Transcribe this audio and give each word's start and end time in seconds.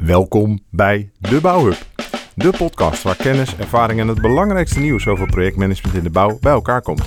Welkom 0.00 0.58
bij 0.70 1.10
De 1.18 1.40
Bouwhub. 1.40 1.86
De 2.34 2.50
podcast 2.50 3.02
waar 3.02 3.16
kennis, 3.16 3.56
ervaring 3.56 4.00
en 4.00 4.08
het 4.08 4.20
belangrijkste 4.20 4.80
nieuws 4.80 5.06
over 5.06 5.26
projectmanagement 5.26 5.96
in 5.96 6.02
de 6.02 6.10
bouw 6.10 6.38
bij 6.40 6.52
elkaar 6.52 6.82
komt. 6.82 7.02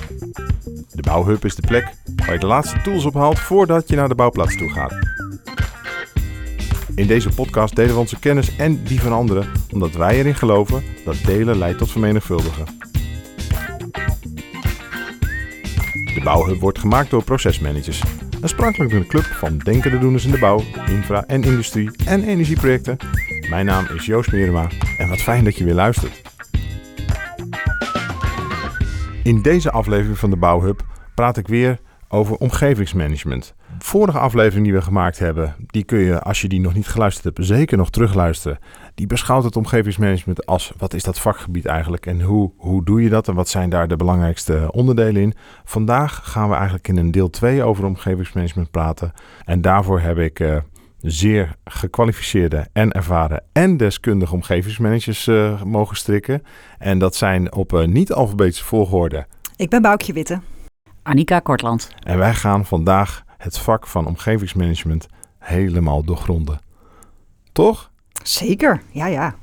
De 0.92 1.02
Bouwhub 1.02 1.44
is 1.44 1.54
de 1.54 1.66
plek 1.66 1.94
waar 2.16 2.32
je 2.32 2.38
de 2.38 2.46
laatste 2.46 2.80
tools 2.82 3.04
ophaalt 3.04 3.38
voordat 3.38 3.88
je 3.88 3.96
naar 3.96 4.08
de 4.08 4.14
bouwplaats 4.14 4.56
toe 4.56 4.70
gaat. 4.70 4.94
In 6.94 7.06
deze 7.06 7.28
podcast 7.28 7.76
delen 7.76 7.94
we 7.94 8.00
onze 8.00 8.18
kennis 8.18 8.56
en 8.56 8.82
die 8.84 9.00
van 9.00 9.12
anderen, 9.12 9.46
omdat 9.72 9.92
wij 9.92 10.18
erin 10.18 10.34
geloven 10.34 10.82
dat 11.04 11.16
delen 11.24 11.58
leidt 11.58 11.78
tot 11.78 11.90
vermenigvuldigen. 11.90 12.64
De 16.14 16.20
Bouwhub 16.24 16.60
wordt 16.60 16.78
gemaakt 16.78 17.10
door 17.10 17.24
procesmanagers. 17.24 18.02
Een 18.44 18.50
sprankelende 18.50 19.06
club 19.06 19.24
van 19.24 19.58
denkende 19.58 19.98
doeners 19.98 20.24
in 20.24 20.30
de 20.30 20.38
bouw, 20.38 20.60
infra 20.86 21.24
en 21.26 21.42
industrie 21.42 21.90
en 22.06 22.24
energieprojecten. 22.24 22.96
Mijn 23.50 23.66
naam 23.66 23.86
is 23.94 24.06
Joost 24.06 24.32
Meerema 24.32 24.68
en 24.98 25.08
wat 25.08 25.20
fijn 25.20 25.44
dat 25.44 25.56
je 25.56 25.64
weer 25.64 25.74
luistert. 25.74 26.22
In 29.22 29.42
deze 29.42 29.70
aflevering 29.70 30.18
van 30.18 30.30
de 30.30 30.36
Bouwhub 30.36 30.80
praat 31.14 31.36
ik 31.36 31.48
weer 31.48 31.80
over 32.08 32.36
omgevingsmanagement. 32.36 33.54
Vorige 33.78 34.18
aflevering 34.18 34.64
die 34.64 34.74
we 34.74 34.82
gemaakt 34.82 35.18
hebben, 35.18 35.54
die 35.66 35.84
kun 35.84 35.98
je, 35.98 36.20
als 36.20 36.40
je 36.40 36.48
die 36.48 36.60
nog 36.60 36.74
niet 36.74 36.86
geluisterd 36.86 37.24
hebt, 37.24 37.48
zeker 37.48 37.76
nog 37.76 37.90
terugluisteren. 37.90 38.58
Die 38.94 39.06
beschouwt 39.06 39.44
het 39.44 39.56
omgevingsmanagement 39.56 40.46
als 40.46 40.72
wat 40.78 40.94
is 40.94 41.02
dat 41.02 41.20
vakgebied 41.20 41.66
eigenlijk 41.66 42.06
en 42.06 42.20
hoe, 42.20 42.52
hoe 42.56 42.84
doe 42.84 43.02
je 43.02 43.08
dat 43.08 43.28
en 43.28 43.34
wat 43.34 43.48
zijn 43.48 43.70
daar 43.70 43.88
de 43.88 43.96
belangrijkste 43.96 44.68
onderdelen 44.70 45.22
in. 45.22 45.34
Vandaag 45.64 46.20
gaan 46.22 46.48
we 46.48 46.54
eigenlijk 46.54 46.88
in 46.88 46.96
een 46.96 47.10
deel 47.10 47.30
2 47.30 47.62
over 47.62 47.84
omgevingsmanagement 47.84 48.70
praten. 48.70 49.12
En 49.44 49.60
daarvoor 49.60 50.00
heb 50.00 50.18
ik 50.18 50.40
uh, 50.40 50.56
zeer 51.00 51.56
gekwalificeerde 51.64 52.66
en 52.72 52.92
ervaren 52.92 53.42
en 53.52 53.76
deskundige 53.76 54.34
omgevingsmanagers 54.34 55.26
uh, 55.26 55.62
mogen 55.62 55.96
strikken. 55.96 56.42
En 56.78 56.98
dat 56.98 57.14
zijn 57.14 57.54
op 57.54 57.72
uh, 57.72 57.86
niet-alfabetische 57.86 58.64
volgorde. 58.64 59.26
Ik 59.56 59.70
ben 59.70 59.82
Boukje 59.82 60.12
Witte. 60.12 60.40
Annika 61.02 61.38
Kortland. 61.38 61.90
En 61.98 62.18
wij 62.18 62.34
gaan 62.34 62.64
vandaag 62.64 63.24
het 63.38 63.58
vak 63.58 63.86
van 63.86 64.06
omgevingsmanagement 64.06 65.06
helemaal 65.38 66.04
doorgronden. 66.04 66.60
Toch? 67.52 67.92
Zeker, 68.22 68.82
ja, 68.90 69.06
ja. 69.06 69.34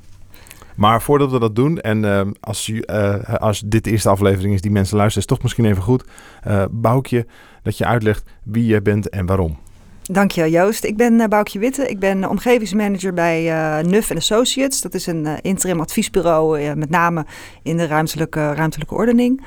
Maar 0.76 1.02
voordat 1.02 1.30
we 1.30 1.38
dat 1.38 1.56
doen, 1.56 1.80
en 1.80 2.02
uh, 2.04 2.20
als, 2.40 2.68
uh, 2.68 3.14
als 3.24 3.62
dit 3.66 3.84
de 3.84 3.90
eerste 3.90 4.08
aflevering 4.08 4.54
is 4.54 4.60
die 4.60 4.70
mensen 4.70 4.96
luisteren, 4.96 5.28
is 5.28 5.34
toch 5.34 5.42
misschien 5.42 5.64
even 5.64 5.82
goed, 5.82 6.04
uh, 6.48 6.64
Boukje, 6.70 7.26
dat 7.62 7.78
je 7.78 7.86
uitlegt 7.86 8.24
wie 8.42 8.66
je 8.66 8.82
bent 8.82 9.08
en 9.08 9.26
waarom. 9.26 9.58
Dankjewel 10.02 10.50
Joost. 10.50 10.84
Ik 10.84 10.96
ben 10.96 11.12
uh, 11.12 11.26
Boukje 11.26 11.58
Witte. 11.58 11.88
Ik 11.88 11.98
ben 11.98 12.28
omgevingsmanager 12.28 13.14
bij 13.14 13.44
uh, 13.46 13.84
NUF 13.84 14.10
Associates. 14.10 14.80
Dat 14.80 14.94
is 14.94 15.06
een 15.06 15.26
interim 15.40 15.80
adviesbureau, 15.80 16.74
met 16.74 16.90
name 16.90 17.26
in 17.62 17.76
de 17.76 17.86
ruimtelijke, 17.86 18.54
ruimtelijke 18.54 18.94
ordening. 18.94 19.44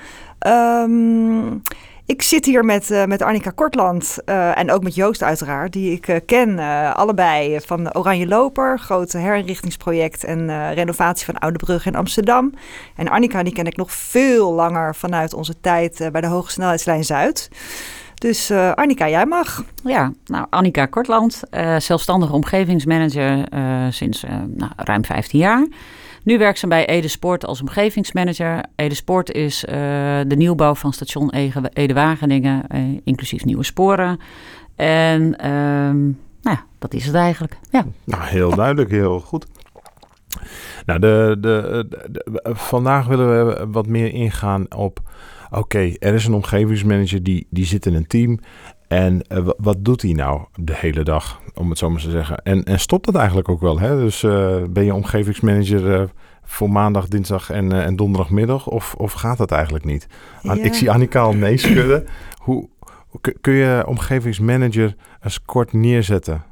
Um, 0.47 1.61
ik 2.05 2.21
zit 2.21 2.45
hier 2.45 2.65
met, 2.65 2.89
uh, 2.89 3.05
met 3.05 3.21
Annika 3.21 3.49
Kortland 3.49 4.17
uh, 4.25 4.57
en 4.57 4.71
ook 4.71 4.83
met 4.83 4.95
Joost 4.95 5.23
uiteraard, 5.23 5.73
die 5.73 5.91
ik 5.91 6.07
uh, 6.07 6.15
ken. 6.25 6.59
allebei 6.95 7.59
van 7.61 7.95
Oranje 7.95 8.27
Loper, 8.27 8.79
groot 8.79 9.11
herinrichtingsproject 9.11 10.23
en 10.23 10.73
renovatie 10.73 11.25
van 11.25 11.37
Oude 11.37 11.57
Brug 11.57 11.85
in 11.85 11.95
Amsterdam. 11.95 12.53
En 12.95 13.07
Annika 13.07 13.43
die 13.43 13.53
ken 13.53 13.65
ik 13.65 13.75
nog 13.75 13.91
veel 13.91 14.53
langer 14.53 14.95
vanuit 14.95 15.33
onze 15.33 15.59
tijd 15.61 16.09
bij 16.11 16.21
de 16.21 16.27
Hogesnelheidslijn 16.27 17.03
Zuid. 17.03 17.49
Dus 18.15 18.51
Annika, 18.51 19.09
jij 19.09 19.25
mag. 19.25 19.63
Ja, 19.83 20.11
nou 20.25 20.45
Annika 20.49 20.85
Kortland, 20.85 21.41
zelfstandige 21.77 22.33
omgevingsmanager 22.33 23.45
sinds 23.93 24.23
nou, 24.47 24.71
ruim 24.75 25.05
15 25.05 25.39
jaar. 25.39 25.67
Nu 26.25 26.37
werkzaam 26.37 26.69
bij 26.69 26.85
Ede 26.85 27.07
Sport 27.07 27.45
als 27.45 27.61
omgevingsmanager. 27.61 28.63
Ede 28.75 28.95
Sport 28.95 29.31
is 29.31 29.63
uh, 29.63 29.71
de 30.27 30.35
nieuwbouw 30.35 30.75
van 30.75 30.93
station 30.93 31.29
Ede 31.73 31.93
Wageningen, 31.93 32.63
uh, 32.75 32.99
inclusief 33.03 33.45
nieuwe 33.45 33.63
sporen. 33.63 34.19
En 34.75 35.21
um, 35.51 36.19
nou 36.41 36.57
ja, 36.57 36.65
dat 36.79 36.93
is 36.93 37.05
het 37.05 37.15
eigenlijk. 37.15 37.57
Ja. 37.71 37.85
Nou, 38.03 38.23
heel 38.23 38.55
duidelijk, 38.55 38.91
heel 38.91 39.19
goed. 39.19 39.45
Nou, 40.85 40.99
de, 40.99 41.37
de, 41.39 41.85
vandaag 42.43 43.07
willen 43.07 43.47
we 43.47 43.67
wat 43.71 43.87
meer 43.87 44.13
ingaan 44.13 44.75
op. 44.75 44.99
Oké, 45.51 45.93
er 45.99 46.13
is 46.13 46.25
een 46.25 46.33
omgevingsmanager 46.33 47.23
die, 47.23 47.47
die 47.49 47.65
zit 47.65 47.85
in 47.85 47.93
een 47.93 48.07
team. 48.07 48.39
En 48.87 49.21
uh, 49.31 49.49
wat 49.57 49.85
doet 49.85 50.01
hij 50.01 50.11
nou 50.11 50.41
de 50.55 50.73
hele 50.75 51.03
dag, 51.03 51.41
om 51.53 51.69
het 51.69 51.77
zo 51.77 51.89
maar 51.89 52.01
te 52.01 52.11
zeggen? 52.11 52.37
En, 52.43 52.63
en 52.63 52.79
stopt 52.79 53.05
dat 53.05 53.15
eigenlijk 53.15 53.49
ook 53.49 53.61
wel? 53.61 53.79
Hè? 53.79 53.99
Dus 53.99 54.23
uh, 54.23 54.55
ben 54.69 54.85
je 54.85 54.93
omgevingsmanager 54.93 55.99
uh, 55.99 56.07
voor 56.43 56.69
maandag, 56.69 57.07
dinsdag 57.07 57.49
en, 57.49 57.71
en 57.71 57.95
donderdagmiddag? 57.95 58.67
Of, 58.67 58.93
of 58.93 59.13
gaat 59.13 59.37
dat 59.37 59.51
eigenlijk 59.51 59.85
niet? 59.85 60.07
Ja. 60.41 60.53
Ik 60.53 60.73
zie 60.73 60.91
Annika 60.91 61.19
al 61.19 61.33
nee 61.33 61.57
schudden. 61.57 62.07
Hoe, 62.37 62.69
kun 63.41 63.53
je 63.53 63.83
omgevingsmanager 63.87 64.95
eens 65.21 65.41
kort 65.41 65.73
neerzetten? 65.73 66.43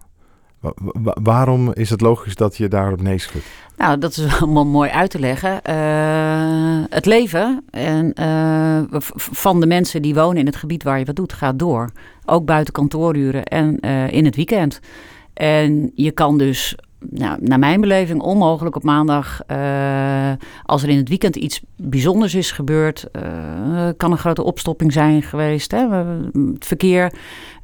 Wa 0.63 1.15
waarom 1.23 1.73
is 1.73 1.89
het 1.89 2.01
logisch 2.01 2.35
dat 2.35 2.57
je 2.57 2.67
daarop 2.67 3.01
nee 3.01 3.17
schudt? 3.17 3.45
Nou, 3.77 3.97
dat 3.97 4.11
is 4.11 4.39
wel 4.39 4.65
mooi 4.79 4.89
uit 4.89 5.09
te 5.09 5.19
leggen. 5.19 5.59
Uh, 5.69 6.83
het 6.89 7.05
leven 7.05 7.63
en, 7.69 8.13
uh, 8.19 8.99
van 9.15 9.59
de 9.59 9.65
mensen 9.65 10.01
die 10.01 10.13
wonen 10.13 10.37
in 10.37 10.45
het 10.45 10.55
gebied 10.55 10.83
waar 10.83 10.99
je 10.99 11.05
wat 11.05 11.15
doet, 11.15 11.33
gaat 11.33 11.59
door. 11.59 11.89
Ook 12.25 12.45
buiten 12.45 12.73
kantooruren 12.73 13.43
en 13.43 13.77
uh, 13.81 14.11
in 14.11 14.25
het 14.25 14.35
weekend. 14.35 14.79
En 15.33 15.91
je 15.95 16.11
kan 16.11 16.37
dus 16.37 16.75
nou, 17.09 17.37
naar 17.41 17.59
mijn 17.59 17.81
beleving 17.81 18.21
onmogelijk 18.21 18.75
op 18.75 18.83
maandag. 18.83 19.41
Als 20.63 20.83
er 20.83 20.89
in 20.89 20.97
het 20.97 21.09
weekend 21.09 21.35
iets 21.35 21.61
bijzonders 21.75 22.35
is 22.35 22.51
gebeurd, 22.51 23.05
kan 23.97 24.11
een 24.11 24.17
grote 24.17 24.43
opstopping 24.43 24.93
zijn 24.93 25.21
geweest. 25.21 25.71
Hè? 25.71 25.87
Het 26.53 26.65
verkeer, 26.65 27.13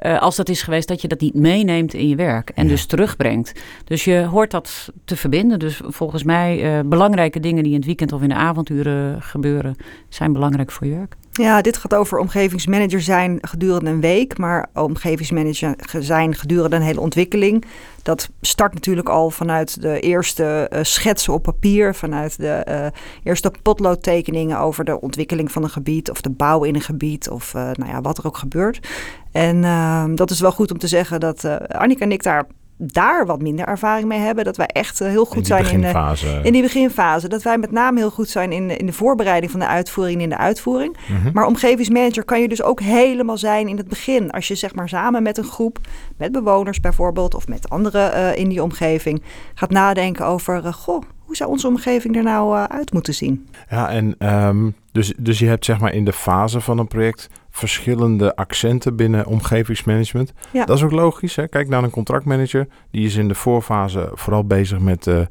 uh, 0.01 0.21
als 0.21 0.35
dat 0.35 0.49
is 0.49 0.61
geweest, 0.61 0.87
dat 0.87 1.01
je 1.01 1.07
dat 1.07 1.19
niet 1.19 1.33
meeneemt 1.33 1.93
in 1.93 2.07
je 2.07 2.15
werk 2.15 2.49
en 2.49 2.63
ja. 2.63 2.69
dus 2.69 2.85
terugbrengt. 2.85 3.53
Dus 3.83 4.03
je 4.03 4.23
hoort 4.23 4.51
dat 4.51 4.91
te 5.05 5.15
verbinden. 5.15 5.59
Dus 5.59 5.81
volgens 5.85 6.23
mij 6.23 6.81
belangrijke 6.85 7.39
dingen 7.39 7.63
die 7.63 7.71
in 7.71 7.77
het 7.77 7.85
weekend 7.85 8.11
of 8.13 8.21
in 8.21 8.29
de 8.29 8.35
avonturen 8.35 9.21
gebeuren, 9.21 9.75
zijn 10.09 10.33
belangrijk 10.33 10.71
voor 10.71 10.87
je 10.87 10.95
werk. 10.95 11.15
Ja, 11.31 11.61
dit 11.61 11.77
gaat 11.77 11.93
over 11.93 12.17
omgevingsmanager 12.17 13.01
zijn 13.01 13.37
gedurende 13.41 13.89
een 13.89 14.01
week, 14.01 14.37
maar 14.37 14.69
omgevingsmanager 14.73 15.75
zijn 15.99 16.35
gedurende 16.35 16.75
een 16.75 16.81
hele 16.81 16.99
ontwikkeling. 16.99 17.65
Dat 18.03 18.29
start 18.41 18.73
natuurlijk 18.73 19.09
al 19.09 19.29
vanuit 19.29 19.81
de 19.81 19.99
eerste 19.99 20.69
uh, 20.73 20.79
schetsen 20.81 21.33
op 21.33 21.43
papier, 21.43 21.95
vanuit 21.95 22.37
de 22.37 22.65
uh, 22.69 22.85
eerste 23.23 23.51
potloodtekeningen 23.61 24.59
over 24.59 24.85
de 24.85 25.01
ontwikkeling 25.01 25.51
van 25.51 25.63
een 25.63 25.69
gebied 25.69 26.09
of 26.09 26.21
de 26.21 26.29
bouw 26.29 26.63
in 26.63 26.75
een 26.75 26.81
gebied 26.81 27.29
of 27.29 27.53
uh, 27.53 27.61
nou 27.73 27.91
ja, 27.91 28.01
wat 28.01 28.17
er 28.17 28.25
ook 28.25 28.37
gebeurt. 28.37 28.87
En 29.39 29.63
ehm, 29.63 30.15
dat 30.15 30.29
is 30.29 30.39
wel 30.39 30.51
goed 30.51 30.71
om 30.71 30.77
te 30.77 30.87
zeggen 30.87 31.19
dat 31.19 31.45
Annika 31.67 32.03
en 32.03 32.11
ik 32.11 32.23
daar 32.23 32.45
daar 32.81 33.25
wat 33.25 33.41
minder 33.41 33.65
ervaring 33.65 34.07
mee 34.07 34.19
hebben. 34.19 34.43
Dat 34.43 34.57
wij 34.57 34.65
echt 34.65 35.01
uh, 35.01 35.07
heel 35.07 35.25
goed 35.25 35.37
in 35.37 35.45
zijn 35.45 35.65
in, 35.65 35.83
uh, 35.83 36.13
in 36.43 36.53
die 36.53 36.61
beginfase. 36.61 37.27
Dat 37.27 37.43
wij 37.43 37.57
met 37.57 37.71
name 37.71 37.99
heel 37.99 38.11
goed 38.11 38.29
zijn 38.29 38.51
in, 38.51 38.77
in 38.77 38.85
de 38.85 38.93
voorbereiding 38.93 39.51
van 39.51 39.59
de 39.59 39.67
uitvoering 39.67 40.17
en 40.17 40.23
in 40.23 40.29
de 40.29 40.37
uitvoering. 40.37 40.97
Mm 41.07 41.15
-hmm. 41.15 41.31
Maar 41.33 41.45
omgevingsmanager 41.45 42.23
kan 42.23 42.41
je 42.41 42.47
dus 42.47 42.63
ook 42.63 42.81
helemaal 42.81 43.37
zijn 43.37 43.67
in 43.67 43.77
het 43.77 43.87
begin. 43.87 44.31
Als 44.31 44.47
je 44.47 44.55
zeg 44.55 44.75
maar 44.75 44.89
samen 44.89 45.23
met 45.23 45.37
een 45.37 45.43
groep, 45.43 45.79
met 46.17 46.31
bewoners 46.31 46.79
bijvoorbeeld... 46.79 47.35
of 47.35 47.47
met 47.47 47.69
anderen 47.69 48.13
uh, 48.13 48.35
in 48.35 48.49
die 48.49 48.63
omgeving 48.63 49.23
gaat 49.53 49.69
nadenken 49.69 50.25
over... 50.25 50.73
goh, 50.73 51.03
hoe 51.25 51.35
zou 51.35 51.49
onze 51.49 51.67
omgeving 51.67 52.15
er 52.15 52.23
nou 52.23 52.57
uh, 52.57 52.63
uit 52.63 52.93
moeten 52.93 53.13
zien? 53.13 53.47
Ja, 53.69 53.89
en 53.89 54.33
um, 54.47 54.75
dus, 54.91 55.13
dus 55.17 55.39
je 55.39 55.47
hebt 55.47 55.65
zeg 55.65 55.79
maar 55.79 55.93
in 55.93 56.05
de 56.05 56.13
fase 56.13 56.61
van 56.61 56.77
een 56.77 56.87
project 56.87 57.29
verschillende 57.51 58.35
accenten 58.35 58.95
binnen 58.95 59.25
omgevingsmanagement. 59.25 60.33
Ja. 60.51 60.65
Dat 60.65 60.77
is 60.77 60.83
ook 60.83 60.91
logisch. 60.91 61.35
Hè? 61.35 61.47
Kijk 61.47 61.67
naar 61.67 61.83
een 61.83 61.89
contractmanager. 61.89 62.67
Die 62.91 63.05
is 63.05 63.15
in 63.15 63.27
de 63.27 63.35
voorfase 63.35 64.11
vooral 64.13 64.43
bezig 64.43 64.79
met 64.79 65.05
uh, 65.07 65.21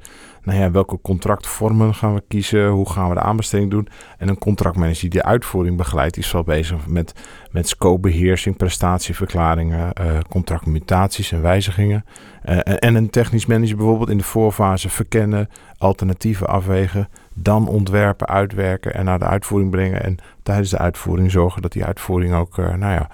nou 0.48 0.60
ja, 0.60 0.70
welke 0.70 1.00
contractvormen 1.00 1.94
gaan 1.94 2.14
we 2.14 2.22
kiezen, 2.28 2.68
hoe 2.68 2.90
gaan 2.90 3.08
we 3.08 3.14
de 3.14 3.20
aanbesteding 3.20 3.70
doen. 3.70 3.88
En 4.18 4.28
een 4.28 4.38
contractmanager 4.38 5.00
die 5.00 5.20
de 5.20 5.22
uitvoering 5.22 5.76
begeleidt, 5.76 6.16
is 6.16 6.26
vooral 6.26 6.44
bezig 6.44 6.86
met, 6.86 7.14
met 7.50 7.68
scopebeheersing, 7.68 8.56
prestatieverklaringen, 8.56 9.92
uh, 10.00 10.18
contractmutaties 10.28 11.32
en 11.32 11.42
wijzigingen. 11.42 12.04
Uh, 12.48 12.58
en 12.64 12.94
een 12.94 13.10
technisch 13.10 13.46
manager 13.46 13.76
bijvoorbeeld 13.76 14.10
in 14.10 14.18
de 14.18 14.24
voorfase 14.24 14.88
verkennen, 14.88 15.48
alternatieven 15.78 16.46
afwegen, 16.46 17.08
dan 17.42 17.68
ontwerpen, 17.68 18.28
uitwerken 18.28 18.94
en 18.94 19.04
naar 19.04 19.18
de 19.18 19.24
uitvoering 19.24 19.70
brengen. 19.70 20.04
En 20.04 20.16
tijdens 20.42 20.70
de 20.70 20.78
uitvoering 20.78 21.30
zorgen 21.30 21.62
dat 21.62 21.72
die 21.72 21.84
uitvoering 21.84 22.34
ook, 22.34 22.56
uh, 22.56 22.74
nou 22.74 22.92
ja, 22.92 23.08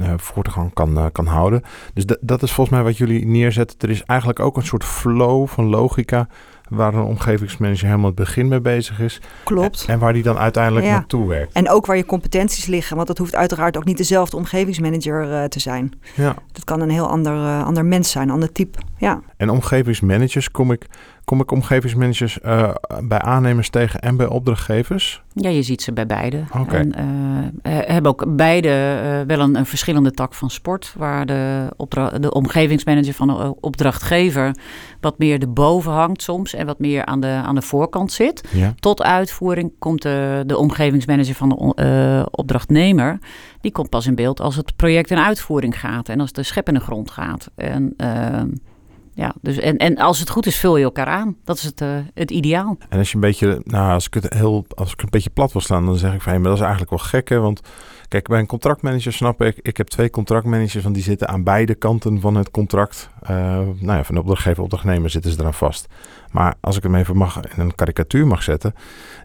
uh, 0.00 0.12
voortgang 0.16 0.72
kan, 0.72 0.98
uh, 0.98 1.06
kan 1.12 1.26
houden. 1.26 1.62
Dus 1.94 2.04
dat 2.20 2.42
is 2.42 2.52
volgens 2.52 2.76
mij 2.76 2.84
wat 2.84 2.96
jullie 2.96 3.26
neerzetten. 3.26 3.78
Er 3.80 3.90
is 3.90 4.04
eigenlijk 4.04 4.40
ook 4.40 4.56
een 4.56 4.66
soort 4.66 4.84
flow 4.84 5.48
van 5.48 5.64
logica 5.64 6.28
waar 6.68 6.94
een 6.94 7.02
omgevingsmanager 7.02 7.86
helemaal 7.86 8.06
het 8.06 8.14
begin 8.14 8.48
mee 8.48 8.60
bezig 8.60 9.00
is. 9.00 9.20
Klopt. 9.44 9.84
En, 9.88 9.98
waar 9.98 10.12
die 10.12 10.22
dan 10.22 10.38
uiteindelijk 10.38 10.86
ja. 10.86 10.92
naartoe 10.92 11.28
werkt. 11.28 11.52
En 11.52 11.70
ook 11.70 11.86
waar 11.86 11.96
je 11.96 12.04
competenties 12.04 12.66
liggen, 12.66 12.96
want 12.96 13.08
dat 13.08 13.18
hoeft 13.18 13.34
uiteraard 13.34 13.76
ook 13.76 13.84
niet 13.84 13.96
dezelfde 13.96 14.36
omgevingsmanager 14.36 15.30
uh, 15.30 15.44
te 15.44 15.60
zijn. 15.60 15.92
Ja. 16.14 16.34
Dat 16.52 16.64
kan 16.64 16.80
een 16.80 16.90
heel 16.90 17.08
ander, 17.08 17.34
uh, 17.34 17.64
ander 17.64 17.84
mens 17.84 18.10
zijn, 18.10 18.30
ander 18.30 18.52
type. 18.52 18.78
Ja. 18.96 19.20
En 19.36 19.50
omgevingsmanagers, 19.50 20.50
kom 20.50 20.72
ik, 20.72 20.86
kom 21.24 21.40
ik 21.40 21.50
omgevingsmanagers 21.50 22.38
uh, 22.44 22.70
bij 23.02 23.18
aannemers 23.18 23.70
tegen 23.70 24.00
en 24.00 24.16
bij 24.16 24.26
opdrachtgevers? 24.26 25.22
Ja, 25.32 25.48
je 25.48 25.62
ziet 25.62 25.82
ze 25.82 25.92
bij 25.92 26.06
beide. 26.06 26.44
En 26.68 26.92
uh, 27.62 27.78
hebben 27.86 28.10
ook 28.10 28.36
beide 28.36 28.68
uh, 28.68 29.26
wel 29.26 29.40
een, 29.40 29.56
een, 29.56 29.66
verschillende 29.66 30.10
tak 30.10 30.34
van 30.34 30.50
sport, 30.50 30.94
waar 30.98 31.26
de, 31.26 31.68
de 32.20 32.32
omgevingsmanager 32.32 33.14
van 33.14 33.26
de 33.26 33.54
opdrachtgever 33.60 34.56
wat 35.00 35.18
meer 35.18 35.40
erboven 35.40 35.92
hangt 35.92 36.22
soms 36.22 36.54
en 36.54 36.66
wat 36.66 36.78
meer 36.78 37.04
aan 37.04 37.20
de, 37.20 37.26
aan 37.26 37.54
de 37.54 37.62
voorkant 37.62 38.12
zit. 38.12 38.48
Ja. 38.52 38.74
Tot 38.78 39.02
uitvoering 39.02 39.72
komt 39.78 40.02
de, 40.02 40.42
de 40.46 40.58
omgevingsmanager 40.58 41.34
van 41.34 41.48
de 41.48 42.26
opdrachtnemer. 42.30 43.18
Die 43.60 43.72
komt 43.72 43.90
pas 43.90 44.06
in 44.06 44.14
beeld 44.14 44.40
als 44.40 44.56
het 44.56 44.76
project 44.76 45.10
in 45.10 45.18
uitvoering 45.18 45.80
gaat 45.80 46.08
en 46.08 46.20
als 46.20 46.32
de 46.32 46.42
schep 46.42 46.68
in 46.68 46.74
de 46.74 46.80
grond 46.80 47.10
gaat. 47.10 47.50
En 47.54 47.94
ehm, 47.96 48.48
ja, 49.14 49.34
dus 49.40 49.58
en, 49.58 49.76
en 49.76 49.98
als 49.98 50.18
het 50.18 50.30
goed 50.30 50.46
is, 50.46 50.56
vul 50.56 50.76
je 50.76 50.84
elkaar 50.84 51.06
aan. 51.06 51.36
Dat 51.44 51.56
is 51.56 51.62
het, 51.62 51.80
uh, 51.80 51.88
het 52.14 52.30
ideaal. 52.30 52.76
En 52.88 52.98
als 52.98 53.08
je 53.08 53.14
een 53.14 53.20
beetje, 53.20 53.60
nou, 53.64 53.92
als 53.92 54.06
ik 54.06 54.14
het 54.14 54.34
heel, 54.34 54.66
als 54.74 54.92
ik 54.92 55.02
een 55.02 55.10
beetje 55.10 55.30
plat 55.30 55.52
wil 55.52 55.62
staan, 55.62 55.86
dan 55.86 55.96
zeg 55.96 56.14
ik 56.14 56.20
van, 56.20 56.32
hey, 56.32 56.40
maar 56.40 56.48
dat 56.48 56.58
is 56.58 56.64
eigenlijk 56.64 56.90
wel 56.90 57.08
gek? 57.08 57.28
Want 57.28 57.60
kijk, 58.08 58.28
bij 58.28 58.38
een 58.38 58.46
contractmanager 58.46 59.12
snap 59.12 59.42
ik, 59.42 59.58
ik 59.62 59.76
heb 59.76 59.86
twee 59.86 60.10
contractmanagers, 60.10 60.82
van 60.82 60.92
die 60.92 61.02
zitten 61.02 61.28
aan 61.28 61.42
beide 61.42 61.74
kanten 61.74 62.20
van 62.20 62.34
het 62.34 62.50
contract. 62.50 63.10
Uh, 63.22 63.28
nou 63.28 63.98
ja, 63.98 64.04
van 64.04 64.14
de 64.14 64.20
opdrachtgever, 64.20 64.62
opdrachtnemer 64.62 65.10
zitten 65.10 65.32
ze 65.32 65.40
eraan 65.40 65.54
vast. 65.54 65.86
Maar 66.34 66.54
als 66.60 66.76
ik 66.76 66.82
hem 66.82 66.94
even 66.94 67.16
mag, 67.16 67.40
in 67.56 67.62
een 67.62 67.74
karikatuur 67.74 68.26
mag 68.26 68.42
zetten, 68.42 68.74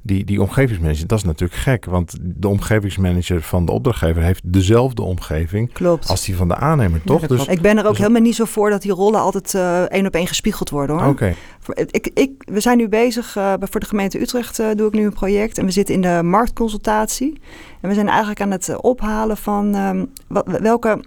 die, 0.01 0.25
die 0.25 0.41
omgevingsmanager, 0.41 1.07
dat 1.07 1.17
is 1.17 1.23
natuurlijk 1.23 1.59
gek. 1.59 1.85
Want 1.85 2.17
de 2.21 2.47
omgevingsmanager 2.47 3.41
van 3.41 3.65
de 3.65 3.71
opdrachtgever 3.71 4.21
heeft 4.21 4.41
dezelfde 4.43 5.01
omgeving 5.01 5.73
Klopt. 5.73 6.09
als 6.09 6.25
die 6.25 6.35
van 6.35 6.47
de 6.47 6.55
aannemer, 6.55 7.01
toch? 7.05 7.27
dus, 7.27 7.45
ik 7.45 7.61
ben 7.61 7.77
er 7.77 7.83
ook 7.83 7.89
dus- 7.89 7.97
helemaal 7.97 8.21
niet 8.21 8.35
zo 8.35 8.45
voor 8.45 8.69
dat 8.69 8.81
die 8.81 8.91
rollen 8.91 9.19
altijd 9.19 9.53
uh, 9.53 9.81
één 9.81 10.05
op 10.05 10.13
één 10.13 10.27
gespiegeld 10.27 10.69
worden 10.69 10.95
hoor. 10.95 11.07
Oké. 11.07 11.35
Ik, 11.73 12.09
ik, 12.13 12.31
we 12.37 12.59
zijn 12.59 12.77
nu 12.77 12.89
bezig, 12.89 13.35
uh, 13.37 13.53
voor 13.59 13.79
de 13.79 13.85
gemeente 13.85 14.21
Utrecht 14.21 14.59
uh, 14.59 14.67
doe 14.75 14.87
ik 14.87 14.93
nu 14.93 15.05
een 15.05 15.13
project 15.13 15.57
en 15.57 15.65
we 15.65 15.71
zitten 15.71 15.95
in 15.95 16.01
de 16.01 16.23
marktconsultatie. 16.23 17.41
En 17.81 17.89
we 17.89 17.95
zijn 17.95 18.07
eigenlijk 18.07 18.41
aan 18.41 18.51
het 18.51 18.81
ophalen 18.81 19.37
van 19.37 19.75
um, 19.75 20.11
wat, 20.27 20.59
welke 20.61 20.99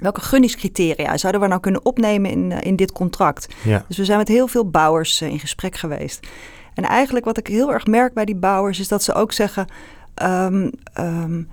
welke 0.00 0.20
gunningscriteria 0.20 1.16
zouden 1.16 1.40
we 1.40 1.46
nou 1.46 1.60
kunnen 1.60 1.84
opnemen 1.84 2.30
in, 2.30 2.52
in 2.52 2.76
dit 2.76 2.92
contract? 2.92 3.48
Ja. 3.64 3.84
Dus 3.88 3.96
we 3.96 4.04
zijn 4.04 4.18
met 4.18 4.28
heel 4.28 4.48
veel 4.48 4.70
bouwers 4.70 5.20
in 5.20 5.38
gesprek 5.38 5.76
geweest. 5.76 6.26
En 6.74 6.84
eigenlijk 6.84 7.24
wat 7.24 7.38
ik 7.38 7.46
heel 7.46 7.72
erg 7.72 7.86
merk 7.86 8.14
bij 8.14 8.24
die 8.24 8.36
bouwers 8.36 8.80
is 8.80 8.88
dat 8.88 9.02
ze 9.02 9.14
ook 9.14 9.32
zeggen. 9.32 9.66
Um, 10.22 10.70
um, 10.98 11.48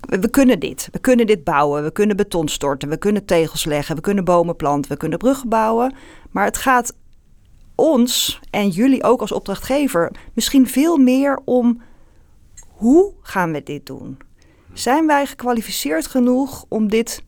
we 0.00 0.30
kunnen 0.30 0.60
dit. 0.60 0.88
We 0.92 0.98
kunnen 0.98 1.26
dit 1.26 1.44
bouwen. 1.44 1.82
We 1.82 1.92
kunnen 1.92 2.16
beton 2.16 2.48
storten. 2.48 2.88
We 2.88 2.96
kunnen 2.96 3.24
tegels 3.24 3.64
leggen. 3.64 3.94
We 3.96 4.00
kunnen 4.00 4.24
bomen 4.24 4.56
planten. 4.56 4.90
We 4.90 4.96
kunnen 4.96 5.18
bruggen 5.18 5.48
bouwen. 5.48 5.94
Maar 6.30 6.44
het 6.44 6.56
gaat 6.56 6.94
ons 7.74 8.40
en 8.50 8.68
jullie 8.68 9.02
ook 9.02 9.20
als 9.20 9.32
opdrachtgever 9.32 10.12
misschien 10.32 10.68
veel 10.68 10.96
meer 10.96 11.40
om 11.44 11.82
hoe 12.68 13.12
gaan 13.20 13.52
we 13.52 13.62
dit 13.62 13.86
doen? 13.86 14.18
Zijn 14.72 15.06
wij 15.06 15.26
gekwalificeerd 15.26 16.06
genoeg 16.06 16.64
om 16.68 16.88
dit 16.88 17.22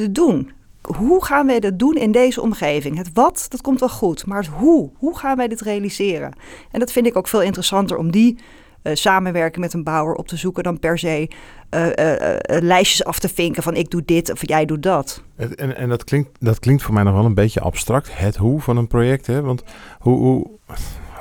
te 0.00 0.12
doen? 0.12 0.50
hoe 0.96 1.24
gaan 1.24 1.46
wij 1.46 1.60
dat 1.60 1.78
doen 1.78 1.94
in 1.94 2.12
deze 2.12 2.40
omgeving? 2.40 2.96
Het 2.96 3.10
wat, 3.12 3.46
dat 3.48 3.60
komt 3.60 3.80
wel 3.80 3.88
goed, 3.88 4.26
maar 4.26 4.38
het 4.38 4.46
hoe, 4.46 4.90
hoe 4.96 5.18
gaan 5.18 5.36
wij 5.36 5.48
dit 5.48 5.60
realiseren? 5.60 6.32
En 6.70 6.80
dat 6.80 6.92
vind 6.92 7.06
ik 7.06 7.16
ook 7.16 7.28
veel 7.28 7.42
interessanter 7.42 7.96
om 7.96 8.10
die 8.10 8.38
uh, 8.82 8.94
samenwerking 8.94 9.64
met 9.64 9.72
een 9.72 9.84
bouwer 9.84 10.14
op 10.14 10.28
te 10.28 10.36
zoeken 10.36 10.62
dan 10.62 10.78
per 10.78 10.98
se 10.98 11.30
uh, 11.70 11.86
uh, 11.86 12.36
lijstjes 12.62 13.04
af 13.04 13.18
te 13.18 13.28
vinken 13.28 13.62
van 13.62 13.74
ik 13.74 13.90
doe 13.90 14.02
dit 14.04 14.32
of 14.32 14.48
jij 14.48 14.64
doet 14.64 14.82
dat. 14.82 15.22
En, 15.36 15.76
en 15.76 15.88
dat, 15.88 16.04
klinkt, 16.04 16.30
dat 16.38 16.58
klinkt 16.58 16.82
voor 16.82 16.94
mij 16.94 17.02
nog 17.02 17.14
wel 17.14 17.24
een 17.24 17.34
beetje 17.34 17.60
abstract, 17.60 18.18
het 18.18 18.36
hoe 18.36 18.60
van 18.60 18.76
een 18.76 18.86
project. 18.86 19.26
Hè? 19.26 19.42
Want 19.42 19.62
hoe, 19.98 20.18
hoe, 20.18 20.50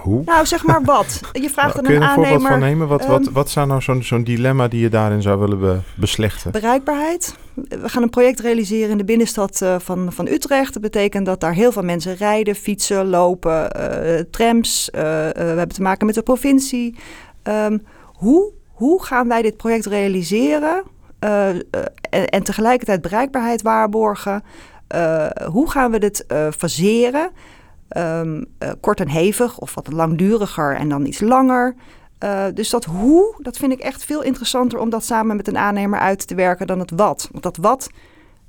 hoe? 0.06 0.22
Nou, 0.26 0.46
zeg 0.46 0.66
maar 0.66 0.84
wat. 0.96 1.22
Je 1.32 1.50
vraagt 1.50 1.78
aan 1.78 1.86
een, 1.86 1.96
een 1.96 2.04
aannemer... 2.04 2.14
Kun 2.14 2.24
je 2.24 2.34
een 2.34 2.42
voorbeeld 2.42 2.52
van 2.52 2.60
nemen? 2.60 2.88
Wat, 2.88 3.06
wat, 3.06 3.26
ehm, 3.26 3.34
wat 3.34 3.50
zou 3.50 3.68
nou 3.68 3.82
zo'n 3.82 4.04
zo'n 4.04 4.24
dilemma 4.24 4.68
die 4.68 4.82
je 4.82 4.90
daarin 4.90 5.22
zou 5.22 5.40
willen 5.40 5.60
be 5.60 5.80
beslechten? 5.96 6.52
Bereikbaarheid. 6.52 7.36
We 7.54 7.90
gaan 7.90 8.04
een 8.04 8.10
project 8.10 8.40
realiseren 8.40 8.90
in 8.90 8.98
de 8.98 9.06
binnenstad 9.06 9.62
uh, 9.64 9.76
van, 9.80 10.14
van 10.14 10.28
Utrecht. 10.28 10.74
Dat 10.74 10.82
betekent 10.82 11.26
dat 11.26 11.40
daar 11.40 11.54
heel 11.54 11.72
veel 11.72 11.84
mensen 11.84 12.16
rijden, 12.16 12.56
fietsen, 12.56 13.08
lopen, 13.08 13.70
uh, 13.80 14.20
trams. 14.32 14.90
Uh, 14.96 15.02
we 15.02 15.34
hebben 15.36 15.76
te 15.76 15.82
maken 15.82 16.06
met 16.06 16.16
de 16.16 16.22
provincie. 16.22 16.96
Um, 17.44 17.82
hoe, 18.06 18.52
hoe 18.68 19.04
gaan 19.04 19.28
wij 19.28 19.42
dit 19.42 19.58
project 19.58 19.86
realiseren 19.86 20.84
en, 21.20 22.30
en, 22.30 22.44
tegelijkertijd 22.44 23.02
bereikbaarheid 23.02 23.62
waarborgen? 23.62 24.44
hoe 25.52 25.72
gaan 25.72 25.92
we 25.92 26.00
dit 26.00 26.26
faseren? 26.58 27.32
Um, 27.98 28.46
uh, 28.60 28.70
kort 28.80 29.00
en 29.00 29.08
hevig 29.08 29.58
of 29.58 29.76
wat 29.76 29.92
langduriger 29.92 30.76
en 30.76 30.90
dan 30.90 31.06
iets 31.06 31.20
langer. 31.20 31.76
Uh, 32.24 32.46
dus 32.54 32.70
dat 32.70 32.86
hoe, 32.86 33.36
dat 33.38 33.58
vind 33.58 33.72
ik 33.72 33.80
echt 33.80 34.06
veel 34.06 34.24
interessanter 34.24 34.80
om 34.80 34.90
dat 34.90 35.06
samen 35.06 35.36
met 35.36 35.48
een 35.48 35.58
aannemer 35.58 36.00
uit 36.00 36.28
te 36.28 36.36
werken 36.36 36.68
dan 36.68 36.80
het 36.80 36.92
wat. 36.96 37.30
Want 37.32 37.44
dat 37.44 37.58
wat, 37.58 37.90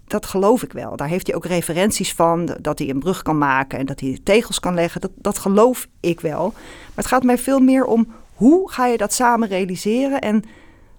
dat 0.07 0.27
geloof 0.27 0.63
ik 0.63 0.73
wel. 0.73 0.97
Daar 0.97 1.09
heeft 1.09 1.27
hij 1.27 1.37
ook 1.37 1.45
referenties 1.45 2.13
van, 2.13 2.57
dat 2.61 2.79
hij 2.79 2.91
een 2.91 2.99
brug 2.99 3.23
kan 3.23 3.39
maken 3.39 3.79
en 3.79 3.87
dat 3.87 4.01
hij 4.01 4.21
tegels 4.23 4.61
kan 4.61 4.75
leggen. 4.75 5.01
Dat, 5.01 5.11
dat 5.15 5.39
geloof 5.39 5.87
ik 6.01 6.21
wel. 6.21 6.53
Maar 6.55 6.95
het 6.95 7.07
gaat 7.07 7.23
mij 7.23 7.39
veel 7.39 7.61
meer 7.61 7.85
om 7.85 8.07
hoe 8.35 8.71
ga 8.71 8.87
je 8.87 8.97
dat 8.97 9.13
samen 9.13 9.49
realiseren 9.49 10.21
en 10.21 10.43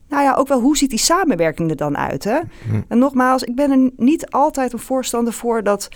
nou 0.10 0.24
ja, 0.24 0.36
ook 0.36 0.48
wel 0.48 0.62
hoe 0.62 0.78
ziet 0.78 0.90
die 0.90 1.00
samenwerking 1.00 1.70
er 1.70 1.76
dan 1.76 1.98
uit. 1.98 2.24
Hè? 2.24 2.40
Hm. 2.68 2.82
En 2.88 2.98
nogmaals, 2.98 3.44
ik 3.44 3.56
ben 3.56 3.72
er 3.72 3.92
niet 3.96 4.30
altijd 4.30 4.74
een 4.74 4.80
voorstander 4.80 5.34
voor 5.34 5.64
dat 5.64 5.90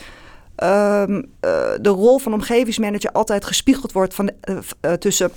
um, 0.63 1.31
de 1.81 1.90
rol 1.90 2.18
van 2.18 2.34
omgevingsmanager 2.34 3.12
altijd 3.12 3.46
gespiegeld 3.46 3.92
wordt 3.92 4.13
van, 4.13 4.31
uh, 4.50 4.94
tussen, 4.94 5.31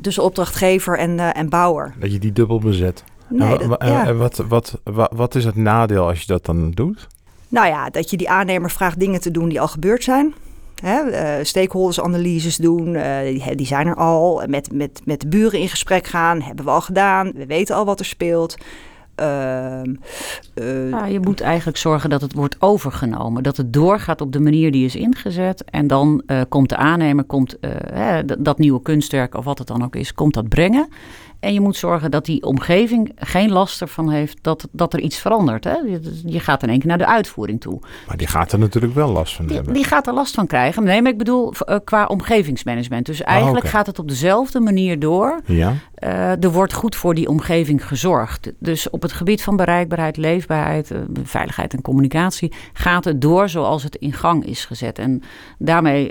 tussen 0.00 0.22
opdrachtgever 0.22 0.98
en, 0.98 1.18
en 1.18 1.48
bouwer. 1.48 1.94
Dat 2.00 2.12
je 2.12 2.18
die 2.18 2.32
dubbel 2.32 2.58
bezet. 2.58 3.04
Nee, 3.28 3.58
en, 3.58 3.68
dat, 3.68 3.82
ja. 3.84 4.06
en 4.06 4.18
wat, 4.18 4.36
wat, 4.48 4.80
wat, 4.84 5.12
wat 5.14 5.34
is 5.34 5.44
het 5.44 5.56
nadeel 5.56 6.06
als 6.06 6.20
je 6.20 6.26
dat 6.26 6.44
dan 6.44 6.70
doet? 6.70 7.06
Nou 7.48 7.66
ja, 7.66 7.90
dat 7.90 8.10
je 8.10 8.16
die 8.16 8.30
aannemer 8.30 8.70
vraagt 8.70 8.98
dingen 8.98 9.20
te 9.20 9.30
doen 9.30 9.48
die 9.48 9.60
al 9.60 9.68
gebeurd 9.68 10.04
zijn. 10.04 10.34
Hè, 10.82 11.44
stakeholders-analyses 11.44 12.56
doen, 12.56 12.94
uh, 12.94 13.20
die, 13.20 13.54
die, 13.54 13.66
zijn 13.66 13.86
er 13.86 13.94
al. 13.94 14.42
Met, 14.46 14.72
met, 14.72 15.00
met 15.04 15.20
de 15.20 15.28
buren 15.28 15.60
in 15.60 15.68
gesprek 15.68 16.06
gaan, 16.06 16.42
hebben 16.42 16.64
we 16.64 16.70
al 16.70 16.80
gedaan. 16.80 17.32
We 17.34 17.46
weten 17.46 17.76
al 17.76 17.84
wat 17.84 17.98
er 17.98 18.04
speelt. 18.04 18.56
Uh, 19.20 19.80
uh, 20.54 21.10
je 21.10 21.20
moet 21.20 21.40
eigenlijk 21.40 21.78
zorgen 21.78 22.10
dat 22.10 22.20
het 22.20 22.32
wordt 22.32 22.56
overgenomen. 22.58 23.42
Dat 23.42 23.56
het 23.56 23.72
doorgaat 23.72 24.20
op 24.20 24.32
de 24.32 24.40
manier 24.40 24.72
die 24.72 24.84
is 24.84 24.96
ingezet. 24.96 25.64
En 25.64 25.86
dan 25.86 26.22
uh, 26.26 26.40
komt 26.48 26.68
de 26.68 26.76
aannemer, 26.76 27.24
komt, 27.24 27.56
hè, 27.92 28.24
dat 28.24 28.58
nieuwe 28.58 28.82
kunstwerk 28.82 29.34
of 29.34 29.44
wat 29.44 29.58
het 29.58 29.66
dan 29.66 29.84
ook 29.84 29.96
is, 29.96 30.14
komt 30.14 30.34
dat 30.34 30.48
brengen. 30.48 30.88
En 31.40 31.52
je 31.52 31.60
moet 31.60 31.76
zorgen 31.76 32.10
dat 32.10 32.24
die 32.24 32.42
omgeving 32.42 33.12
geen 33.16 33.50
last 33.50 33.80
ervan 33.80 34.10
heeft 34.10 34.38
dat, 34.40 34.68
dat 34.72 34.92
er 34.92 35.00
iets 35.00 35.18
verandert. 35.18 35.64
Hè? 35.64 35.74
Je, 36.24 36.40
gaat 36.40 36.62
in 36.62 36.68
één 36.68 36.78
keer 36.78 36.88
naar 36.88 36.98
de 36.98 37.06
uitvoering 37.06 37.60
toe. 37.60 37.80
Maar 38.06 38.16
die 38.16 38.26
gaat 38.26 38.52
er 38.52 38.58
natuurlijk 38.58 38.94
wel 38.94 39.12
last 39.12 39.34
van 39.34 39.50
hebben. 39.50 39.74
Die 39.74 39.84
gaat 39.84 40.06
er 40.06 40.12
last 40.12 40.34
van 40.34 40.46
krijgen. 40.46 40.84
Nee, 40.84 41.02
maar 41.02 41.12
ik 41.12 41.18
bedoel 41.18 41.52
uh, 41.68 41.76
qua 41.84 42.06
omgevingsmanagement. 42.06 43.06
Dus 43.06 43.22
eigenlijk 43.22 43.64
oh, 43.64 43.70
gaat 43.70 43.86
het 43.86 43.98
op 43.98 44.08
dezelfde 44.08 44.60
manier 44.60 44.98
door. 44.98 45.40
Ja. 45.44 45.74
Uh, 46.04 46.42
er 46.42 46.50
wordt 46.50 46.72
goed 46.72 46.96
voor 46.96 47.14
die 47.14 47.28
omgeving 47.28 47.86
gezorgd. 47.86 48.52
Dus 48.58 48.90
op 48.90 49.02
het 49.02 49.12
gebied 49.12 49.42
van 49.42 49.56
bereikbaarheid, 49.56 50.16
leefbaarheid, 50.16 50.90
uh, 50.90 50.98
veiligheid 51.22 51.74
en 51.74 51.82
communicatie 51.82 52.52
gaat 52.72 53.04
het 53.04 53.20
door 53.20 53.48
zoals 53.48 53.82
het 53.82 53.96
in 53.96 54.12
gang 54.12 54.46
is 54.46 54.64
gezet. 54.64 54.98
En 54.98 55.22
daarmee 55.58 56.10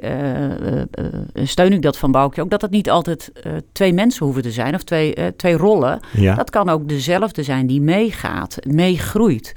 steun 1.34 1.74
ik 1.74 1.82
dat 1.82 1.98
van 1.98 2.12
Boukje 2.12 2.42
ook, 2.42 2.50
dat 2.50 2.62
het 2.62 2.72
niet 2.72 2.90
altijd 2.90 3.32
twee 3.72 3.94
mensen 3.94 4.26
hoeven 4.26 4.44
te 4.44 4.52
zijn 4.52 4.76
of 4.76 4.84
twee 4.84 5.15
uh, 5.16 5.26
twee 5.38 5.58
rollen. 5.58 6.00
Ja. 6.12 6.36
Dat 6.36 6.50
kan 6.50 6.70
ook 6.70 6.90
dezelfde 6.90 7.44
zijn 7.44 7.68
die 7.68 7.82
meegaat, 7.82 8.58
meegroeit. 8.68 9.54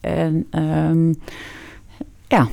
En 0.00 0.46
um, 0.50 1.14
ja. 2.28 2.48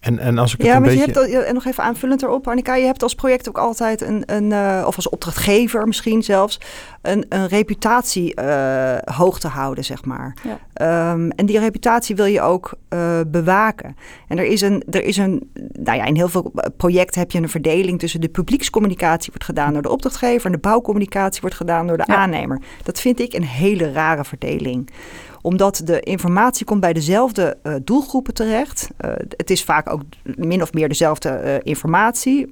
En, 0.00 0.18
en 0.18 0.38
als 0.38 0.52
ik 0.52 0.58
het 0.58 0.66
ja, 0.66 0.74
een 0.74 0.80
maar 0.82 0.90
beetje... 0.90 1.26
je 1.28 1.34
hebt 1.34 1.46
en 1.46 1.54
nog 1.54 1.64
even 1.64 1.84
aanvullend 1.84 2.22
erop, 2.22 2.48
Annika. 2.48 2.74
Je 2.74 2.86
hebt 2.86 3.02
als 3.02 3.14
project 3.14 3.48
ook 3.48 3.58
altijd 3.58 4.00
een, 4.00 4.22
een 4.26 4.50
uh, 4.50 4.84
of 4.86 4.96
als 4.96 5.08
opdrachtgever 5.08 5.86
misschien 5.86 6.22
zelfs, 6.22 6.60
een, 7.02 7.26
een 7.28 7.46
reputatie 7.46 8.40
uh, 8.40 8.96
hoog 9.04 9.40
te 9.40 9.48
houden, 9.48 9.84
zeg 9.84 10.04
maar. 10.04 10.36
Ja. 10.42 11.10
Um, 11.12 11.30
en 11.30 11.46
die 11.46 11.58
reputatie 11.58 12.16
wil 12.16 12.24
je 12.24 12.40
ook 12.40 12.74
uh, 12.94 13.20
bewaken. 13.26 13.96
En 14.28 14.38
er 14.38 14.44
is 14.44 14.60
een, 14.60 14.82
er 14.90 15.04
is 15.04 15.16
een, 15.16 15.50
nou 15.72 15.98
ja, 15.98 16.04
in 16.04 16.16
heel 16.16 16.28
veel 16.28 16.52
projecten 16.76 17.20
heb 17.20 17.30
je 17.30 17.38
een 17.38 17.48
verdeling 17.48 17.98
tussen 17.98 18.20
de 18.20 18.28
publiekscommunicatie 18.28 19.28
wordt 19.28 19.44
gedaan 19.44 19.72
door 19.72 19.82
de 19.82 19.90
opdrachtgever 19.90 20.46
en 20.46 20.52
de 20.52 20.58
bouwcommunicatie 20.58 21.40
wordt 21.40 21.56
gedaan 21.56 21.86
door 21.86 21.96
de 21.96 22.04
ja. 22.06 22.14
aannemer. 22.14 22.60
Dat 22.82 23.00
vind 23.00 23.20
ik 23.20 23.32
een 23.32 23.44
hele 23.44 23.92
rare 23.92 24.24
verdeling 24.24 24.90
omdat 25.42 25.80
de 25.84 26.00
informatie 26.00 26.66
komt 26.66 26.80
bij 26.80 26.92
dezelfde 26.92 27.58
uh, 27.62 27.74
doelgroepen 27.84 28.34
terecht. 28.34 28.88
Uh, 29.04 29.10
het 29.36 29.50
is 29.50 29.64
vaak 29.64 29.92
ook 29.92 30.02
min 30.22 30.62
of 30.62 30.72
meer 30.72 30.88
dezelfde 30.88 31.40
uh, 31.44 31.54
informatie. 31.62 32.46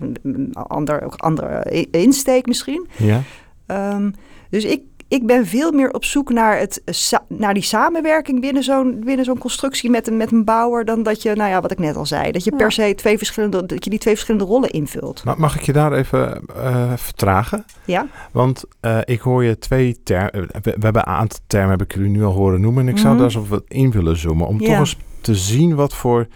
Ander, 0.52 1.02
andere 1.16 1.86
insteek 1.90 2.46
misschien. 2.46 2.88
Ja. 2.96 3.22
Um, 3.66 4.14
dus 4.50 4.64
ik, 4.64 4.82
ik 5.08 5.26
ben 5.26 5.46
veel 5.46 5.72
meer 5.72 5.90
op 5.90 6.04
zoek 6.04 6.32
naar, 6.32 6.58
het, 6.58 6.82
naar 7.28 7.54
die 7.54 7.62
samenwerking 7.62 8.40
binnen 8.40 8.62
zo'n 8.62 9.00
binnen 9.04 9.24
zo'n 9.24 9.38
constructie 9.38 9.90
met 9.90 10.06
een, 10.06 10.16
met 10.16 10.32
een 10.32 10.44
bouwer. 10.44 10.84
Dan 10.84 11.02
dat 11.02 11.22
je, 11.22 11.34
nou 11.34 11.50
ja, 11.50 11.60
wat 11.60 11.70
ik 11.70 11.78
net 11.78 11.96
al 11.96 12.06
zei. 12.06 12.32
Dat 12.32 12.44
je 12.44 12.56
per 12.56 12.72
se 12.72 12.94
twee 12.96 13.18
verschillende, 13.18 13.66
dat 13.66 13.84
je 13.84 13.90
die 13.90 13.98
twee 13.98 14.14
verschillende 14.14 14.46
rollen 14.46 14.70
invult. 14.70 15.24
Maar 15.24 15.38
mag 15.38 15.56
ik 15.56 15.62
je 15.62 15.72
daar 15.72 15.92
even 15.92 16.42
uh, 16.56 16.92
vertragen? 16.96 17.64
Ja. 17.84 18.06
Want 18.32 18.64
uh, 18.82 18.98
ik 19.04 19.20
hoor 19.20 19.44
je 19.44 19.58
twee 19.58 20.02
termen. 20.02 20.32
We, 20.32 20.58
we, 20.62 20.70
hebben 20.70 21.08
een 21.08 21.14
aantal 21.14 21.38
termen, 21.46 21.70
heb 21.70 21.82
ik 21.82 21.94
jullie 21.94 22.10
nu 22.10 22.24
al 22.24 22.32
horen 22.32 22.60
noemen. 22.60 22.82
En 22.82 22.88
ik 22.88 22.98
zou 22.98 23.14
mm 23.14 23.20
-hmm. 23.20 23.28
daar 23.28 23.40
eens 23.40 23.48
wat 23.48 23.64
in 23.68 23.90
willen 23.90 24.16
zoomen. 24.16 24.46
Om 24.46 24.60
ja. 24.60 24.66
toch 24.66 24.78
eens 24.78 24.96
te 25.20 25.34
zien 25.34 25.74
wat 25.74 25.94
voor. 25.94 26.26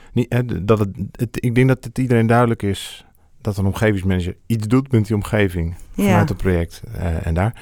Dat 0.63 0.79
het, 0.79 0.89
het, 1.13 1.45
ik 1.45 1.55
denk 1.55 1.69
dat 1.69 1.85
het 1.85 1.99
iedereen 1.99 2.27
duidelijk 2.27 2.63
is 2.63 3.05
dat 3.41 3.57
een 3.57 3.67
omgevingsmanager 3.67 4.37
iets 4.47 4.67
doet 4.67 4.93
met 4.93 5.07
die 5.07 5.17
omgeving 5.17 5.75
vanuit 5.95 6.29
het 6.29 6.39
project 6.39 6.83
uh, 6.97 7.27
en 7.27 7.35
daar. 7.35 7.55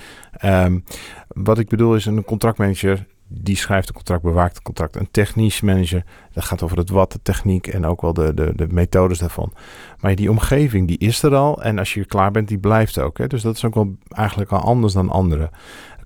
Um, 0.45 0.85
wat 1.29 1.59
ik 1.59 1.69
bedoel 1.69 1.95
is 1.95 2.07
een 2.07 2.25
contractmanager 2.25 3.07
die 3.29 3.57
schrijft 3.57 3.89
een 3.89 3.95
contract, 3.95 4.23
bewaakt 4.23 4.55
het 4.55 4.63
contract. 4.63 4.97
Een 4.97 5.11
technisch 5.11 5.61
manager, 5.61 6.05
dat 6.33 6.45
gaat 6.45 6.63
over 6.63 6.79
het 6.79 6.91
wat, 6.91 7.13
de 7.13 7.23
techniek 7.23 7.67
en 7.67 7.87
ook 7.87 8.01
wel 8.01 8.13
de, 8.13 8.35
de, 8.35 8.53
de 8.57 8.67
methodes 8.71 9.19
daarvan. 9.19 9.53
Maar 10.01 10.15
die 10.15 10.31
omgeving, 10.31 10.89
die 10.89 10.99
is 10.99 11.23
er 11.23 11.35
al. 11.35 11.63
En 11.63 11.79
als 11.79 11.95
je 11.95 12.05
klaar 12.05 12.31
bent, 12.31 12.49
die 12.49 12.59
blijft 12.59 12.99
ook. 12.99 13.19
Hè? 13.19 13.27
Dus 13.27 13.43
dat 13.43 13.57
is 13.57 13.65
ook 13.65 13.75
wel 13.75 13.97
eigenlijk 14.09 14.51
al 14.51 14.61
anders 14.61 14.93
dan 14.93 15.11
anderen. 15.11 15.51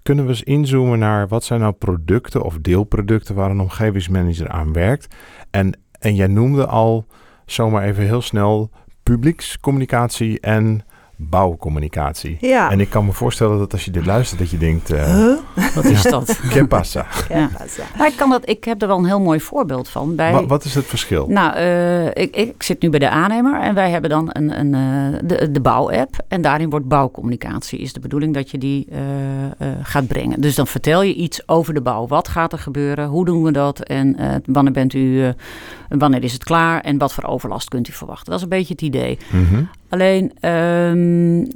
Kunnen 0.03 0.25
we 0.25 0.31
eens 0.31 0.43
inzoomen 0.43 0.99
naar 0.99 1.29
wat 1.29 1.45
zijn 1.45 1.61
nou 1.61 1.73
producten 1.73 2.43
of 2.43 2.59
deelproducten 2.61 3.35
waar 3.35 3.51
een 3.51 3.61
omgevingsmanager 3.61 4.49
aan 4.49 4.73
werkt? 4.73 5.15
En, 5.51 5.79
en 5.99 6.15
jij 6.15 6.27
noemde 6.27 6.67
al 6.67 7.07
zomaar 7.47 7.83
even 7.83 8.05
heel 8.05 8.23
snel 8.23 8.71
publiekscommunicatie 9.03 10.41
en 10.41 10.85
bouwcommunicatie. 11.31 12.37
Ja. 12.41 12.71
En 12.71 12.81
ik 12.81 12.91
kan 12.91 13.05
me 13.05 13.13
voorstellen 13.13 13.59
dat 13.59 13.73
als 13.73 13.85
je 13.85 13.91
dit 13.91 14.07
luistert, 14.07 14.41
dat 14.41 14.51
je 14.51 14.59
denkt... 14.59 14.93
Uh, 14.93 15.05
huh? 15.05 15.39
Wat 15.75 15.85
is 15.85 16.03
dat? 16.03 16.41
Que 16.51 16.67
pasa? 16.67 17.07
Ja. 17.29 17.51
Nou, 17.97 18.11
ik, 18.11 18.17
kan 18.17 18.31
dat, 18.31 18.49
ik 18.49 18.65
heb 18.65 18.83
er 18.83 18.89
wel 18.89 18.99
een 18.99 19.05
heel 19.05 19.21
mooi 19.21 19.41
voorbeeld 19.41 19.89
van. 19.89 20.17
Bij, 20.17 20.33
wat, 20.33 20.47
wat 20.47 20.65
is 20.65 20.75
het 20.75 20.87
verschil? 20.87 21.27
Nou, 21.29 21.57
uh, 21.57 22.07
ik, 22.07 22.37
ik 22.37 22.63
zit 22.63 22.83
nu 22.83 22.91
bij 22.91 22.99
de 22.99 23.09
aannemer 23.09 23.61
en 23.61 23.75
wij 23.75 23.91
hebben 23.91 24.11
dan 24.11 24.29
een, 24.33 24.59
een, 24.59 24.75
uh, 24.75 25.19
de, 25.25 25.51
de 25.51 25.61
bouwapp. 25.61 26.25
En 26.29 26.43
daarin 26.43 26.71
wordt 26.71 26.89
bouwcommunicatie. 26.89 27.79
Is 27.79 27.93
de 27.93 28.01
bedoeling 28.01 28.35
dat 28.35 28.51
je 28.51 28.59
die 28.59 28.87
gaat 29.83 30.07
brengen. 30.07 30.41
Dus 30.41 30.55
dan 30.55 30.67
vertel 30.67 31.03
je 31.03 31.15
iets 31.15 31.49
over 31.49 31.75
de 31.75 31.81
bouw. 31.81 32.07
Wat 32.07 32.29
gaat 32.29 32.53
er 32.53 32.59
gebeuren? 32.59 33.09
Hoe 33.09 33.25
doen 33.25 33.43
we 33.43 33.53
dat? 33.53 33.81
En 33.81 34.17
wanneer 34.47 34.73
bent 34.73 34.95
u... 34.95 35.33
wanneer 35.99 36.25
is 36.25 36.33
het 36.33 36.45
klaar? 36.45 36.81
En 36.81 36.99
wat 36.99 37.13
voor 37.13 37.25
overlast 37.25 37.69
kunt 37.69 37.89
u 37.89 37.93
verwachten? 37.93 38.27
Dat 38.27 38.37
is 38.37 38.43
een 38.43 38.49
beetje 38.49 38.73
het 38.73 38.83
idee. 38.83 39.19
Mm 39.31 39.47
-hmm. 39.47 39.69
Alleen 39.89 40.51
um, 40.51 41.47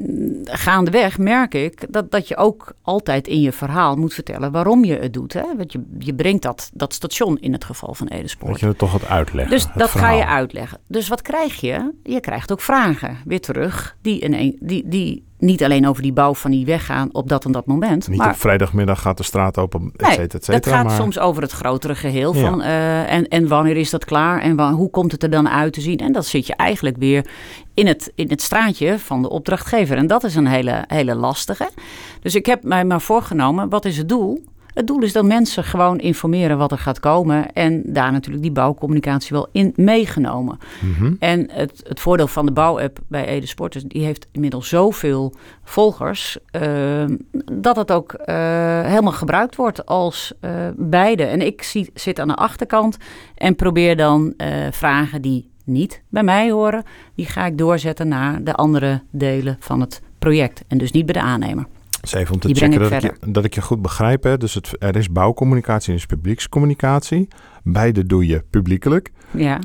gaandeweg 0.44 1.18
merk 1.18 1.54
ik 1.54 1.86
dat, 1.88 2.10
dat 2.10 2.28
je 2.28 2.36
ook 2.36 2.72
altijd 2.82 3.28
in 3.28 3.40
je 3.40 3.52
verhaal 3.52 3.96
moet 3.96 4.14
vertellen 4.14 4.52
waarom 4.52 4.84
je 4.84 4.96
het 4.96 5.12
doet. 5.12 5.32
Hè? 5.32 5.56
Want 5.56 5.72
je, 5.72 5.82
je 5.98 6.14
brengt 6.14 6.42
dat, 6.42 6.70
dat 6.74 6.94
station 6.94 7.38
in 7.38 7.52
het 7.52 7.64
geval 7.64 7.94
van 7.94 8.06
Edespoort. 8.06 8.50
Dat 8.52 8.60
je 8.60 8.66
het 8.66 8.78
toch 8.78 8.92
wat 8.92 9.06
uitleggen. 9.06 9.54
Dus 9.54 9.66
dat 9.74 9.90
verhaal. 9.90 10.10
ga 10.10 10.16
je 10.16 10.26
uitleggen. 10.26 10.78
Dus 10.86 11.08
wat 11.08 11.22
krijg 11.22 11.60
je? 11.60 11.92
Je 12.02 12.20
krijgt 12.20 12.52
ook 12.52 12.60
vragen 12.60 13.16
weer 13.24 13.40
terug 13.40 13.96
die, 14.02 14.18
in 14.20 14.34
een, 14.34 14.56
die, 14.60 14.88
die 14.88 15.24
niet 15.38 15.64
alleen 15.64 15.88
over 15.88 16.02
die 16.02 16.12
bouw 16.12 16.34
van 16.34 16.50
die 16.50 16.66
weg 16.66 16.86
gaan 16.86 17.08
op 17.12 17.28
dat 17.28 17.44
en 17.44 17.52
dat 17.52 17.66
moment. 17.66 18.08
Niet 18.08 18.18
maar, 18.18 18.30
op 18.30 18.36
vrijdagmiddag 18.36 19.00
gaat 19.00 19.16
de 19.16 19.22
straat 19.22 19.58
open, 19.58 19.92
et 19.96 20.06
cetera, 20.06 20.22
et 20.22 20.30
cetera. 20.30 20.54
Het 20.54 20.66
gaat 20.66 20.84
maar... 20.84 20.96
soms 20.96 21.18
over 21.18 21.42
het 21.42 21.52
grotere 21.52 21.94
geheel 21.94 22.34
van 22.34 22.60
uh, 22.60 23.12
en, 23.12 23.28
en 23.28 23.48
wanneer 23.48 23.76
is 23.76 23.90
dat 23.90 24.04
klaar 24.04 24.40
en 24.40 24.60
hoe 24.60 24.90
komt 24.90 25.12
het 25.12 25.22
er 25.22 25.30
dan 25.30 25.48
uit 25.48 25.72
te 25.72 25.80
zien. 25.80 25.98
En 25.98 26.12
dat 26.12 26.26
zit 26.26 26.46
je 26.46 26.54
eigenlijk 26.54 26.96
weer 26.96 27.26
in 27.74 27.86
het, 27.86 28.12
in 28.14 28.28
het 28.30 28.42
straatje 28.42 28.98
van 28.98 29.22
de 29.22 29.30
opdrachtgever. 29.30 29.96
En 29.96 30.06
dat 30.06 30.24
is 30.24 30.34
een 30.34 30.46
hele, 30.46 30.84
hele 30.86 31.14
lastige. 31.14 31.70
Dus 32.20 32.34
ik 32.34 32.46
heb 32.46 32.62
mij 32.62 32.84
maar 32.84 33.00
voorgenomen, 33.00 33.68
wat 33.68 33.84
is 33.84 33.96
het 33.96 34.08
doel? 34.08 34.44
Het 34.76 34.86
doel 34.86 35.02
is 35.02 35.12
dat 35.12 35.24
mensen 35.24 35.64
gewoon 35.64 35.98
informeren 35.98 36.58
wat 36.58 36.72
er 36.72 36.78
gaat 36.78 37.00
komen. 37.00 37.52
En 37.52 37.82
daar 37.84 38.12
natuurlijk 38.12 38.42
die 38.42 38.52
bouwcommunicatie 38.52 39.36
wel 39.36 39.48
in 39.52 39.72
meegenomen. 39.76 40.58
Mm 40.80 40.94
-hmm. 40.94 41.16
En 41.18 41.48
het, 41.52 41.82
het 41.88 42.00
voordeel 42.00 42.26
van 42.26 42.46
de 42.46 42.52
bouwapp 42.52 42.98
bij 43.08 43.26
Ede 43.26 43.46
Sporters, 43.46 43.84
die 43.84 44.04
heeft 44.04 44.26
inmiddels 44.32 44.68
zoveel 44.68 45.34
volgers. 45.64 46.38
Uh, 46.52 47.04
dat 47.52 47.76
het 47.76 47.92
ook 47.92 48.12
uh, 48.12 48.26
helemaal 48.82 49.12
gebruikt 49.12 49.56
wordt 49.56 49.86
als 49.86 50.32
uh, 50.40 50.50
beide. 50.76 51.24
En 51.24 51.40
ik 51.40 51.62
zie, 51.62 51.90
zit 51.94 52.20
aan 52.20 52.28
de 52.28 52.34
achterkant 52.34 52.96
en 53.34 53.56
probeer 53.56 53.96
dan 53.96 54.34
vragen 54.70 55.22
die 55.22 55.50
niet 55.64 56.02
bij 56.08 56.22
mij 56.22 56.50
horen, 56.50 56.84
die 57.14 57.26
ga 57.26 57.46
ik 57.46 57.58
doorzetten 57.58 58.08
naar 58.08 58.44
de 58.44 58.52
andere 58.52 59.02
delen 59.10 59.56
van 59.58 59.80
het 59.80 60.02
project. 60.18 60.64
En 60.68 60.78
dus 60.78 60.90
niet 60.90 61.06
bij 61.06 61.14
de 61.14 61.20
aannemer. 61.20 61.66
Dus 62.00 62.12
even 62.12 62.34
om 62.34 62.40
te 62.40 62.46
Die 62.46 62.56
checken 62.56 62.80
dat 62.80 62.92
ik, 62.92 63.00
je, 63.00 63.12
dat 63.26 63.44
ik, 63.44 63.54
je, 63.54 63.62
goed 63.62 63.82
begrijp. 63.82 64.22
Hè? 64.22 64.36
Dus 64.36 64.54
het, 64.54 64.76
er 64.78 64.96
is 64.96 65.12
bouwcommunicatie 65.12 65.88
en 65.88 65.94
er 65.94 66.00
is 66.00 66.06
publiekscommunicatie. 66.06 67.28
Beide 67.62 68.06
doe 68.06 68.26
je 68.26 68.44
publiekelijk. 68.50 69.10
Ja. 69.30 69.58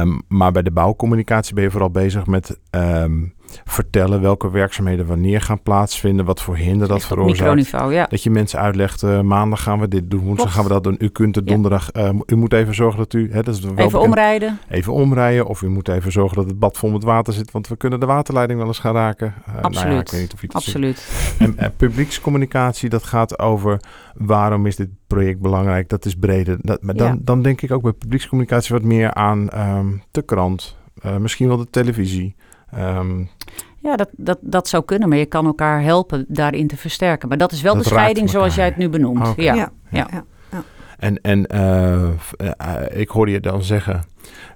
Um, 0.00 0.22
maar 0.28 0.52
bij 0.52 0.62
de 0.62 0.70
bouwcommunicatie 0.70 1.54
ben 1.54 1.64
je 1.64 1.70
vooral 1.70 1.90
bezig 1.90 2.26
met 2.26 2.58
um, 2.70 3.34
vertellen 3.64 4.20
welke 4.20 4.50
werkzaamheden 4.50 5.06
wanneer 5.06 5.40
gaan 5.40 5.62
plaatsvinden, 5.62 6.24
wat 6.24 6.42
voor 6.42 6.56
hinder 6.56 6.88
dat 6.88 7.04
veroorzaakt. 7.04 7.70
Ja. 7.70 8.06
Dat 8.10 8.22
je 8.22 8.30
mensen 8.30 8.58
uitlegt, 8.58 9.02
uh, 9.02 9.20
maandag 9.20 9.62
gaan 9.62 9.80
we 9.80 9.88
dit 9.88 10.10
doen, 10.10 10.24
woensdag 10.24 10.52
gaan 10.52 10.62
we 10.62 10.68
dat 10.68 10.84
doen. 10.84 10.96
U 10.98 11.08
kunt 11.08 11.34
het 11.34 11.46
donderdag, 11.46 11.94
uh, 11.96 12.10
u 12.26 12.36
moet 12.36 12.52
even 12.52 12.74
zorgen 12.74 12.98
dat 12.98 13.12
u... 13.12 13.32
Hè, 13.32 13.42
dat 13.42 13.54
is 13.54 13.60
wel 13.60 13.70
even 13.70 13.84
bekend, 13.84 14.02
omrijden. 14.02 14.58
Even 14.68 14.92
omrijden 14.92 15.46
of 15.46 15.62
u 15.62 15.68
moet 15.68 15.88
even 15.88 16.12
zorgen 16.12 16.36
dat 16.36 16.46
het 16.46 16.58
bad 16.58 16.78
vol 16.78 16.90
met 16.90 17.02
water 17.02 17.32
zit, 17.32 17.50
want 17.50 17.68
we 17.68 17.76
kunnen 17.76 18.00
de 18.00 18.06
waterleiding 18.06 18.58
wel 18.58 18.68
eens 18.68 18.78
gaan 18.78 18.94
raken. 18.94 19.34
Uh, 19.48 19.54
Absoluut. 19.62 19.84
Nou 19.84 19.94
ja, 19.94 20.00
ik 20.00 20.10
weet 20.10 20.20
niet 20.20 20.32
of 20.32 20.40
het 20.40 20.54
Absoluut. 20.54 21.08
En, 21.38 21.58
en 21.58 21.72
publiekscommunicatie, 21.76 22.88
dat 22.88 23.02
gaat 23.02 23.38
over 23.38 23.80
waarom 24.14 24.66
is 24.66 24.76
dit 24.76 24.88
project 25.06 25.40
belangrijk, 25.40 25.88
dat 25.88 26.04
is 26.04 26.14
breder. 26.14 26.58
Dat, 26.60 26.82
maar 26.82 26.94
dan, 26.94 27.06
ja. 27.06 27.18
dan 27.20 27.42
denk 27.42 27.62
ik 27.62 27.72
ook 27.72 27.82
bij 27.82 27.92
publiekscommunicatie 27.92 28.74
wat 28.74 28.84
meer 28.84 29.14
aan 29.14 29.48
um, 29.54 30.02
de 30.10 30.22
krant, 30.22 30.76
uh, 31.04 31.16
misschien 31.16 31.48
wel 31.48 31.56
de 31.56 31.70
televisie. 31.70 32.36
Um, 32.76 33.30
ja, 33.78 33.96
dat, 33.96 34.08
dat, 34.12 34.38
dat 34.40 34.68
zou 34.68 34.84
kunnen, 34.84 35.08
maar 35.08 35.18
je 35.18 35.26
kan 35.26 35.46
elkaar 35.46 35.82
helpen 35.82 36.24
daarin 36.28 36.66
te 36.66 36.76
versterken. 36.76 37.28
Maar 37.28 37.38
dat 37.38 37.52
is 37.52 37.62
wel 37.62 37.74
dat 37.74 37.82
de 37.82 37.88
scheiding 37.88 38.30
zoals 38.30 38.54
jij 38.54 38.64
het 38.64 38.76
nu 38.76 38.88
benoemt. 38.88 39.28
Okay. 39.28 39.44
ja. 39.44 39.54
Ja, 39.54 39.70
ja. 39.90 40.06
ja, 40.10 40.24
ja. 40.50 40.62
En, 40.98 41.20
en 41.20 41.54
uh, 41.54 42.08
uh, 42.40 43.00
ik 43.00 43.08
hoorde 43.08 43.32
je 43.32 43.40
dan 43.40 43.62
zeggen, 43.62 44.04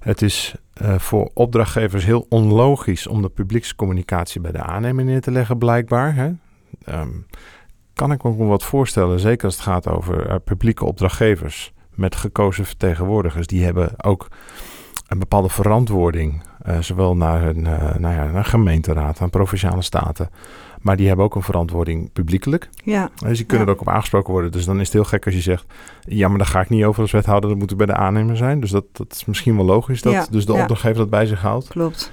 het 0.00 0.23
is 0.23 0.54
uh, 0.83 0.99
voor 0.99 1.31
opdrachtgevers 1.35 2.04
heel 2.04 2.26
onlogisch 2.28 3.07
om 3.07 3.23
de 3.23 3.28
publiekscommunicatie 3.28 4.40
bij 4.40 4.52
de 4.52 4.62
aannemer 4.62 5.04
neer 5.04 5.21
te 5.21 5.31
leggen, 5.31 5.59
blijkbaar. 5.59 6.14
Hè? 6.14 6.31
Um, 7.00 7.26
kan 7.95 8.12
ik 8.12 8.23
me 8.23 8.31
ook 8.31 8.38
wat 8.38 8.64
voorstellen, 8.64 9.21
zeker 9.21 9.45
als 9.45 9.54
het 9.54 9.64
gaat 9.64 9.88
over 9.88 10.40
publieke 10.40 10.85
opdrachtgevers 10.85 11.73
met 11.95 12.16
gekozen 12.16 12.64
vertegenwoordigers. 12.64 13.47
Die 13.47 13.64
hebben 13.64 14.04
ook 14.04 14.28
een 15.12 15.19
bepaalde 15.19 15.49
verantwoording, 15.49 16.42
uh, 16.66 16.78
zowel 16.78 17.16
naar 17.16 17.42
een 17.42 17.64
uh, 17.64 17.95
nou 17.95 18.14
ja, 18.14 18.31
naar 18.31 18.45
gemeenteraad, 18.45 19.21
aan 19.21 19.31
provinciale 19.31 19.83
staten. 19.83 20.31
Maar 20.81 20.97
die 20.97 21.07
hebben 21.07 21.25
ook 21.25 21.35
een 21.35 21.42
verantwoording 21.42 22.12
publiekelijk. 22.12 22.69
Ja. 22.85 23.11
Dus 23.25 23.37
die 23.37 23.47
kunnen 23.47 23.66
ja. 23.66 23.73
er 23.73 23.78
ook 23.78 23.87
op 23.87 23.95
aangesproken 23.95 24.33
worden. 24.33 24.52
Dus 24.52 24.64
dan 24.64 24.81
is 24.81 24.85
het 24.85 24.92
heel 24.92 25.04
gek 25.04 25.25
als 25.25 25.35
je 25.35 25.40
zegt... 25.40 25.64
ja, 26.00 26.28
maar 26.28 26.38
daar 26.38 26.47
ga 26.47 26.61
ik 26.61 26.69
niet 26.69 26.85
over 26.85 27.02
als 27.02 27.11
wethouder. 27.11 27.50
Dat 27.50 27.59
moet 27.59 27.71
ik 27.71 27.76
bij 27.76 27.87
de 27.87 27.95
aannemer 27.95 28.37
zijn. 28.37 28.61
Dus 28.61 28.71
dat, 28.71 28.85
dat 28.92 29.12
is 29.12 29.25
misschien 29.25 29.57
wel 29.57 29.64
logisch 29.64 30.02
dat 30.02 30.12
ja. 30.12 30.26
dus 30.31 30.47
de 30.47 30.52
opdrachtgever 30.52 30.99
dat 30.99 31.11
bij 31.11 31.26
zich 31.26 31.40
houdt. 31.40 31.69
Klopt. 31.69 32.12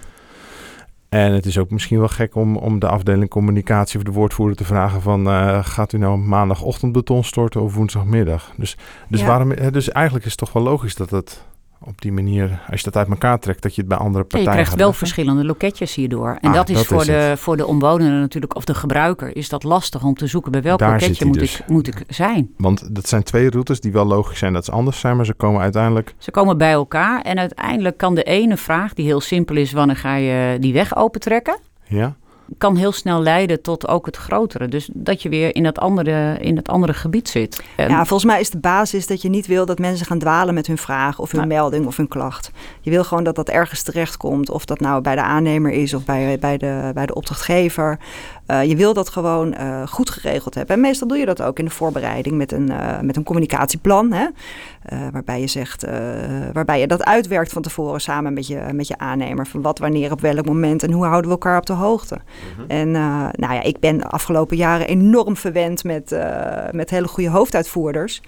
En 1.10 1.34
het 1.34 1.46
is 1.46 1.58
ook 1.58 1.70
misschien 1.70 2.00
wel 2.00 2.08
gek 2.08 2.36
om, 2.36 2.58
om 2.58 2.80
de 2.80 2.88
afdeling 2.88 3.30
communicatie 3.30 3.98
of 3.98 4.04
de 4.04 4.12
woordvoerder 4.12 4.58
te 4.58 4.64
vragen 4.64 5.02
van... 5.02 5.28
Uh, 5.28 5.60
gaat 5.64 5.94
u 5.94 5.98
nou 5.98 6.18
maandagochtend 6.18 6.92
beton 6.92 7.24
storten 7.24 7.62
of 7.62 7.76
woensdagmiddag? 7.76 8.52
Dus, 8.58 8.78
dus, 9.08 9.24
waarom, 9.24 9.54
dus 9.72 9.90
eigenlijk 9.90 10.26
is 10.26 10.32
het 10.32 10.40
toch 10.40 10.54
wel 10.54 10.64
logisch 10.64 10.96
dat 10.96 11.10
het 11.10 11.48
op 11.90 12.02
die 12.02 12.12
manier... 12.12 12.60
als 12.70 12.80
je 12.80 12.86
dat 12.86 12.96
uit 12.98 13.08
elkaar 13.10 13.40
trekt, 13.40 13.62
dat 13.62 13.76
je 13.76 13.82
het 13.82 13.90
bij 13.90 13.98
andere 13.98 14.18
Ja, 14.18 14.24
partijen 14.24 14.48
je 14.50 14.54
krijgt 14.56 14.76
wel 14.76 14.88
leggen. 14.88 15.08
verschillende 15.08 15.46
loketjes 15.46 15.96
hierdoor. 15.96 16.38
En 16.42 16.50
Ah, 16.50 16.56
dat 16.56 16.70
is, 16.70 16.76
dat 16.76 16.86
voor, 16.86 17.00
is 17.00 17.06
de, 17.06 17.12
het. 17.14 17.40
voor 17.40 17.58
de 17.58 17.66
omwonenden 17.66 18.20
natuurlijk, 18.20 18.56
of 18.56 18.64
de 18.64 18.74
gebruiker, 18.74 19.36
is 19.36 19.50
dat 19.50 19.64
lastig 19.64 20.04
om 20.04 20.14
te 20.14 20.28
zoeken 20.28 20.52
bij 20.52 20.62
welk 20.62 20.80
Daar 20.80 20.92
loketje 20.92 21.26
moet, 21.26 21.40
dus. 21.40 21.60
ik, 21.60 21.68
moet 21.68 21.88
ik 21.88 22.04
zijn. 22.08 22.50
Want 22.58 22.96
dat 22.96 23.08
zijn 23.08 23.24
twee 23.24 23.50
routes 23.50 23.80
die 23.80 23.92
wel 23.92 24.06
logisch 24.06 24.40
zijn 24.40 24.54
dat 24.54 24.66
ze 24.66 24.72
anders 24.72 25.00
zijn... 25.00 25.16
maar 25.16 25.26
ze 25.26 25.34
komen 25.34 25.62
uiteindelijk... 25.62 26.14
Ze 26.18 26.32
komen 26.32 26.58
bij 26.58 26.72
elkaar 26.72 27.22
en 27.22 27.40
uiteindelijk 27.40 27.98
kan 27.98 28.16
de 28.16 28.24
ene 28.24 28.58
vraag, 28.58 28.94
die 28.94 29.06
heel 29.06 29.22
simpel 29.22 29.56
is, 29.56 29.72
wanneer 29.72 29.96
ga 29.96 30.16
je 30.16 30.58
die 30.60 30.74
weg 30.74 30.96
opentrekken? 30.96 31.60
Ja, 31.88 32.16
kan 32.58 32.76
heel 32.76 32.92
snel 32.92 33.22
leiden 33.22 33.62
tot 33.62 33.88
ook 33.88 34.06
het 34.06 34.16
grotere. 34.16 34.68
Dus 34.68 34.90
dat 34.94 35.22
je 35.22 35.30
weer 35.30 35.56
in 35.56 35.66
het 35.66 35.80
andere, 35.80 36.38
in 36.40 36.56
het 36.56 36.70
andere 36.70 36.94
gebied 36.94 37.30
zit. 37.30 37.64
En 37.76 37.90
Ja, 37.90 38.06
volgens 38.06 38.32
mij 38.32 38.40
is 38.40 38.50
de 38.50 38.60
basis 38.60 39.08
dat 39.08 39.22
je 39.22 39.30
niet 39.30 39.48
wil 39.48 39.66
dat 39.66 39.80
mensen 39.80 40.06
gaan 40.06 40.20
dwalen 40.20 40.54
met 40.54 40.68
hun 40.68 40.78
vraag 40.78 41.20
of 41.20 41.32
hun 41.32 41.48
melding 41.48 41.86
of 41.86 41.98
hun 41.98 42.08
klacht. 42.08 42.52
Je 42.82 42.90
wil 42.90 43.04
gewoon 43.04 43.24
dat 43.24 43.36
dat 43.36 43.50
ergens 43.50 43.82
terechtkomt. 43.84 44.50
Of 44.50 44.66
dat 44.66 44.80
nou 44.80 45.02
bij 45.02 45.16
de 45.16 45.22
aannemer 45.22 45.72
is 45.72 45.94
of 45.94 46.06
bij, 46.06 46.40
bij, 46.40 46.58
de, 46.58 46.92
bij 46.94 47.06
de 47.06 47.14
opdrachtgever. 47.14 48.00
Uh, 48.52 48.64
je 48.64 48.76
wil 48.76 48.94
dat 48.94 49.10
gewoon 49.10 49.56
goed 49.88 50.10
geregeld 50.10 50.56
hebben. 50.56 50.76
En 50.76 50.82
meestal 50.82 51.08
doe 51.08 51.18
je 51.18 51.26
dat 51.26 51.42
ook 51.42 51.60
in 51.60 51.66
de 51.66 51.72
voorbereiding 51.72 52.38
met 52.38 52.52
een, 52.52 52.72
met 53.02 53.16
een 53.16 53.24
communicatieplan. 53.24 54.12
Hè? 54.12 54.28
waarbij 55.12 55.40
je 55.40 55.48
zegt, 55.48 55.86
waarbij 56.54 56.80
je 56.80 56.88
dat 56.88 57.04
uitwerkt 57.04 57.52
van 57.52 57.62
tevoren 57.62 58.02
samen 58.02 58.34
met 58.34 58.48
je, 58.48 58.62
met 58.72 58.88
je 58.88 58.98
aannemer. 58.98 59.48
Van 59.48 59.62
wat, 59.62 59.80
wanneer, 59.80 60.12
op 60.12 60.22
welk 60.22 60.46
moment 60.46 60.84
en 60.84 60.92
hoe 60.92 61.06
houden 61.06 61.26
we 61.26 61.38
elkaar 61.38 61.58
op 61.58 61.66
de 61.66 61.74
hoogte. 61.74 62.18
Mhm. 62.58 62.70
En 62.70 62.92
nou 63.32 63.54
ja, 63.54 63.62
ik 63.62 63.80
ben 63.80 63.98
de 63.98 64.08
afgelopen 64.08 64.58
jaren 64.58 64.88
enorm 64.88 65.38
verwend 65.38 65.84
met, 65.84 66.18
met 66.72 66.90
hele 66.90 67.08
goede 67.08 67.30
hoofduitvoerders. 67.30 68.22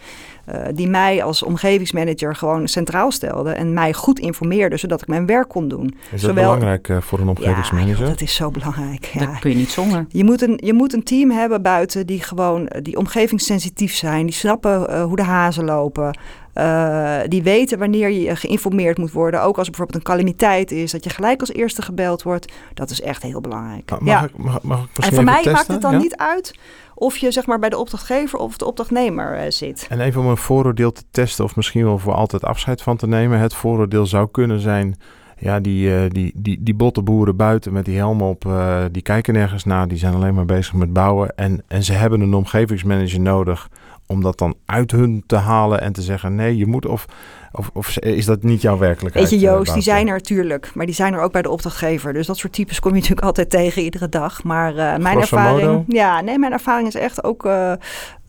Uh, 0.49 0.55
die 0.73 0.87
mij 0.87 1.23
als 1.23 1.43
omgevingsmanager 1.43 2.35
gewoon 2.35 2.67
centraal 2.67 3.11
stelde 3.11 3.51
en 3.51 3.73
mij 3.73 3.93
goed 3.93 4.19
informeerde, 4.19 4.77
zodat 4.77 5.01
ik 5.01 5.07
mijn 5.07 5.25
werk 5.25 5.49
kon 5.49 5.67
doen. 5.67 5.95
Is 6.11 6.21
dat 6.21 6.35
belangrijk 6.35 6.87
uh, 6.87 7.01
voor 7.01 7.19
een 7.19 7.29
omgevingsmanager? 7.29 8.03
Ja, 8.03 8.09
dat 8.09 8.21
is 8.21 8.35
zo 8.35 8.51
belangrijk. 8.51 9.05
Ja. 9.05 9.25
Dat 9.25 9.39
kun 9.39 9.49
je 9.49 9.55
niet 9.55 9.71
zonder. 9.71 10.05
Je 10.09 10.23
moet, 10.23 10.41
een, 10.41 10.59
je 10.63 10.73
moet 10.73 10.93
een 10.93 11.03
team 11.03 11.31
hebben 11.31 11.61
buiten 11.61 12.07
die 12.07 12.23
gewoon 12.23 12.67
eh, 12.67 12.81
die 12.81 12.97
omgevingssensitief 12.97 13.95
zijn, 13.95 14.25
die 14.25 14.35
snappen 14.35 14.87
uh, 14.89 15.03
hoe 15.03 15.15
de 15.15 15.23
hazen 15.23 15.65
lopen. 15.65 16.17
Uh, 16.55 17.19
die 17.27 17.43
weten 17.43 17.79
wanneer 17.79 18.09
je 18.09 18.35
geïnformeerd 18.35 18.97
moet 18.97 19.11
worden. 19.11 19.41
Ook 19.41 19.57
als 19.57 19.65
er 19.65 19.71
bijvoorbeeld 19.71 19.97
een 19.97 20.11
calamiteit 20.13 20.71
is, 20.71 20.91
dat 20.91 21.03
je 21.03 21.09
gelijk 21.09 21.39
als 21.39 21.51
eerste 21.51 21.81
gebeld 21.81 22.23
wordt. 22.23 22.51
Dat 22.73 22.89
is 22.89 23.01
echt 23.01 23.21
heel 23.21 23.41
belangrijk. 23.41 23.89
Mag, 23.89 23.99
ja. 24.03 24.23
ik, 24.23 24.37
mag, 24.37 24.61
mag 24.61 24.87
ik 24.93 25.03
en 25.05 25.13
voor 25.13 25.23
mij 25.23 25.45
maakt 25.51 25.67
het 25.67 25.81
dan 25.81 25.97
niet 25.97 26.15
uit 26.15 26.59
of 26.95 27.17
je 27.17 27.31
zeg 27.31 27.45
maar 27.45 27.59
bij 27.59 27.69
de 27.69 27.77
opdrachtgever 27.77 28.39
of 28.39 28.57
de 28.57 28.65
opdrachtnemer 28.65 29.43
uh, 29.43 29.51
zit. 29.51 29.85
En 29.89 29.99
even 29.99 30.21
om 30.21 30.27
een 30.27 30.37
vooroordeel 30.37 30.91
te 30.91 31.03
testen 31.11 31.43
of 31.43 31.55
misschien 31.55 31.83
wel 31.83 31.97
voor 31.97 32.13
altijd 32.13 32.43
afscheid 32.43 32.81
van 32.81 32.97
te 32.97 33.07
nemen. 33.07 33.39
Het 33.39 33.53
vooroordeel 33.53 34.05
zou 34.05 34.27
kunnen 34.31 34.59
zijn, 34.59 34.95
ja, 35.37 35.59
die, 35.59 35.89
uh, 35.89 36.01
die, 36.09 36.31
die, 36.35 36.63
die 36.63 36.73
botte 36.73 37.01
boeren 37.01 37.35
buiten 37.35 37.73
met 37.73 37.85
die 37.85 37.97
helm 37.97 38.21
op, 38.21 38.49
die 38.91 39.01
kijken 39.01 39.33
nergens 39.33 39.63
naar. 39.63 39.87
Die 39.87 39.97
zijn 39.97 40.13
alleen 40.13 40.33
maar 40.33 40.45
bezig 40.45 40.73
met 40.73 40.93
bouwen. 40.93 41.37
En, 41.37 41.63
en 41.67 41.83
ze 41.83 41.93
hebben 41.93 42.21
een 42.21 42.33
omgevingsmanager 42.33 43.19
nodig 43.19 43.69
om 44.11 44.21
dat 44.21 44.37
dan 44.37 44.55
uit 44.65 44.91
hun 44.91 45.23
te 45.25 45.35
halen 45.35 45.81
en 45.81 45.93
te 45.93 46.01
zeggen: 46.01 46.35
nee, 46.35 46.57
je 46.57 46.67
moet 46.67 46.85
of 46.85 47.07
of, 47.53 47.69
of 47.73 47.97
is 47.97 48.25
dat 48.25 48.43
niet 48.43 48.61
jouw 48.61 48.77
werkelijkheid? 48.77 49.29
Weet 49.29 49.39
je, 49.39 49.45
Joost, 49.45 49.67
uh, 49.67 49.73
die 49.73 49.83
zijn 49.83 50.07
er 50.07 50.13
natuurlijk. 50.13 50.71
Maar 50.73 50.85
die 50.85 50.95
zijn 50.95 51.13
er 51.13 51.21
ook 51.21 51.31
bij 51.31 51.41
de 51.41 51.49
opdrachtgever. 51.49 52.13
Dus 52.13 52.27
dat 52.27 52.37
soort 52.37 52.53
types 52.53 52.79
kom 52.79 52.91
je 52.91 52.99
natuurlijk 52.99 53.25
altijd 53.25 53.49
tegen 53.49 53.81
iedere 53.81 54.09
dag. 54.09 54.43
Maar 54.43 54.75
uh, 54.75 54.97
mijn 54.97 55.19
ervaring. 55.19 55.83
Ja, 55.87 56.21
nee, 56.21 56.39
mijn 56.39 56.51
ervaring 56.51 56.87
is 56.87 56.95
echt 56.95 57.23
ook 57.23 57.45
uh, 57.45 57.73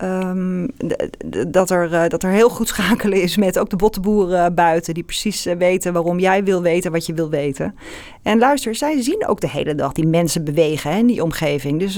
um, 0.02 0.68
dat, 1.52 1.70
er, 1.70 2.08
dat 2.08 2.22
er 2.22 2.30
heel 2.30 2.48
goed 2.48 2.68
schakelen 2.68 3.22
is 3.22 3.36
met 3.36 3.58
ook 3.58 3.70
de 3.70 3.76
bottenboeren 3.76 4.54
buiten. 4.54 4.94
Die 4.94 5.02
precies 5.02 5.44
weten 5.58 5.92
waarom 5.92 6.18
jij 6.18 6.44
wil 6.44 6.62
weten 6.62 6.92
wat 6.92 7.06
je 7.06 7.14
wil 7.14 7.30
weten. 7.30 7.74
En 8.22 8.38
luister, 8.38 8.74
zij 8.74 9.02
zien 9.02 9.26
ook 9.26 9.40
de 9.40 9.48
hele 9.48 9.74
dag 9.74 9.92
die 9.92 10.06
mensen 10.06 10.44
bewegen 10.44 10.90
hè, 10.90 10.98
in 10.98 11.06
die 11.06 11.22
omgeving. 11.22 11.80
Dus 11.80 11.94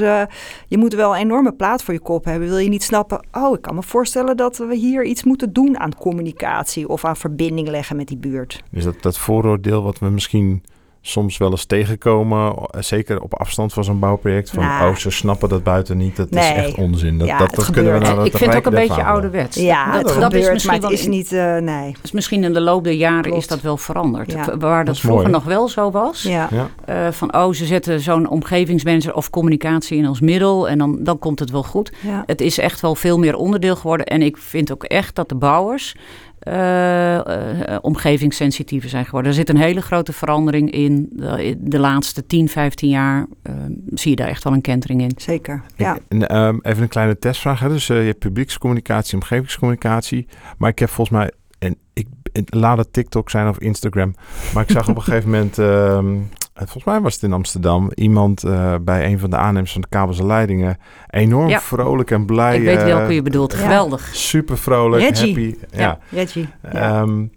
je 0.69 0.79
moet 0.79 0.95
wel 0.95 1.15
een 1.15 1.21
enorme 1.21 1.53
plaat 1.53 1.83
voor 1.83 1.95
je 1.95 2.01
kop 2.01 2.25
hebben. 2.25 2.49
Wil 2.49 2.59
je 2.59 2.69
niet 2.69 2.83
snappen, 2.83 3.27
oh, 3.33 3.55
ik 3.55 3.63
kan 3.63 3.75
me 3.75 3.83
voorstellen 3.83 4.37
dat 4.37 4.57
we 4.57 4.75
hier 4.75 5.05
iets 5.05 5.25
moeten 5.25 5.53
doen 5.53 5.79
aan 5.79 5.97
communicatie 5.97 6.89
of 6.89 7.05
aan 7.05 7.17
verbinding 7.17 7.69
leggen 7.69 7.97
met 7.97 8.09
die 8.09 8.17
buurt. 8.17 8.63
Is 8.73 8.85
dat 8.85 9.03
dat 9.03 9.19
vooroordeel 9.19 9.83
wat 9.83 9.99
we 9.99 10.09
misschien 10.09 10.63
soms 11.07 11.37
wel 11.37 11.51
eens 11.51 11.65
tegenkomen, 11.65 12.55
eh, 12.55 12.83
zeker 12.83 13.21
op 13.21 13.35
afstand 13.35 13.73
van 13.73 13.85
zo'n 13.85 13.99
bouwproject, 13.99 14.51
van 14.51 14.65
nou, 14.65 14.91
oh, 14.91 14.97
ze 14.97 15.11
snappen 15.11 15.49
dat 15.49 15.63
buiten 15.63 15.97
niet, 15.97 16.17
dat 16.17 16.31
is 16.31 16.51
echt 16.51 16.75
onzin. 16.75 17.19
Dat, 17.19 17.29
ja, 17.29 17.39
dat, 17.39 17.55
dat 17.55 17.71
kunnen 17.71 17.93
we 17.93 17.99
nou, 17.99 18.25
Ik 18.25 18.37
vind 18.37 18.51
het 18.51 18.59
ook 18.59 18.67
een 18.67 18.89
beetje 18.89 19.05
ouderwets. 19.05 19.57
Ja, 19.57 19.93
dat, 19.93 20.15
het 20.15 20.25
gebeurt, 20.25 20.57
is 20.57 20.65
maar 20.65 20.75
het 20.75 20.91
is 20.91 21.07
niet, 21.07 21.33
uh, 21.33 21.57
nee. 21.57 21.95
Dus 22.01 22.13
misschien 22.13 22.45
in 22.45 22.53
de 22.53 22.61
loop 22.61 22.85
der 22.85 22.93
jaren 22.93 23.33
is 23.33 23.47
dat 23.47 23.61
wel 23.61 23.77
veranderd. 23.77 24.33
Ja. 24.33 24.57
Waar 24.57 24.85
dat, 24.85 24.99
vroeger 24.99 25.31
nog 25.31 25.45
wel 25.45 25.69
zo 25.69 25.91
was, 25.91 26.23
ja. 26.23 26.49
Uh, 26.89 27.11
van 27.11 27.35
oh, 27.35 27.53
ze 27.53 27.65
zetten 27.65 28.01
zo'n 28.01 28.29
omgevingsmanager 28.29 29.15
of 29.15 29.31
communicatie 29.31 29.99
in 29.99 30.07
als 30.07 30.21
middel 30.21 30.69
en 30.69 30.79
dan, 30.79 30.99
dan 31.01 31.19
komt 31.19 31.39
het 31.39 31.51
wel 31.51 31.63
goed. 31.63 31.93
Het 32.27 32.41
is 32.41 32.59
echt 32.59 32.81
wel 32.81 32.95
veel 32.95 33.19
meer 33.19 33.37
onderdeel 33.37 33.77
geworden 33.77 34.07
en 34.07 34.23
ik 34.23 34.37
vind 34.37 34.73
ook 34.73 34.85
echt 34.85 35.15
dat 35.15 35.29
de 35.29 35.35
bouwers 35.35 35.95
omgevingssensitiever 37.81 38.89
zijn 38.89 39.05
geworden. 39.05 39.31
Er 39.31 39.37
zit 39.37 39.49
een 39.49 39.57
hele 39.57 39.83
grote 39.83 40.13
verandering 40.13 40.71
in. 40.71 41.09
De, 41.13 41.57
de 41.59 41.79
laatste 41.79 42.27
10, 42.27 42.49
15 42.49 42.89
jaar 42.89 43.27
uh, 43.43 43.55
zie 43.87 44.11
je 44.11 44.17
daar 44.17 44.29
echt 44.29 44.45
wel 44.45 44.53
een 44.53 44.61
kentering 44.61 45.01
in. 45.01 45.13
Zeker, 45.17 45.63
ja. 45.77 45.99
En, 46.09 46.37
um, 46.37 46.59
even 46.63 46.83
een 46.83 46.89
kleine 46.89 47.19
testvraag. 47.19 47.61
Hè? 47.61 47.69
Dus 47.69 47.87
je 47.87 47.95
hebt 47.95 48.19
publiekscommunicatie, 48.19 49.15
omgevingscommunicatie. 49.15 50.27
Maar 50.59 50.71
ik 50.71 50.79
heb 50.79 50.89
volgens 50.89 51.17
mij, 51.17 51.31
en 51.59 51.77
ik, 51.93 52.07
laat 52.45 52.79
het 52.79 52.93
TikTok 52.93 53.31
zijn 53.31 53.49
of 53.49 53.59
Instagram. 53.59 54.15
Maar 54.55 54.63
ik 54.63 54.71
zag 54.71 54.89
op 54.89 54.97
een 54.97 55.03
gegeven 55.09 55.31
moment... 55.31 55.59
Um, 55.59 56.29
volgens 56.55 56.85
mij 56.85 57.01
was 57.01 57.15
het 57.15 57.23
in 57.23 57.33
Amsterdam, 57.33 57.91
iemand 57.95 58.45
uh, 58.45 58.75
bij 58.81 59.07
een 59.07 59.19
van 59.19 59.31
de 59.31 59.37
aannemers 59.37 59.73
van 59.73 59.81
de 59.81 59.89
kabels 59.89 60.19
en 60.19 60.27
leidingen. 60.27 60.79
Enorm 61.11 61.49
ja. 61.49 61.61
vrolijk 61.61 62.11
en 62.11 62.27
blij. 62.27 62.57
Ik 62.57 62.65
weet 62.65 62.83
welke 62.83 63.15
je 63.15 63.23
bedoelt. 63.23 63.53
Ja. 63.53 63.59
Geweldig. 63.59 64.11
Super 64.13 64.59
vrolijk, 64.59 65.03
Reggie. 65.03 65.27
happy. 65.27 65.77
Ja, 65.77 65.99
Reggie. 66.11 66.49
Um, 66.75 67.33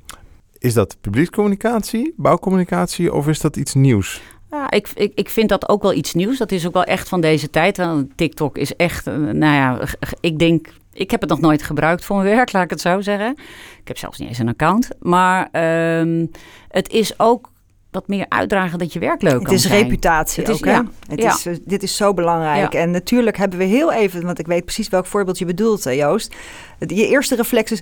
is 0.57 0.73
dat 0.73 0.97
publiekscommunicatie, 1.01 2.13
bouwcommunicatie 2.17 3.13
of 3.13 3.27
is 3.27 3.39
dat 3.39 3.55
iets 3.55 3.73
nieuws? 3.73 4.21
Ja, 4.49 4.71
ik, 4.71 4.89
ik, 4.93 5.11
ik 5.15 5.29
vind 5.29 5.49
dat 5.49 5.69
ook 5.69 5.81
wel 5.81 5.93
iets 5.93 6.13
nieuws. 6.13 6.37
Dat 6.37 6.51
is 6.51 6.67
ook 6.67 6.73
wel 6.73 6.83
echt 6.83 7.09
van 7.09 7.21
deze 7.21 7.49
tijd. 7.49 7.81
TikTok 8.15 8.57
is 8.57 8.75
echt, 8.75 9.07
uh, 9.07 9.13
nou 9.15 9.53
ja, 9.53 9.79
ik 10.19 10.39
denk 10.39 10.67
ik 10.97 11.11
heb 11.11 11.21
het 11.21 11.29
nog 11.29 11.39
nooit 11.39 11.63
gebruikt 11.63 12.05
voor 12.05 12.15
mijn 12.15 12.35
werk, 12.35 12.53
laat 12.53 12.63
ik 12.63 12.69
het 12.69 12.81
zo 12.81 13.01
zeggen. 13.01 13.31
Ik 13.81 13.87
heb 13.87 13.97
zelfs 13.97 14.17
niet 14.17 14.27
eens 14.27 14.37
een 14.37 14.47
account. 14.47 14.89
Maar 14.99 15.49
um, 15.99 16.31
het 16.67 16.89
is 16.89 17.19
ook 17.19 17.49
wat 17.99 18.07
meer 18.07 18.25
uitdragen 18.29 18.79
dat 18.79 18.93
je 18.93 18.99
werk 18.99 19.21
leuk 19.21 19.41
het 19.41 19.51
is 19.51 19.67
reputatie 19.67 20.43
het 20.43 20.51
ook, 20.51 20.65
is, 20.65 20.71
ja. 20.71 20.85
Het 21.07 21.23
Is, 21.23 21.45
uh, 21.45 21.55
dit 21.65 21.83
is 21.83 21.95
zo 21.95 22.13
belangrijk. 22.13 22.73
Ja. 22.73 22.79
En 22.79 22.91
natuurlijk 22.91 23.37
hebben 23.37 23.59
we 23.59 23.65
heel 23.65 23.91
even, 23.91 24.25
want 24.25 24.39
ik 24.39 24.47
weet 24.47 24.65
precies 24.65 24.89
welk 24.89 25.05
voorbeeld 25.05 25.37
je 25.37 25.45
bedoelt, 25.45 25.83
Joost. 25.83 26.35
Je 26.79 27.07
eerste 27.07 27.35
reflex 27.35 27.71
is... 27.71 27.81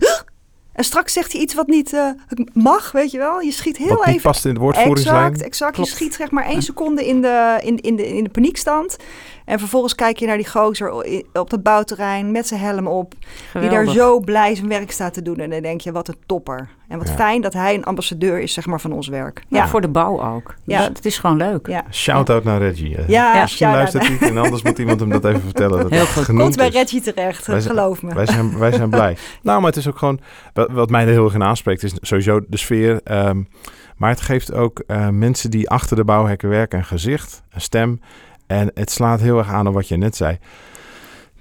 En 0.74 0.84
straks 0.84 1.14
zegt 1.14 1.32
hij 1.32 1.42
iets 1.42 1.54
wat 1.54 1.68
niet 1.68 1.94
uh, 1.94 2.10
mag, 2.54 2.92
weet 2.92 3.12
je 3.12 3.18
wel. 3.18 3.42
Je 3.42 3.52
schiet 3.52 3.78
heel 3.78 3.88
wat 3.88 4.06
even. 4.06 4.22
past 4.22 4.46
in 4.46 4.54
de 4.54 4.60
woordvoeringslijn. 4.60 5.26
Exact, 5.26 5.42
exact. 5.42 5.74
Klopt. 5.74 5.90
Je 5.90 5.96
schiet 5.96 6.14
zeg 6.14 6.32
maar 6.32 6.46
één 6.46 6.62
seconde 6.62 7.08
in 7.08 7.22
de, 7.22 7.60
in, 7.64 7.80
in, 7.82 7.96
de, 7.96 8.08
in 8.08 8.24
de 8.24 8.30
paniekstand. 8.30 8.98
En 9.46 9.60
vervolgens 9.60 9.96
kijk 9.96 10.18
je 10.18 10.26
naar 10.26 10.38
die 10.38 10.50
gozer 10.50 10.92
op 11.34 11.52
het 11.52 11.64
bouwterrein 11.64 12.32
met 12.32 12.48
zijn 12.48 12.60
helm 12.60 12.88
op. 12.88 13.14
Die 13.54 13.70
daar 13.70 13.88
zo 13.88 14.20
blij 14.20 14.56
zijn 14.56 14.68
werk 14.68 14.92
staat 14.92 15.14
te 15.14 15.22
doen. 15.22 15.38
En 15.38 15.50
dan 15.50 15.62
denk 15.62 15.82
je, 15.82 15.92
wat 15.92 16.08
een 16.08 16.18
topper. 16.26 16.70
En 16.88 16.98
wat 16.98 17.10
fijn 17.10 17.42
dat 17.42 17.54
hij 17.54 17.74
een 17.74 17.84
ambassadeur 17.84 18.40
is 18.40 18.54
zeg 18.54 18.66
maar, 18.66 18.82
van 18.82 18.92
ons 18.92 19.08
werk. 19.08 19.44
Ja, 19.48 19.68
voor 19.68 19.82
de 19.82 19.88
bouw 19.88 20.22
ook. 20.22 20.56
Ja. 20.64 20.78
Dus 20.78 20.88
het 20.88 21.06
is 21.06 21.18
gewoon 21.18 21.38
leuk. 21.38 21.68
Ja. 21.68 21.84
Shout-out 21.92 22.44
naar 22.44 22.60
Reggie. 22.60 22.98
Ja, 23.08 23.42
Misschien 23.42 23.72
luistert 23.72 24.08
hij 24.08 24.30
en 24.30 24.38
anders 24.38 24.64
moet 24.64 24.78
iemand 24.78 25.00
hem 25.00 25.10
dat 25.10 25.26
even 25.26 25.42
vertellen. 25.42 25.82
Dat 25.82 25.90
Heel 25.90 26.06
goed. 26.06 26.26
Komt 26.26 26.56
bij 26.56 26.70
Reggie 26.70 27.02
terecht, 27.02 27.48
wij 27.48 27.62
geloof 27.62 28.02
me. 28.02 28.14
Wij 28.14 28.26
zijn, 28.26 28.58
wij 28.58 28.72
zijn 28.72 28.90
blij. 28.90 29.18
nou, 29.42 29.60
maar 29.60 29.70
het 29.70 29.80
is 29.80 29.88
ook 29.88 29.98
gewoon... 29.98 30.20
Wat 30.54 30.90
mij 30.90 31.06
er 31.06 31.12
heel 31.12 31.26
erg 31.26 31.34
in 31.34 31.44
aanspreekt 31.44 31.84
is 31.84 31.94
sowieso 32.02 32.40
de 32.48 32.58
sfeer... 32.58 33.02
Um, 33.12 33.48
maar 33.96 34.10
het 34.10 34.22
geeft 34.22 34.54
ook 34.54 34.84
uh, 34.88 35.10
mensen 35.10 35.52
die 35.52 35.70
achter 35.70 35.96
de 35.96 36.04
bouwhekken 36.04 36.50
werken 36.50 36.78
een 36.78 36.86
gezicht, 36.86 37.44
een 37.50 37.62
stem. 37.62 38.02
En 38.48 38.72
het 38.74 38.92
slaat 38.92 39.20
heel 39.20 39.38
erg 39.38 39.50
aan 39.50 39.68
op 39.68 39.74
wat 39.74 39.88
je 39.88 39.98
net 39.98 40.16
zei. 40.16 40.38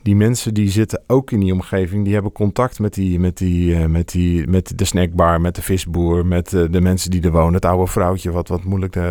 Die 0.04 0.16
mensen 0.16 0.54
die 0.54 0.70
zitten 0.70 1.02
ook 1.06 1.30
in 1.30 1.40
die 1.40 1.52
omgeving, 1.52 2.04
die 2.04 2.14
hebben 2.14 2.32
contact 2.32 2.78
met, 2.78 2.94
die, 2.94 3.20
met, 3.20 3.36
die, 3.36 3.76
uh, 3.76 3.84
met, 3.86 4.12
die, 4.12 4.48
met 4.48 4.78
de 4.78 4.84
snackbar, 4.84 5.40
met 5.40 5.54
de 5.54 5.62
visboer, 5.62 6.26
met 6.26 6.52
uh, 6.52 6.64
de 6.70 6.80
mensen 6.80 7.10
die 7.10 7.22
er 7.22 7.32
wonen. 7.32 7.54
Het 7.54 7.64
oude 7.64 7.90
vrouwtje, 7.90 8.30
wat, 8.30 8.48
wat 8.48 8.64
moeilijk. 8.64 8.96
Ik 8.96 9.02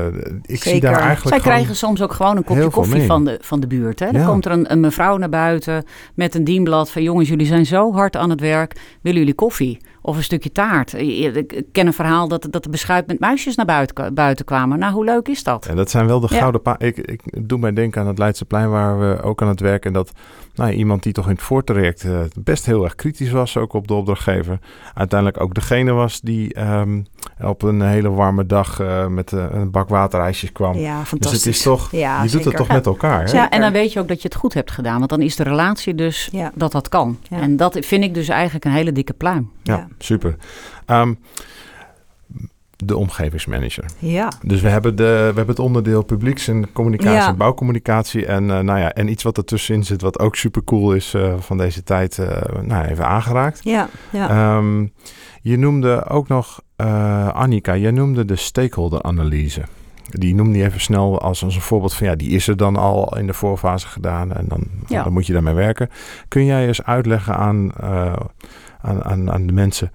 Zeker. 0.41 0.71
zie 0.71 0.79
daar 0.79 0.99
eigenlijk. 0.99 1.35
Zij 1.35 1.39
krijgen 1.39 1.75
soms 1.75 2.01
ook 2.01 2.13
gewoon 2.13 2.37
een 2.37 2.43
kopje 2.43 2.69
koffie 2.69 3.03
van 3.03 3.25
de, 3.25 3.37
van 3.41 3.59
de 3.59 3.67
buurt. 3.67 3.99
Hè? 3.99 4.05
Ja. 4.05 4.11
Dan 4.11 4.25
komt 4.25 4.45
er 4.45 4.51
een, 4.51 4.71
een 4.71 4.79
mevrouw 4.79 5.17
naar 5.17 5.29
buiten 5.29 5.83
met 6.15 6.35
een 6.35 6.43
dienblad 6.43 6.91
van: 6.91 7.03
jongens, 7.03 7.29
jullie 7.29 7.45
zijn 7.45 7.65
zo 7.65 7.93
hard 7.93 8.15
aan 8.15 8.29
het 8.29 8.39
werk. 8.39 8.97
Willen 9.01 9.19
jullie 9.19 9.35
koffie? 9.35 9.77
Of 10.01 10.17
een 10.17 10.23
stukje 10.23 10.51
taart. 10.51 10.93
Ik 10.93 11.63
ken 11.71 11.87
een 11.87 11.93
verhaal 11.93 12.27
dat, 12.27 12.47
dat 12.49 12.63
de 12.63 12.69
beschuit 12.69 13.07
met 13.07 13.19
muisjes 13.19 13.55
naar 13.55 13.65
buiten, 13.65 14.13
buiten 14.13 14.45
kwamen. 14.45 14.79
Nou, 14.79 14.93
hoe 14.93 15.05
leuk 15.05 15.27
is 15.27 15.43
dat? 15.43 15.65
En 15.65 15.75
dat 15.75 15.89
zijn 15.89 16.07
wel 16.07 16.19
de 16.19 16.27
gouden 16.27 16.61
ja. 16.63 16.79
Ik, 16.79 16.97
ik 16.97 17.21
doe 17.41 17.59
mij 17.59 17.73
denken 17.73 18.01
aan 18.01 18.07
het 18.07 18.17
Leidseplein 18.17 18.69
waar 18.69 18.99
we 18.99 19.21
ook 19.21 19.41
aan 19.41 19.47
het 19.47 19.59
werken. 19.59 19.87
En 19.87 19.93
dat 19.93 20.11
nou, 20.55 20.71
iemand 20.71 21.03
die 21.03 21.13
toch 21.13 21.25
in 21.25 21.31
het 21.31 21.41
voortraject 21.41 22.03
uh, 22.03 22.19
best 22.39 22.65
heel 22.65 22.83
erg 22.83 22.95
kritisch 22.95 23.31
was, 23.31 23.57
ook 23.57 23.73
op 23.73 23.87
de 23.87 23.93
opdrachtgever. 23.93 24.59
Uiteindelijk 24.93 25.41
ook 25.41 25.53
degene 25.53 25.91
was 25.91 26.21
die 26.21 26.59
um, 26.61 27.05
op 27.41 27.61
een 27.61 27.81
hele 27.81 28.09
warme 28.09 28.45
dag 28.45 28.81
uh, 28.81 29.07
met 29.07 29.31
uh, 29.31 29.45
een 29.49 29.71
bak 29.71 29.89
waterijsjes 29.89 30.51
kwam. 30.51 30.77
Ja, 30.77 31.05
fantastisch. 31.05 31.31
Dus 31.31 31.43
het 31.43 31.55
is 31.55 31.61
toch, 31.61 31.91
ja, 31.91 32.23
je 32.23 32.29
doet 32.29 32.45
het 32.45 32.55
toch 32.55 32.67
met 32.67 32.85
elkaar. 32.85 33.23
Hè? 33.23 33.31
Ja, 33.31 33.49
en 33.49 33.61
dan 33.61 33.71
weet 33.71 33.93
je 33.93 33.99
ook 33.99 34.07
dat 34.07 34.21
je 34.21 34.27
het 34.27 34.37
goed 34.37 34.53
hebt 34.53 34.71
gedaan. 34.71 34.97
Want 34.97 35.09
dan 35.09 35.21
is 35.21 35.35
de 35.35 35.43
relatie 35.43 35.95
dus 35.95 36.29
ja. 36.31 36.51
dat 36.55 36.71
dat 36.71 36.89
kan. 36.89 37.17
Ja. 37.29 37.39
En 37.39 37.57
dat 37.57 37.77
vind 37.81 38.03
ik 38.03 38.13
dus 38.13 38.27
eigenlijk 38.27 38.65
een 38.65 38.71
hele 38.71 38.91
dikke 38.91 39.13
pluim. 39.13 39.51
Ja, 39.63 39.87
super. 39.97 40.35
Um, 40.87 41.19
de 42.85 42.97
omgevingsmanager. 42.97 43.85
Ja. 43.99 44.31
Dus 44.41 44.61
we 44.61 44.69
hebben, 44.69 44.95
de, 44.95 45.03
we 45.03 45.35
hebben 45.35 45.47
het 45.47 45.59
onderdeel 45.59 46.03
publieks- 46.03 46.47
en 46.47 46.71
communicatie 46.71 47.13
ja. 47.13 47.27
en 47.27 47.37
bouwcommunicatie. 47.37 48.25
En, 48.25 48.43
uh, 48.43 48.59
nou 48.59 48.79
ja, 48.79 48.93
en 48.93 49.07
iets 49.07 49.23
wat 49.23 49.37
ertussenin 49.37 49.83
zit, 49.83 50.01
wat 50.01 50.19
ook 50.19 50.35
super 50.35 50.63
cool 50.63 50.93
is 50.93 51.13
uh, 51.13 51.33
van 51.39 51.57
deze 51.57 51.83
tijd, 51.83 52.17
uh, 52.17 52.27
nou, 52.61 52.85
even 52.85 53.07
aangeraakt. 53.07 53.59
Ja, 53.63 53.89
ja. 54.09 54.55
Um, 54.57 54.93
je 55.41 55.57
noemde 55.57 56.05
ook 56.05 56.27
nog, 56.27 56.61
Annika, 57.33 57.75
jij 57.77 57.91
noemde 57.91 58.25
de 58.25 58.35
stakeholder-analyse. 58.35 59.61
die 60.09 60.35
noemde 60.35 60.53
die 60.53 60.63
even 60.63 60.81
snel 60.81 61.21
als, 61.21 61.43
als 61.43 61.55
een 61.55 61.61
voorbeeld 61.61 61.93
van 61.93 62.07
ja, 62.07 62.15
die 62.15 62.29
is 62.29 62.47
er 62.47 62.57
dan 62.57 62.75
al 62.75 63.17
in 63.17 63.27
de 63.27 63.33
voorfase 63.33 63.87
gedaan 63.87 64.33
en 64.33 64.45
dan, 64.47 64.63
dan 64.87 65.13
moet 65.13 65.25
je 65.25 65.33
daarmee 65.33 65.53
werken. 65.53 65.89
Kun 66.27 66.45
jij 66.45 66.67
eens 66.67 66.83
uitleggen 66.83 67.35
aan, 67.35 67.71
aan, 68.81 69.03
aan, 69.03 69.31
aan 69.31 69.47
de 69.47 69.53
mensen 69.53 69.91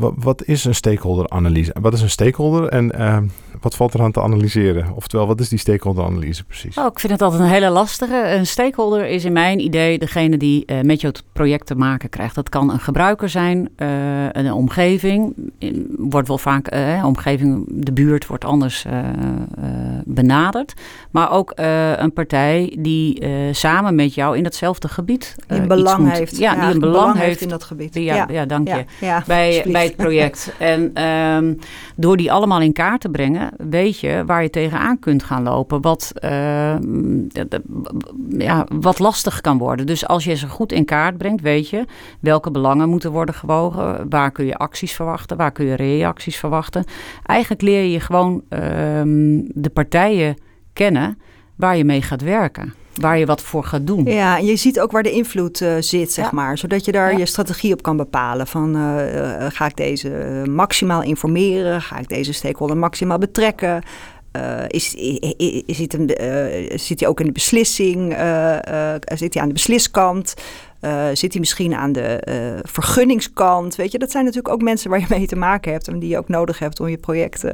wat, 0.00 0.14
wat 0.16 0.44
is 0.44 0.64
een 0.64 0.74
stakeholder-analyse? 0.74 1.74
Wat 1.80 1.92
is 1.92 2.02
een 2.02 2.10
stakeholder 2.10 2.68
en 2.68 2.92
uh, 2.98 3.18
wat 3.60 3.74
valt 3.74 3.94
er 3.94 4.02
aan 4.02 4.12
te 4.12 4.22
analyseren? 4.22 4.86
Oftewel, 4.94 5.26
wat 5.26 5.40
is 5.40 5.48
die 5.48 5.58
stakeholder-analyse 5.58 6.44
precies? 6.44 6.78
Oh, 6.78 6.86
ik 6.86 7.00
vind 7.00 7.12
het 7.12 7.22
altijd 7.22 7.42
een 7.42 7.48
hele 7.48 7.70
lastige. 7.70 8.28
Een 8.28 8.46
stakeholder 8.46 9.06
is 9.06 9.24
in 9.24 9.32
mijn 9.32 9.60
idee 9.60 9.98
degene 9.98 10.36
die 10.36 10.62
uh, 10.66 10.80
met 10.80 11.02
het 11.02 11.22
project 11.32 11.66
te 11.66 11.74
maken 11.74 12.08
krijgt. 12.08 12.34
Dat 12.34 12.48
kan 12.48 12.70
een 12.70 12.80
gebruiker 12.80 13.28
zijn, 13.28 13.68
uh, 13.76 13.88
een 14.32 14.52
omgeving. 14.52 15.34
Wordt 15.96 16.28
wel 16.28 16.38
vaak, 16.38 16.74
omgeving, 17.04 17.64
de 17.68 17.92
buurt 17.92 18.26
wordt 18.26 18.44
anders 18.44 18.86
benaderd. 20.04 20.74
Maar 21.10 21.30
ook 21.30 21.52
een 21.96 22.12
partij 22.12 22.76
die 22.78 23.24
samen 23.52 23.94
met 23.94 24.14
jou 24.14 24.36
in 24.36 24.42
datzelfde 24.42 24.88
gebied 24.88 25.34
die 25.46 25.58
een 25.58 25.68
belang 25.68 26.12
heeft. 26.12 26.38
Ja, 26.38 26.54
die 26.54 26.74
een 26.74 26.80
belang, 26.80 27.18
heeft 27.18 27.40
in 27.40 27.48
dat 27.48 27.64
gebied. 27.64 27.94
Ja, 27.94 28.14
ja. 28.14 28.26
ja 28.30 28.46
dank 28.46 28.68
je. 28.68 28.84
bij, 29.26 29.64
bij 29.66 29.89
project. 29.96 30.52
en 30.58 31.04
um, 31.04 31.58
door 31.96 32.16
die 32.16 32.32
allemaal 32.32 32.60
in 32.60 32.72
kaart 32.72 33.00
te 33.00 33.08
brengen, 33.08 33.50
weet 33.56 34.00
je 34.00 34.22
waar 34.26 34.42
je 34.42 34.50
tegenaan 34.50 34.98
kunt 34.98 35.22
gaan 35.22 35.42
lopen. 35.42 35.80
Wat, 35.80 36.12
uh, 36.24 36.74
ja, 38.38 38.66
wat 38.68 38.98
lastig 38.98 39.40
kan 39.40 39.58
worden. 39.58 39.86
Dus 39.86 40.06
als 40.06 40.24
je 40.24 40.34
ze 40.34 40.48
goed 40.48 40.72
in 40.72 40.84
kaart 40.84 41.18
brengt, 41.18 41.42
weet 41.42 41.68
je 41.68 41.84
welke 42.20 42.50
belangen 42.50 42.88
moeten 42.88 43.10
worden 43.10 43.34
gewogen. 43.34 44.08
Waar 44.08 44.30
kun 44.30 44.46
je 44.46 44.56
acties 44.56 44.92
verwachten? 44.92 45.36
Waar 45.36 45.52
kun 45.52 45.66
je 45.66 45.74
reacties 45.74 46.36
verwachten? 46.36 46.84
Eigenlijk 47.22 47.62
leer 47.62 47.84
je 47.84 48.00
gewoon 48.00 48.34
uh, 48.34 48.60
de 49.54 49.70
partijen 49.72 50.36
kennen 50.72 51.18
waar 51.56 51.76
je 51.76 51.84
mee 51.84 52.02
gaat 52.02 52.22
werken 52.22 52.74
waar 53.00 53.18
je 53.18 53.26
wat 53.26 53.42
voor 53.42 53.64
gaat 53.64 53.86
doen. 53.86 54.04
Ja, 54.04 54.38
en 54.38 54.44
je 54.44 54.56
ziet 54.56 54.80
ook 54.80 54.90
waar 54.90 55.02
de 55.02 55.10
invloed 55.10 55.60
uh, 55.60 55.72
zit, 55.78 56.12
zeg 56.12 56.32
maar. 56.32 56.58
Zodat 56.58 56.84
je 56.84 56.92
daar 56.92 57.18
je 57.18 57.26
strategie 57.26 57.72
op 57.72 57.82
kan 57.82 57.96
bepalen. 57.96 58.46
Van 58.46 58.76
uh, 58.76 59.46
ga 59.48 59.66
ik 59.66 59.76
deze 59.76 60.08
maximaal 60.48 61.02
informeren? 61.02 61.82
Ga 61.82 61.98
ik 61.98 62.08
deze 62.08 62.32
stakeholder 62.32 62.76
maximaal 62.76 63.18
betrekken? 63.18 63.82
Uh, 64.36 64.62
is, 64.66 64.94
is, 64.94 65.34
is, 65.66 65.78
het 65.78 65.94
een, 65.94 66.10
zit 66.78 67.00
hij 67.00 67.08
ook 67.08 67.20
in 67.20 67.26
de 67.26 67.32
beslissing? 67.32 68.12
zit 69.04 69.34
hij 69.34 69.42
aan 69.42 69.48
de 69.48 69.54
besliskant? 69.54 70.34
Uh, 70.84 71.04
zit 71.12 71.30
hij 71.32 71.40
misschien 71.40 71.74
aan 71.74 71.92
de 71.92 72.22
uh, 72.28 72.58
vergunningskant? 72.62 73.76
Weet 73.76 73.92
je, 73.92 73.98
dat 73.98 74.10
zijn 74.10 74.24
natuurlijk 74.24 74.54
ook 74.54 74.62
mensen 74.62 74.90
waar 74.90 74.98
je 74.98 75.06
mee 75.08 75.26
te 75.26 75.36
maken 75.36 75.72
hebt 75.72 75.88
en 75.88 75.98
die 75.98 76.08
je 76.08 76.18
ook 76.18 76.28
nodig 76.28 76.58
hebt 76.58 76.80
om 76.80 76.88
je 76.88 76.96
project 76.96 77.44
uh, 77.44 77.52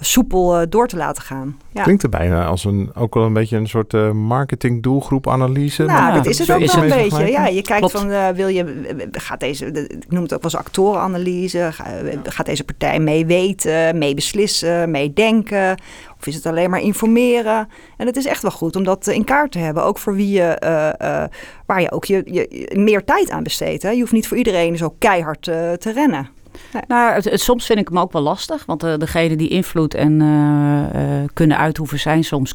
soepel 0.00 0.68
door 0.68 0.88
te 0.88 0.96
laten 0.96 1.22
gaan. 1.22 1.58
Ja. 1.72 1.82
Klinkt 1.82 2.02
er 2.02 2.08
bijna 2.08 2.44
als 2.44 2.64
een, 2.64 2.90
ook 2.94 3.14
wel 3.14 3.24
een 3.24 3.32
beetje 3.32 3.56
een 3.56 3.68
soort 3.68 4.12
marketing 4.12 4.82
doelgroep-analyse. 4.82 5.84
Nou, 5.84 6.00
nou, 6.00 6.14
dat 6.14 6.26
is 6.26 6.38
het 6.38 6.50
ook 6.50 6.72
wel 6.72 6.82
een 6.82 6.88
beetje. 6.88 7.30
Ja, 7.30 7.46
je 7.46 7.62
kijkt 7.62 7.90
Klopt. 7.90 8.06
van, 8.06 8.34
wil 8.34 8.48
je, 8.48 8.82
gaat 9.10 9.40
deze, 9.40 9.66
ik 9.66 10.04
noem 10.08 10.22
het 10.22 10.34
ook 10.34 10.42
wel 10.42 10.50
eens 10.50 10.60
actorenanalyse, 10.60 11.70
gaat 12.22 12.46
deze 12.46 12.64
partij 12.64 12.98
mee 12.98 13.26
weten, 13.26 13.98
mee 13.98 14.14
beslissen, 14.14 14.90
mee 14.90 15.12
denken? 15.12 15.76
Of 16.24 16.30
is 16.30 16.36
het 16.36 16.46
alleen 16.46 16.70
maar 16.70 16.80
informeren? 16.80 17.68
En 17.96 18.06
het 18.06 18.16
is 18.16 18.26
echt 18.26 18.42
wel 18.42 18.50
goed 18.50 18.76
om 18.76 18.84
dat 18.84 19.06
in 19.06 19.24
kaart 19.24 19.52
te 19.52 19.58
hebben. 19.58 19.84
Ook 19.84 19.98
voor 19.98 20.14
wie 20.14 20.30
je, 20.30 20.60
uh, 20.64 21.08
uh, 21.08 21.24
waar 21.66 21.80
je 21.80 21.92
ook 21.92 22.04
je, 22.04 22.22
je, 22.24 22.70
meer 22.74 23.04
tijd 23.04 23.30
aan 23.30 23.42
besteedt. 23.42 23.82
Hè? 23.82 23.90
Je 23.90 24.00
hoeft 24.00 24.12
niet 24.12 24.28
voor 24.28 24.36
iedereen 24.36 24.76
zo 24.76 24.94
keihard 24.98 25.42
te 25.42 25.92
rennen. 25.94 26.28
Nou, 26.88 27.12
het, 27.12 27.40
soms 27.40 27.66
vind 27.66 27.78
ik 27.78 27.88
hem 27.88 27.98
ook 27.98 28.12
wel 28.12 28.22
lastig. 28.22 28.66
Want 28.66 28.84
uh, 28.84 28.96
degene 28.96 29.36
die 29.36 29.48
invloed 29.48 29.94
en 29.94 30.18
kunnen 31.32 31.58
uitoefenen 31.58 32.00
zijn 32.00 32.24
soms... 32.24 32.54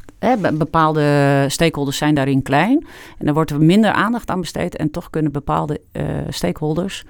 bepaalde 0.53 1.45
stakeholders 1.47 1.97
zijn 1.97 2.15
daarin 2.15 2.41
klein. 2.41 2.87
En 3.17 3.25
dan 3.25 3.33
wordt 3.33 3.51
er 3.51 3.61
minder 3.61 3.91
aandacht 3.91 4.29
aan 4.29 4.41
besteed. 4.41 4.75
En 4.75 4.91
toch 4.91 5.09
kunnen 5.09 5.31
bepaalde 5.31 5.81
stakeholders 6.29 7.03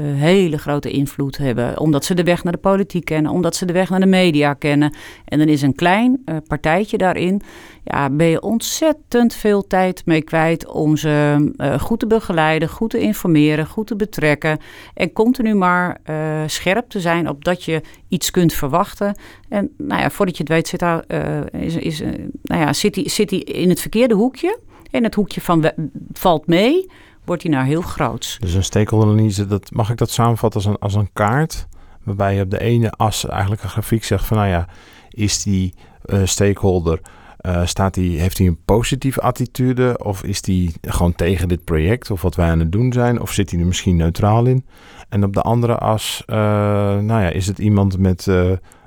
uh, 0.00 0.06
hele 0.20 0.58
grote 0.58 0.90
invloed 0.90 1.36
hebben. 1.36 1.78
Omdat 1.78 2.04
ze 2.04 2.14
de 2.14 2.22
weg 2.22 2.44
naar 2.44 2.52
de 2.52 2.58
politiek 2.58 3.04
kennen, 3.04 3.32
omdat 3.32 3.56
ze 3.56 3.64
de 3.64 3.72
weg 3.72 3.90
naar 3.90 4.00
de 4.00 4.06
media 4.06 4.54
kennen. 4.54 4.94
En 5.24 5.38
dan 5.38 5.48
is 5.48 5.62
een 5.62 5.74
klein 5.74 6.22
uh, 6.24 6.36
partijtje 6.46 6.98
daarin. 6.98 7.42
Ja, 7.84 8.10
ben 8.10 8.26
je 8.26 8.42
ontzettend 8.42 9.34
veel 9.34 9.66
tijd 9.66 10.02
mee 10.06 10.22
kwijt 10.22 10.66
om 10.66 10.96
ze 10.96 11.52
uh, 11.56 11.80
goed 11.80 11.98
te 11.98 12.06
begeleiden, 12.06 12.68
goed 12.68 12.90
te 12.90 12.98
informeren, 13.00 13.66
goed 13.66 13.86
te 13.86 13.96
betrekken. 13.96 14.58
En 14.94 15.12
continu 15.12 15.54
maar 15.54 16.00
scherp 16.46 16.88
te 16.88 17.00
zijn 17.00 17.28
op 17.28 17.44
dat 17.44 17.64
je 17.64 17.80
iets 18.08 18.30
kunt 18.30 18.52
verwachten. 18.52 19.16
En 19.48 19.70
nou 19.76 20.00
ja, 20.00 20.10
voordat 20.10 20.36
je 20.36 20.42
het 20.42 20.52
weet, 20.52 20.68
zit, 20.68 20.80
daar, 20.80 21.04
is, 21.52 21.76
is, 21.76 22.00
nou 22.42 22.60
ja, 22.60 22.72
zit, 22.72 22.94
hij, 22.94 23.08
zit 23.08 23.30
hij 23.30 23.38
in 23.38 23.68
het 23.68 23.80
verkeerde 23.80 24.14
hoekje. 24.14 24.58
In 24.90 25.04
het 25.04 25.14
hoekje 25.14 25.40
van 25.40 25.70
valt 26.12 26.46
mee 26.46 26.86
wordt 27.24 27.42
hij 27.42 27.52
nou 27.52 27.66
heel 27.66 27.82
groot. 27.82 28.36
Dus 28.40 28.54
een 28.54 28.64
stakeholder 28.64 29.48
dat, 29.48 29.70
mag 29.70 29.90
ik 29.90 29.96
dat 29.96 30.10
samenvatten 30.10 30.60
als 30.60 30.70
een, 30.70 30.78
als 30.78 30.94
een 30.94 31.12
kaart? 31.12 31.66
Waarbij 32.02 32.34
je 32.34 32.42
op 32.42 32.50
de 32.50 32.60
ene 32.60 32.90
as 32.90 33.26
eigenlijk 33.26 33.62
een 33.62 33.68
grafiek 33.68 34.04
zegt 34.04 34.24
van 34.24 34.36
nou 34.36 34.48
ja, 34.48 34.68
is 35.10 35.42
die 35.42 35.74
uh, 36.06 36.20
stakeholder, 36.24 37.00
uh, 37.40 37.66
staat 37.66 37.94
die, 37.94 38.20
heeft 38.20 38.38
hij 38.38 38.46
een 38.46 38.62
positieve 38.64 39.20
attitude 39.20 39.98
of 39.98 40.22
is 40.22 40.42
die 40.42 40.74
gewoon 40.80 41.14
tegen 41.14 41.48
dit 41.48 41.64
project 41.64 42.10
of 42.10 42.22
wat 42.22 42.34
wij 42.34 42.50
aan 42.50 42.58
het 42.58 42.72
doen 42.72 42.92
zijn 42.92 43.20
of 43.20 43.32
zit 43.32 43.50
hij 43.50 43.60
er 43.60 43.66
misschien 43.66 43.96
neutraal 43.96 44.46
in? 44.46 44.66
En 45.08 45.24
op 45.24 45.32
de 45.32 45.42
andere 45.42 45.76
as, 45.76 46.22
uh, 46.26 46.36
nou 46.98 47.22
ja, 47.22 47.28
is 47.28 47.46
het 47.46 47.58
iemand 47.58 47.98
met 47.98 48.28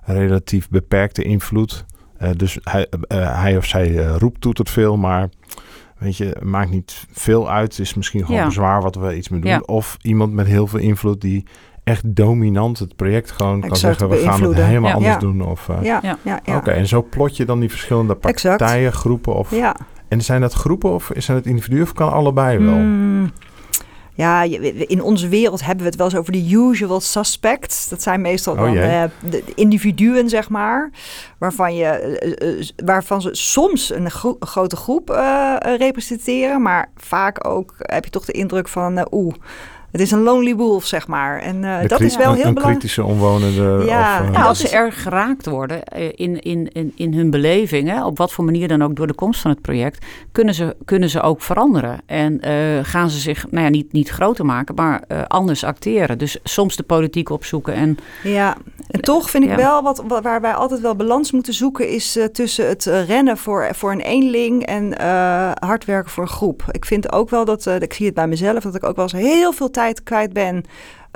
relatief 0.04 0.70
beperkte 0.70 1.24
invloed? 1.24 1.86
dus 2.36 2.58
hij, 2.64 2.88
hij 3.08 3.58
of 3.58 3.66
zij 3.66 3.96
roept 3.96 4.42
toetert 4.42 4.70
veel, 4.70 4.98
maar 4.98 5.30
Weet 5.98 6.18
je, 6.18 6.38
maakt 6.44 6.72
niet 6.72 7.06
veel 7.12 7.52
uit. 7.52 7.78
Het 7.78 7.80
is 7.80 7.94
misschien 7.94 8.26
gewoon 8.26 8.52
zwaar 8.52 8.82
wat 8.82 8.96
we 8.96 9.16
iets 9.16 9.30
mee 9.30 9.42
doen. 9.42 9.68
Of 9.68 9.98
iemand 10.02 10.34
met 10.34 10.48
heel 10.48 10.68
veel 10.68 10.80
invloed 10.80 11.22
die 11.22 11.46
echt 11.84 12.16
dominant 12.16 12.80
het 12.80 12.96
project 12.96 13.32
gewoon 13.32 13.62
kan 13.62 13.76
zeggen... 13.76 14.10
we 14.10 14.18
gaan 14.18 14.44
het 14.44 14.56
helemaal 14.56 14.94
anders 14.94 15.18
doen. 15.18 15.42
Of, 15.42 15.68
uh, 15.68 15.84
ja. 15.84 16.18
Ja. 16.24 16.40
Oké, 16.56 16.72
en 16.72 16.88
zo 16.88 17.04
plot 17.10 17.38
je 17.38 17.46
dan 17.46 17.60
die 17.60 17.70
verschillende 17.70 18.16
partijen, 18.16 18.86
exact. 18.86 18.96
groepen 18.96 19.36
of... 19.36 19.52
Ja. 19.52 19.76
En 20.08 20.22
zijn 20.22 20.42
dat 20.42 20.54
groepen 20.54 20.94
of 20.94 21.12
zijn 21.14 21.38
het 21.38 21.46
individuen 21.46 21.82
of 21.82 21.94
kan 21.94 22.12
allebei 22.12 22.58
wel? 22.58 22.76
Mm. 22.76 23.32
Ja, 24.16 24.44
in 24.88 25.02
onze 25.02 25.28
wereld 25.28 25.66
hebben 25.66 25.84
we 25.84 25.90
het 25.90 25.96
wel 25.96 26.06
eens 26.08 26.16
over 26.16 26.32
de 26.32 26.52
usual 26.52 27.00
suspects. 27.00 27.90
Dat 27.90 28.02
zijn 28.02 28.22
meestal 28.22 28.54
oh, 28.54 28.60
dan 28.60 28.74
uh, 28.74 29.04
de 29.30 29.44
individuen, 29.56 30.30
zeg 30.30 30.50
maar. 30.50 30.92
Waarvan, 31.38 31.76
je, 31.76 32.38
uh, 32.42 32.86
waarvan 32.86 33.22
ze 33.22 33.30
soms 33.32 33.94
een, 33.94 34.12
gro 34.12 34.36
een 34.40 34.48
grote 34.48 34.76
groep 34.76 35.10
representeren. 35.78 36.62
Maar 36.62 36.92
vaak 36.96 37.48
ook 37.48 37.74
heb 37.78 38.04
je 38.04 38.10
toch 38.10 38.26
de 38.26 38.32
indruk 38.32 38.68
van... 38.68 39.08
oeh, 39.12 39.36
het 39.96 40.04
is 40.04 40.12
een 40.12 40.22
lonely 40.22 40.56
wolf, 40.56 40.86
zeg 40.86 41.08
maar. 41.08 41.40
En 41.40 41.64
uh, 41.64 41.78
dat 41.88 42.02
is 42.02 42.18
wel 42.18 42.34
heel 42.34 42.36
belangrijk. 42.36 42.68
kritische 42.68 43.04
omwonende. 43.04 43.84
Ja, 43.86 44.20
of, 44.20 44.26
uh, 44.26 44.32
nou, 44.32 44.48
als 44.48 44.60
ze 44.60 44.70
erg 44.70 45.02
geraakt 45.02 45.46
worden 45.46 45.84
eh, 45.84 46.12
in, 46.16 46.40
in, 46.40 46.68
in, 46.72 46.92
in 46.96 47.14
hun 47.14 47.30
beleving, 47.30 47.90
hè, 47.90 48.06
op 48.06 48.18
wat 48.18 48.32
voor 48.32 48.44
manier 48.44 48.68
dan 48.68 48.82
ook 48.82 48.96
door 48.96 49.08
de 49.08 49.14
komst 49.14 49.42
van 49.42 49.52
het 49.52 49.62
project, 49.62 50.06
kunnen 50.32 50.54
ze, 50.54 50.76
kunnen 50.86 51.10
ze 51.10 51.22
ook 51.22 51.42
veranderen. 51.42 52.02
En 52.06 52.48
uh, 52.48 52.80
gaan 52.82 53.10
ze 53.10 53.20
zich, 53.20 53.46
nou 53.52 53.64
ja, 53.64 53.70
niet, 53.70 53.92
niet 53.92 54.10
groter 54.10 54.46
maken, 54.46 54.76
maar 54.76 55.04
uh, 55.08 55.22
anders 55.28 55.64
acteren. 55.64 56.18
Dus 56.18 56.40
soms 56.44 56.76
de 56.76 56.84
politiek 56.84 57.30
opzoeken. 57.30 57.74
En, 57.74 57.98
ja, 58.24 58.58
en 58.88 59.02
toch 59.02 59.30
vind 59.30 59.44
ik 59.44 59.50
ja. 59.50 59.56
wel, 59.56 59.82
wat, 59.82 60.04
waar 60.22 60.42
wij 60.42 60.54
altijd 60.54 60.82
wel 60.82 60.96
balans 60.96 61.32
moeten 61.32 61.54
zoeken, 61.54 61.90
is 61.90 62.20
tussen 62.32 62.68
het 62.68 62.86
rennen 62.86 63.38
voor, 63.38 63.70
voor 63.74 63.92
een 63.92 64.02
eenling 64.02 64.66
en 64.66 64.94
hard 65.60 65.86
werken 65.86 66.12
voor 66.12 66.24
een 66.24 66.30
groep. 66.30 66.64
Ik 66.72 66.86
vind 66.86 67.12
ook 67.12 67.30
wel 67.30 67.46
dat, 67.46 67.66
ik 67.80 67.94
zie 67.94 68.06
het 68.06 68.16
bij 68.16 68.28
mezelf, 68.28 68.64
dat 68.64 68.76
ik 68.76 68.84
ook 68.84 68.96
wel 68.96 69.04
eens 69.04 69.14
heel 69.14 69.54
veel 69.54 69.70
tijd 69.72 69.84
kwijt 69.94 70.34
ben 70.34 70.64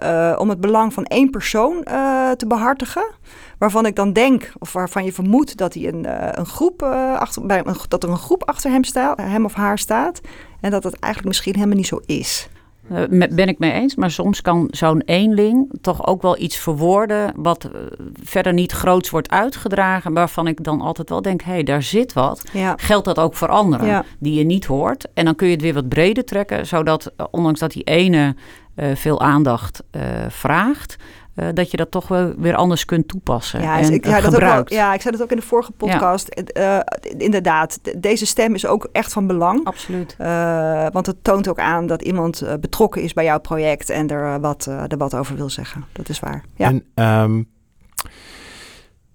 uh, 0.04 0.36
om 0.38 0.50
het 0.50 0.62
belang 0.62 0.94
van 0.94 1.04
één 1.04 1.30
persoon 1.30 1.86
uh, 1.88 2.32
te 2.32 2.48
behartigen. 2.48 3.12
Waarvan 3.58 3.86
ik 3.86 3.96
dan 3.96 4.14
denk, 4.14 4.52
of 4.60 4.74
waarvan 4.74 5.06
je 5.06 5.14
vermoedt 5.14 5.58
dat, 5.58 5.74
hij 5.74 5.88
een, 5.88 6.04
uh, 6.06 6.28
een 6.32 6.46
groep, 6.46 6.84
achter, 7.18 7.46
bij, 7.46 7.64
dat 7.88 8.04
er 8.04 8.10
een 8.10 8.18
groep 8.18 8.44
achter 8.44 8.72
hem, 8.72 8.84
staat, 8.84 9.18
hem 9.18 9.46
of 9.46 9.54
haar 9.54 9.78
staat. 9.78 10.22
En 10.62 10.72
dat 10.72 10.84
het 10.84 11.00
eigenlijk 11.00 11.34
misschien 11.34 11.56
helemaal 11.56 11.78
niet 11.78 11.88
zo 11.88 12.02
is. 12.06 12.50
Ben 13.30 13.48
ik 13.48 13.60
mee 13.60 13.72
eens, 13.72 13.96
maar 13.96 14.12
soms 14.12 14.42
kan 14.42 14.68
zo'n 14.72 15.02
eenling 15.06 15.72
toch 15.82 16.08
ook 16.08 16.22
wel 16.22 16.40
iets 16.40 16.58
verwoorden 16.58 17.34
wat 17.36 17.70
verder 18.24 18.54
niet 18.54 18.72
groots 18.72 19.10
wordt 19.10 19.30
uitgedragen, 19.30 20.14
waarvan 20.14 20.48
ik 20.48 20.64
dan 20.64 20.82
altijd 20.82 21.10
wel 21.10 21.22
denk, 21.22 21.42
hé, 21.42 21.52
hey, 21.52 21.64
daar 21.64 21.84
zit 21.84 22.14
wat. 22.14 22.44
Ja. 22.54 22.74
Geldt 22.78 23.06
dat 23.06 23.20
ook 23.20 23.36
voor 23.36 23.48
anderen 23.48 23.88
ja. 23.88 24.04
die 24.20 24.34
je 24.34 24.44
niet 24.44 24.66
hoort? 24.66 25.08
En 25.14 25.26
dan 25.26 25.36
kun 25.36 25.48
je 25.48 25.54
het 25.54 25.62
weer 25.62 25.74
wat 25.74 25.90
breder 25.90 26.26
trekken, 26.26 26.68
zodat 26.68 27.12
ondanks 27.32 27.60
dat 27.60 27.72
die 27.72 27.84
ene 27.84 28.36
uh, 28.76 28.96
veel 28.96 29.22
aandacht 29.22 29.84
uh, 29.92 30.02
vraagt. 30.28 30.96
Uh, 31.40 31.48
dat 31.54 31.72
je 31.72 31.78
dat 31.78 31.92
toch 31.92 32.08
wel 32.08 32.34
weer 32.38 32.56
anders 32.56 32.86
kunt 32.86 33.08
toepassen. 33.08 33.62
Ja, 33.62 33.80
en, 33.80 33.94
ik, 33.94 34.06
ja, 34.06 34.22
dat 34.22 34.44
ook 34.44 34.70
ja, 34.70 34.94
ik 34.94 35.02
zei 35.02 35.16
dat 35.16 35.24
ook 35.24 35.32
in 35.32 35.38
de 35.38 35.44
vorige 35.44 35.72
podcast. 35.72 36.42
Ja. 36.54 36.86
inderdaad, 37.18 37.80
deze 37.98 38.26
stem 38.26 38.54
is 38.54 38.66
ook 38.66 38.90
echt 38.92 39.14
van 39.14 39.28
belang. 39.28 39.66
Absoluut. 39.66 40.16
want 40.94 41.06
het 41.06 41.24
toont 41.24 41.48
ook 41.48 41.60
aan 41.60 41.88
dat 41.88 42.02
iemand 42.02 42.44
betrokken 42.60 43.02
is 43.02 43.14
bij 43.14 43.24
jouw 43.24 43.40
project 43.40 43.90
en 43.90 44.08
er 44.08 44.40
wat, 44.40 44.66
er 44.66 44.98
wat 44.98 45.16
over 45.16 45.36
wil 45.36 45.50
zeggen. 45.50 45.86
Dat 45.92 46.10
is 46.10 46.20
waar. 46.20 46.44
Ja. 46.56 46.74
En 46.96 47.06
um, 47.24 47.48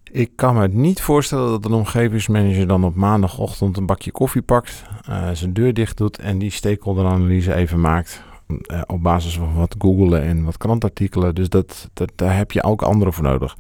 Ik 0.03 0.31
kan 0.37 0.55
me 0.55 0.69
niet 0.69 1.01
voorstellen 1.01 1.51
dat 1.51 1.65
een 1.65 1.73
omgevingsmanager 1.73 2.67
dan 2.67 2.85
op 2.85 2.95
maandagochtend 2.95 3.77
een 3.77 3.87
bakje 3.87 4.11
koffie 4.11 4.43
pakt, 4.43 4.85
uh, 5.09 5.31
zijn 5.33 5.53
deur 5.53 5.75
dicht 5.75 5.97
doet 5.97 6.19
en 6.19 6.39
die 6.39 6.51
stakeholder-analyse 6.51 7.55
even 7.55 7.81
maakt. 7.81 8.23
Uh, 8.47 8.81
op 8.87 9.03
basis 9.03 9.37
van 9.37 9.55
wat 9.55 9.75
googelen 9.79 10.23
en 10.23 10.45
wat 10.45 10.57
krantartikelen. 10.57 11.35
Dus 11.35 11.49
dat, 11.49 11.91
dat, 11.93 12.13
daar 12.15 12.37
heb 12.37 12.53
je 12.53 12.63
ook 12.63 12.83
anderen 12.83 13.13
voor 13.13 13.25
nodig. 13.25 13.57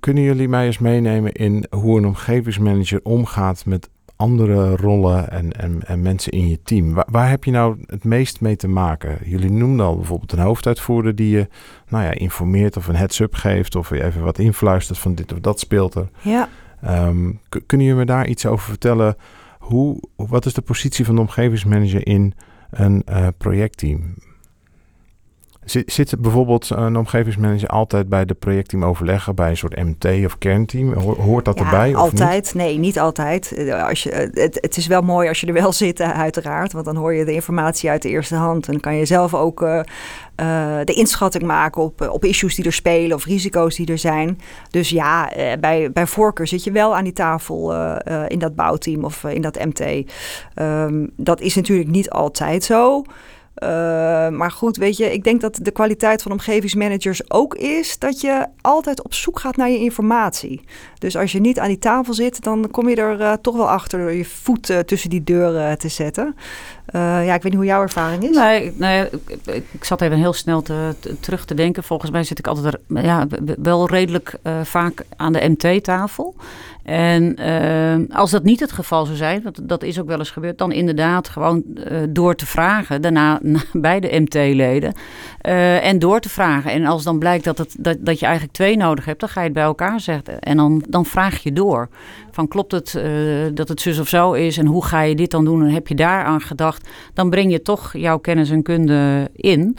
kunnen 0.00 0.22
jullie 0.22 0.48
mij 0.48 0.66
eens 0.66 0.78
meenemen 0.78 1.32
in 1.32 1.66
hoe 1.70 1.98
een 1.98 2.06
omgevingsmanager 2.06 3.00
omgaat 3.02 3.66
met 3.66 3.88
andere 4.22 4.76
rollen 4.76 5.30
en, 5.30 5.52
en, 5.52 5.86
en 5.86 6.02
mensen 6.02 6.32
in 6.32 6.48
je 6.48 6.62
team. 6.62 6.94
Waar, 6.94 7.06
waar, 7.10 7.30
heb 7.30 7.44
je 7.44 7.50
nou 7.50 7.76
het 7.86 8.04
meest 8.04 8.40
mee 8.40 8.56
te 8.56 8.68
maken? 8.68 9.18
Jullie 9.24 9.50
noemden 9.50 9.86
al 9.86 9.96
bijvoorbeeld 9.96 10.32
een 10.32 10.38
hoofduitvoerder 10.38 11.14
die 11.14 11.30
je 11.30 11.48
nou 11.88 12.04
ja, 12.04 12.10
informeert 12.10 12.76
of 12.76 12.88
een 12.88 12.96
heads-up 12.96 13.34
geeft 13.34 13.76
of 13.76 13.88
je 13.88 14.04
even 14.04 14.22
wat 14.22 14.38
influistert 14.38 14.98
van 14.98 15.14
dit 15.14 15.32
of 15.32 15.38
dat 15.38 15.60
speelt 15.60 15.94
er. 15.94 16.08
Ja. 16.20 16.48
Um, 16.84 17.40
kunnen 17.66 17.86
jullie 17.86 18.00
me 18.00 18.06
daar 18.06 18.26
iets 18.26 18.46
over 18.46 18.68
vertellen? 18.68 19.16
Hoe, 19.58 20.02
wat 20.16 20.46
is 20.46 20.54
de 20.54 20.62
positie 20.62 21.04
van 21.04 21.14
de 21.14 21.20
omgevingsmanager 21.20 22.06
in 22.06 22.34
een 22.72 23.02
uh, 23.08 23.28
projectteam? 23.38 24.14
Zit, 25.64 25.92
zit 25.92 26.20
bijvoorbeeld 26.20 26.70
een 26.70 26.96
omgevingsmanager 26.96 27.68
altijd 27.68 28.08
bij 28.08 28.24
de 28.24 28.34
projectteam 28.34 28.84
overleggen 28.84 29.34
bij 29.34 29.50
een 29.50 29.56
soort 29.56 29.76
MT 29.76 30.24
of 30.24 30.38
kernteam? 30.38 30.92
Hoort 30.94 31.44
dat 31.44 31.58
erbij? 31.58 31.94
Altijd. 31.94 32.54
Niet? 32.54 32.54
Nee, 32.54 32.78
niet 32.78 32.98
altijd. 32.98 33.52
Eh, 33.52 33.88
als 33.88 34.02
je, 34.02 34.10
eh, 34.10 34.42
het, 34.42 34.58
het, 34.60 34.76
is 34.76 34.86
wel 34.86 35.02
mooi 35.02 35.28
als 35.28 35.40
je 35.40 35.46
er 35.46 35.52
wel 35.52 35.72
zit, 35.72 36.00
uiteraard. 36.00 36.72
Want 36.72 36.84
dan 36.84 36.96
hoor 36.96 37.14
je 37.14 37.24
de 37.24 37.32
informatie 37.32 37.90
uit 37.90 38.02
de 38.02 38.08
eerste 38.08 38.34
hand. 38.34 38.68
En 38.68 38.80
kan 38.80 38.96
je 38.96 39.06
zelf 39.06 39.34
ook 39.34 39.62
uh, 39.62 39.80
de 40.84 40.92
inschatting 40.94 41.44
maken 41.44 41.82
op, 41.82 42.08
op 42.10 42.24
issues 42.24 42.54
die 42.54 42.64
er 42.64 42.72
spelen 42.72 43.16
of 43.16 43.24
risico's 43.24 43.76
die 43.76 43.86
er 43.86 43.98
zijn. 43.98 44.38
Dus 44.70 44.90
ja, 44.90 45.30
bij, 45.60 45.92
bij 45.92 46.06
voorkeur 46.06 46.46
zit 46.46 46.64
je 46.64 46.72
wel 46.72 46.96
aan 46.96 47.04
die 47.04 47.12
tafel 47.12 47.74
in 48.28 48.38
dat 48.38 48.54
bouwteam 48.54 49.04
of 49.04 49.24
in 49.24 49.42
dat 49.42 49.64
MT. 49.64 49.80
Um, 49.80 50.04
ehm, 50.54 51.06
dat 51.16 51.40
is 51.40 51.54
natuurlijk 51.54 51.88
niet 51.88 52.10
altijd 52.10 52.64
zo. 52.64 53.02
Uh, 53.56 53.68
maar 54.28 54.50
goed, 54.50 54.76
weet 54.76 54.96
je, 54.96 55.12
ik 55.12 55.24
denk 55.24 55.40
dat 55.40 55.58
de 55.62 55.70
kwaliteit 55.70 56.22
van 56.22 56.32
omgevingsmanagers 56.32 57.30
ook 57.30 57.54
is 57.54 57.98
dat 57.98 58.20
je 58.20 58.46
altijd 58.60 59.02
op 59.02 59.14
zoek 59.14 59.38
gaat 59.38 59.56
naar 59.56 59.70
je 59.70 59.78
informatie. 59.78 60.60
Dus 60.98 61.16
als 61.16 61.32
je 61.32 61.40
niet 61.40 61.58
aan 61.58 61.68
die 61.68 61.78
tafel 61.78 62.14
zit, 62.14 62.42
dan 62.42 62.70
kom 62.70 62.88
je 62.88 62.96
er 62.96 63.20
uh, 63.20 63.32
toch 63.32 63.56
wel 63.56 63.70
achter 63.70 63.98
door 63.98 64.12
je 64.12 64.24
voet 64.24 64.70
uh, 64.70 64.78
tussen 64.78 65.10
die 65.10 65.24
deuren 65.24 65.78
te 65.78 65.88
zetten. 65.88 66.34
Ja, 66.92 67.34
ik 67.34 67.42
weet 67.42 67.52
niet 67.52 67.54
hoe 67.54 67.64
jouw 67.64 67.82
ervaring 67.82 68.22
is. 68.22 68.36
Nee, 68.36 68.72
nee 68.76 69.08
ik, 69.26 69.64
ik 69.70 69.84
zat 69.84 70.00
even 70.00 70.18
heel 70.18 70.32
snel 70.32 70.62
te, 70.62 70.94
te, 70.98 71.20
terug 71.20 71.44
te 71.44 71.54
denken. 71.54 71.82
Volgens 71.82 72.10
mij 72.10 72.24
zit 72.24 72.38
ik 72.38 72.46
altijd 72.46 72.74
er, 72.74 73.02
ja, 73.02 73.26
wel 73.58 73.88
redelijk 73.88 74.38
vaak 74.62 75.04
aan 75.16 75.32
de 75.32 75.48
MT-tafel. 75.48 76.34
En 76.82 77.40
uh, 77.40 78.16
als 78.16 78.30
dat 78.30 78.44
niet 78.44 78.60
het 78.60 78.72
geval 78.72 79.04
zou 79.04 79.16
zijn, 79.16 79.42
want 79.42 79.68
dat 79.68 79.82
is 79.82 80.00
ook 80.00 80.06
wel 80.06 80.18
eens 80.18 80.30
gebeurd, 80.30 80.58
dan 80.58 80.72
inderdaad 80.72 81.28
gewoon 81.28 81.62
door 82.08 82.34
te 82.34 82.46
vragen, 82.46 83.02
daarna 83.02 83.40
bij 83.72 84.00
de 84.00 84.20
MT-leden, 84.20 84.94
en 85.82 85.98
door 85.98 86.20
te 86.20 86.28
vragen. 86.28 86.70
En 86.70 86.86
als 86.86 87.02
dan 87.02 87.18
blijkt 87.18 87.44
dat, 87.44 87.58
het, 87.58 87.76
dat, 87.78 87.96
dat 88.00 88.18
je 88.18 88.24
eigenlijk 88.24 88.54
twee 88.54 88.76
nodig 88.76 89.04
hebt, 89.04 89.20
dan 89.20 89.28
ga 89.28 89.40
je 89.40 89.46
het 89.46 89.54
bij 89.54 89.64
elkaar 89.64 90.00
zetten. 90.00 90.40
En 90.40 90.56
dan, 90.56 90.84
dan 90.88 91.06
vraag 91.06 91.42
je 91.42 91.52
door. 91.52 91.88
Van 92.30 92.48
klopt 92.48 92.72
het 92.72 93.02
dat 93.54 93.68
het 93.68 93.80
zus 93.80 93.98
of 93.98 94.08
zo 94.08 94.32
is 94.32 94.58
en 94.58 94.66
hoe 94.66 94.84
ga 94.84 95.00
je 95.00 95.14
dit 95.14 95.30
dan 95.30 95.44
doen 95.44 95.62
en 95.62 95.70
heb 95.70 95.88
je 95.88 95.94
daar 95.94 96.24
aan 96.24 96.40
Dan 97.14 97.30
breng 97.30 97.52
je 97.52 97.62
toch 97.62 97.96
jouw 97.96 98.18
kennis 98.18 98.50
en 98.50 98.62
kunde 98.62 99.30
in, 99.32 99.76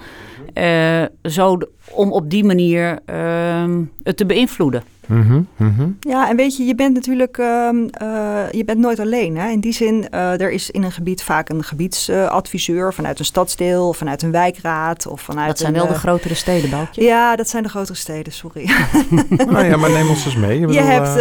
zo 1.22 1.58
om 1.92 2.12
op 2.12 2.30
die 2.30 2.44
manier 2.44 3.00
ehm, 3.06 3.82
het 4.04 4.18
te 4.18 4.26
beïnvloeden. 4.26 4.84
Mm 5.08 5.48
-hmm, 5.58 5.98
Ja, 6.00 6.30
en 6.30 6.36
weet 6.36 6.58
je, 6.58 6.66
je 6.66 6.76
bent 6.76 6.94
natuurlijk 6.94 7.38
uh, 7.38 7.70
uh, 8.02 8.52
je 8.52 8.64
bent 8.66 8.80
nooit 8.80 9.00
alleen. 9.00 9.38
Hè? 9.38 9.50
In 9.50 9.60
die 9.60 9.74
zin, 9.74 10.08
uh, 10.14 10.42
er 10.42 10.52
is 10.52 10.72
in 10.72 10.84
een 10.84 10.92
gebied 10.92 11.24
vaak 11.24 11.50
een 11.50 11.64
gebiedsadviseur 11.64 12.94
vanuit 12.94 13.20
een 13.20 13.26
stadsdeel, 13.26 13.94
vanuit 13.94 14.22
een 14.22 14.32
wijkraad 14.32 15.08
of 15.08 15.22
vanuit. 15.22 15.48
Dat 15.48 15.58
zijn 15.58 15.74
een, 15.74 15.80
wel 15.80 15.90
de 15.92 16.00
grotere 16.00 16.34
steden, 16.34 16.70
Boukje. 16.70 17.04
Ja, 17.04 17.36
dat 17.36 17.50
zijn 17.50 17.64
de 17.64 17.70
grotere 17.70 17.98
steden, 17.98 18.34
sorry. 18.34 18.70
nou 19.52 19.66
ja, 19.66 19.78
maar 19.78 19.92
neem 19.92 20.10
ons 20.10 20.26
eens 20.26 20.36
mee. 20.36 20.60
Je, 20.60 20.68
je 20.68 20.82
hebt, 20.82 21.16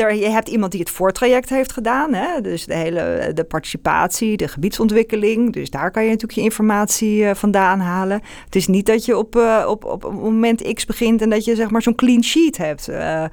er, 0.00 0.14
je 0.14 0.30
hebt 0.30 0.48
iemand 0.48 0.72
die 0.72 0.80
het 0.80 0.90
voortraject 0.90 1.48
heeft 1.48 1.72
gedaan, 1.72 2.14
hè? 2.14 2.40
dus 2.40 2.66
de 2.66 2.74
hele 2.74 3.30
de 3.34 3.44
participatie, 3.44 4.36
de 4.36 4.48
gebiedsontwikkeling. 4.48 5.52
Dus 5.52 5.70
daar 5.70 5.90
kan 5.90 6.02
je 6.02 6.08
natuurlijk 6.08 6.38
je 6.38 6.44
informatie 6.44 7.34
vandaan 7.34 7.80
halen. 7.80 8.22
Het 8.44 8.56
is 8.56 8.61
niet 8.66 8.86
dat 8.86 9.04
je 9.04 9.16
op, 9.16 9.36
op, 9.66 9.84
op, 9.84 10.12
moment 10.12 10.72
X 10.72 10.84
begint 10.84 11.22
en 11.22 11.30
dat 11.30 11.44
je 11.44 11.54
zeg 11.54 11.70
maar 11.70 11.82
zo'n 11.82 11.94
clean 11.94 12.22
sheet 12.22 12.56
hebt. 12.56 12.88
Uh, 12.88 13.24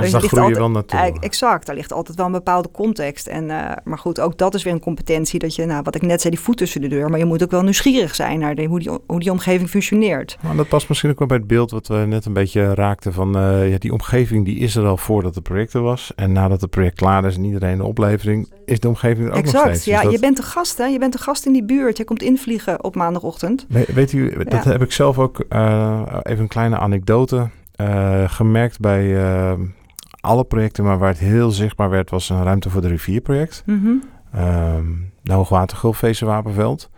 dus 0.00 0.10
daar 0.10 0.20
groei 0.20 0.48
je 0.48 0.54
wel 0.54 0.70
naartoe. 0.70 1.16
exact, 1.20 1.66
daar 1.66 1.74
ligt 1.74 1.92
altijd 1.92 2.16
wel 2.16 2.26
een 2.26 2.32
bepaalde 2.32 2.70
context. 2.70 3.26
En, 3.26 3.44
uh, 3.44 3.70
maar 3.84 3.98
goed, 3.98 4.20
ook 4.20 4.38
dat 4.38 4.54
is 4.54 4.62
weer 4.62 4.72
een 4.72 4.80
competentie 4.80 5.38
dat 5.38 5.54
je, 5.54 5.64
nou, 5.64 5.82
wat 5.82 5.94
ik 5.94 6.02
net 6.02 6.20
zei, 6.20 6.34
die 6.34 6.44
voet 6.44 6.56
tussen 6.56 6.80
de 6.80 6.88
deur. 6.88 7.08
Maar 7.10 7.18
je 7.18 7.24
moet 7.24 7.42
ook 7.42 7.50
wel 7.50 7.62
nieuwsgierig 7.62 8.14
zijn 8.14 8.38
naar 8.38 8.54
de, 8.54 8.64
hoe, 8.64 8.78
die, 8.78 8.90
hoe 9.06 9.20
die 9.20 9.30
omgeving 9.30 9.70
functioneert. 9.70 10.38
Maar 10.42 10.56
dat 10.56 10.68
past 10.68 10.88
misschien 10.88 11.10
ook 11.10 11.18
wel 11.18 11.28
bij 11.28 11.36
het 11.36 11.46
beeld 11.46 11.70
wat 11.70 11.86
we 11.86 11.94
net 11.94 12.24
een 12.24 12.32
beetje 12.32 12.74
raakten 12.74 13.12
van 13.12 13.36
uh, 13.36 13.70
ja, 13.70 13.78
die 13.78 13.92
omgeving 13.92 14.44
die 14.44 14.58
is 14.58 14.76
er 14.76 14.86
al 14.86 14.96
voordat 14.96 15.34
het 15.34 15.44
project 15.44 15.74
er 15.74 15.82
was. 15.82 16.12
En 16.16 16.32
nadat 16.32 16.60
het 16.60 16.70
project 16.70 16.96
klaar 16.96 17.24
is 17.24 17.36
en 17.36 17.44
iedereen 17.44 17.78
de 17.78 17.84
oplevering, 17.84 18.48
is 18.64 18.80
de 18.80 18.88
omgeving 18.88 19.26
er 19.26 19.32
ook 19.32 19.38
exact, 19.38 19.64
nog 19.64 19.74
steeds. 19.74 19.84
ja, 19.84 20.02
dus 20.02 20.12
je 20.12 20.18
bent 20.18 20.36
de 20.36 20.42
gast, 20.42 20.78
hè? 20.78 20.84
Je 20.84 20.98
bent 20.98 21.12
de 21.12 21.18
gast 21.18 21.46
in 21.46 21.52
die 21.52 21.64
buurt. 21.64 21.96
Je 21.96 22.04
komt 22.04 22.22
invliegen 22.22 22.84
op 22.84 22.94
maandagochtend. 22.94 23.66
We, 23.68 23.86
weet 23.94 24.12
u, 24.12 24.44
dat 24.44 24.64
ja. 24.64 24.77
Heb 24.78 24.88
ik 24.88 24.92
zelf 24.92 25.18
ook 25.18 25.38
even 26.22 26.42
een 26.42 26.48
kleine 26.48 26.78
anekdote 26.78 27.48
uh, 27.80 28.22
gemerkt 28.26 28.80
bij 28.80 29.04
uh, 29.04 29.52
alle 30.20 30.44
projecten, 30.44 30.84
maar 30.84 30.98
waar 30.98 31.08
het 31.08 31.18
heel 31.18 31.50
zichtbaar 31.50 31.90
werd, 31.90 32.10
was 32.10 32.28
een 32.28 32.42
ruimte 32.42 32.70
voor 32.70 32.80
de 32.80 32.88
rivierproject. 32.88 33.62
Mm 33.66 33.82
-hmm. 33.82 34.02
um, 34.76 35.12
de 35.22 35.32
Hoogwatergulf 35.32 36.00
Wapenveld. 36.20 36.90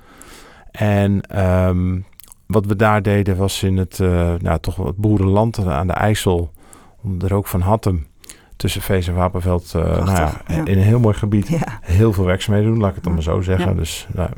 En 0.71 1.38
um, 1.69 2.05
wat 2.47 2.66
we 2.66 2.77
daar 2.77 3.03
deden 3.03 3.37
was 3.37 3.62
in 3.62 3.77
het, 3.77 3.99
uh, 3.99 4.35
nou, 4.38 4.59
toch 4.61 4.77
het 4.77 4.97
boerenland 4.97 5.66
aan 5.66 5.87
de 5.87 5.93
IJssel, 5.93 6.53
om 7.03 7.21
er 7.21 7.35
ook 7.35 7.47
van 7.47 7.61
Hattem 7.61 8.07
tussen 8.57 8.83
Vees 8.83 9.09
en 9.09 9.14
Wapenveld, 9.14 9.73
nou 9.73 10.07
ja, 10.07 10.33
ja. 10.47 10.55
in 10.57 10.66
een 10.66 10.79
heel 10.79 11.01
mooi 11.01 11.14
gebied, 11.14 11.49
ja. 11.49 11.79
heel 11.81 12.12
veel 12.12 12.25
werkzaamheden 12.25 12.71
doen, 12.71 12.81
laat 12.81 12.88
ik 12.88 12.95
het 12.95 13.05
dan 13.05 13.12
maar 13.12 13.23
zo 13.23 13.40
zeggen. 13.40 13.77
Dus 13.77 14.09
nou, 14.12 14.31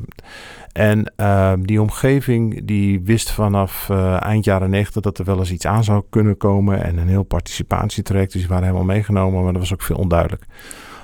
en 0.73 1.13
uh, 1.17 1.53
die 1.61 1.81
omgeving 1.81 2.65
die 2.65 3.01
wist 3.01 3.31
vanaf 3.31 3.89
uh, 3.91 4.23
eind 4.23 4.45
jaren 4.45 4.71
90 4.71 5.03
dat 5.03 5.19
er 5.19 5.25
wel 5.25 5.39
eens 5.39 5.53
iets 5.53 5.67
aan 5.67 5.85
zou 5.85 6.03
kunnen 6.11 6.37
komen. 6.37 6.85
En 6.85 6.99
een 6.99 7.09
heel 7.09 7.23
participatietraject. 7.23 8.33
Dus 8.33 8.41
die 8.41 8.51
waren 8.51 8.65
helemaal 8.65 8.87
meegenomen, 8.87 9.43
maar 9.43 9.53
dat 9.53 9.63
was 9.63 9.73
ook 9.73 9.83
veel 9.83 9.97
onduidelijk. 9.97 10.45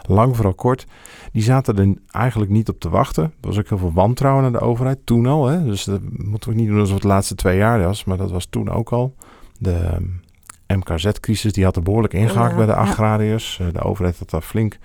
Lang 0.06 0.36
vooral 0.36 0.54
kort. 0.54 0.86
Die 1.32 1.42
zaten 1.42 1.78
er 1.78 1.94
eigenlijk 2.10 2.50
niet 2.50 2.68
op 2.68 2.80
te 2.80 2.88
wachten. 2.88 3.24
Er 3.24 3.30
was 3.40 3.58
ook 3.58 3.68
heel 3.68 3.78
veel 3.78 3.92
wantrouwen 3.92 4.42
naar 4.42 4.52
de 4.52 4.66
overheid. 4.66 4.98
Toen 5.04 5.26
al. 5.26 5.46
Hè? 5.46 5.64
Dus 5.64 5.84
dat 5.84 6.00
moeten 6.12 6.50
we 6.50 6.56
niet 6.56 6.68
doen 6.68 6.78
alsof 6.78 6.94
het 6.94 7.02
de 7.02 7.08
laatste 7.08 7.34
twee 7.34 7.56
jaar 7.56 7.82
was. 7.82 8.04
Maar 8.04 8.16
dat 8.16 8.30
was 8.30 8.46
toen 8.46 8.70
ook 8.70 8.90
al. 8.90 9.14
De 9.58 9.96
MKZ-crisis 10.66 11.52
die 11.52 11.64
had 11.64 11.76
er 11.76 11.82
behoorlijk 11.82 12.14
ingehaakt 12.14 12.50
ja, 12.50 12.56
bij 12.56 12.66
de 12.66 12.74
agrariërs. 12.74 13.56
Ja. 13.56 13.70
De 13.70 13.82
overheid 13.82 14.18
had 14.18 14.30
daar 14.30 14.40
flink 14.40 14.78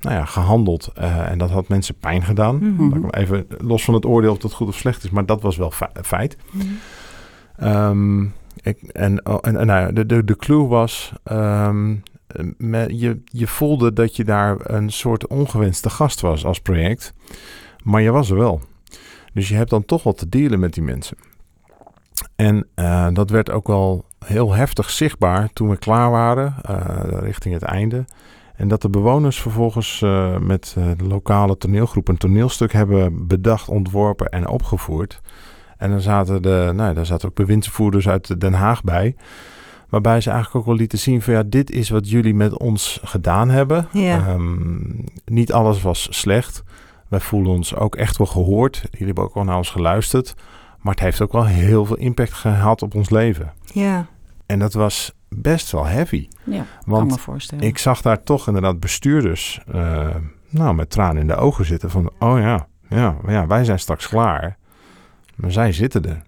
nou 0.00 0.14
ja, 0.16 0.24
gehandeld. 0.24 0.92
Uh, 0.98 1.30
en 1.30 1.38
dat 1.38 1.50
had 1.50 1.68
mensen 1.68 1.94
pijn 1.94 2.22
gedaan. 2.22 2.56
Mhm. 2.56 2.82
Mm 2.82 2.92
-hmm. 2.92 3.10
Even 3.10 3.46
los 3.58 3.84
van 3.84 3.94
het 3.94 4.06
oordeel 4.06 4.32
of 4.32 4.38
dat 4.38 4.52
goed 4.52 4.68
of 4.68 4.76
slecht 4.76 5.04
is, 5.04 5.10
maar 5.10 5.26
dat 5.26 5.42
was 5.42 5.56
wel 5.56 5.72
feit. 6.02 6.36
Mm 6.50 6.60
-hmm. 6.60 7.68
um, 7.68 8.32
ik, 8.62 8.82
en 8.82 9.22
en, 9.22 9.42
en 9.42 9.66
nou 9.66 9.80
ja, 9.80 9.92
de, 9.92 10.06
de, 10.06 10.24
de 10.24 10.36
clue 10.36 10.66
was, 10.66 11.12
um, 11.32 12.02
me, 12.56 12.98
je, 12.98 13.20
je 13.24 13.46
voelde 13.46 13.92
dat 13.92 14.16
je 14.16 14.24
daar 14.24 14.56
een 14.60 14.90
soort 14.90 15.26
ongewenste 15.26 15.90
gast 15.90 16.20
was 16.20 16.44
als 16.44 16.60
project, 16.60 17.14
maar 17.84 18.02
je 18.02 18.10
was 18.10 18.30
er 18.30 18.38
wel. 18.38 18.60
Dus 19.32 19.48
je 19.48 19.54
hebt 19.54 19.70
dan 19.70 19.84
toch 19.84 20.02
wat 20.02 20.18
te 20.18 20.28
dealen 20.28 20.60
met 20.60 20.74
die 20.74 20.82
mensen. 20.82 21.16
En 22.36 22.66
uh, 22.76 23.08
dat 23.12 23.30
werd 23.30 23.50
ook 23.50 23.66
wel 23.66 24.04
heel 24.26 24.52
heftig 24.52 24.90
zichtbaar 24.90 25.52
toen 25.52 25.68
we 25.68 25.76
klaar 25.76 26.10
waren, 26.10 26.54
uh, 26.70 27.20
richting 27.20 27.54
het 27.54 27.62
einde. 27.62 28.04
En 28.58 28.68
dat 28.68 28.82
de 28.82 28.88
bewoners 28.88 29.40
vervolgens 29.40 30.00
uh, 30.04 30.38
met 30.38 30.74
uh, 30.78 30.84
de 30.96 31.04
lokale 31.04 31.58
toneelgroep 31.58 32.08
een 32.08 32.16
toneelstuk 32.16 32.72
hebben 32.72 33.26
bedacht, 33.26 33.68
ontworpen 33.68 34.28
en 34.28 34.48
opgevoerd. 34.48 35.20
En 35.76 35.90
dan 35.90 36.00
zaten, 36.00 36.42
de, 36.42 36.72
nou, 36.74 36.94
daar 36.94 37.06
zaten 37.06 37.28
ook 37.28 37.34
bewindsvoerders 37.34 38.08
uit 38.08 38.40
Den 38.40 38.52
Haag 38.52 38.82
bij. 38.82 39.16
Waarbij 39.88 40.20
ze 40.20 40.30
eigenlijk 40.30 40.60
ook 40.60 40.66
wel 40.66 40.80
lieten 40.80 40.98
zien 40.98 41.22
van 41.22 41.34
ja, 41.34 41.42
dit 41.46 41.70
is 41.70 41.90
wat 41.90 42.10
jullie 42.10 42.34
met 42.34 42.58
ons 42.58 43.00
gedaan 43.04 43.48
hebben. 43.48 43.88
Ja. 43.92 44.32
Um, 44.32 45.04
niet 45.24 45.52
alles 45.52 45.82
was 45.82 46.08
slecht. 46.10 46.62
Wij 47.08 47.20
voelen 47.20 47.52
ons 47.52 47.74
ook 47.74 47.96
echt 47.96 48.16
wel 48.16 48.26
gehoord. 48.26 48.80
Jullie 48.90 49.06
hebben 49.06 49.24
ook 49.24 49.34
wel 49.34 49.44
naar 49.44 49.56
ons 49.56 49.70
geluisterd. 49.70 50.34
Maar 50.80 50.94
het 50.94 51.02
heeft 51.02 51.20
ook 51.20 51.32
wel 51.32 51.46
heel 51.46 51.84
veel 51.84 51.96
impact 51.96 52.32
gehad 52.32 52.82
op 52.82 52.94
ons 52.94 53.10
leven. 53.10 53.52
Ja. 53.72 54.06
En 54.46 54.58
dat 54.58 54.72
was 54.72 55.17
best 55.28 55.70
wel 55.72 55.86
heavy. 55.86 56.28
Ja, 56.44 56.64
Want 56.86 57.06
kan 57.08 57.16
me 57.16 57.22
voorstellen. 57.22 57.64
ik 57.64 57.78
zag 57.78 58.02
daar 58.02 58.22
toch 58.22 58.46
inderdaad 58.46 58.80
bestuurders 58.80 59.60
uh, 59.74 60.14
nou, 60.48 60.74
met 60.74 60.90
tranen 60.90 61.20
in 61.20 61.26
de 61.26 61.36
ogen 61.36 61.64
zitten 61.64 61.90
van... 61.90 62.10
oh 62.18 62.38
ja, 62.38 62.66
ja, 62.88 63.16
ja, 63.26 63.46
wij 63.46 63.64
zijn 63.64 63.78
straks 63.78 64.08
klaar. 64.08 64.56
Maar 65.34 65.52
zij 65.52 65.72
zitten 65.72 66.04
er. 66.08 66.22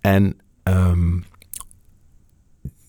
En 0.00 0.36
um, 0.64 1.24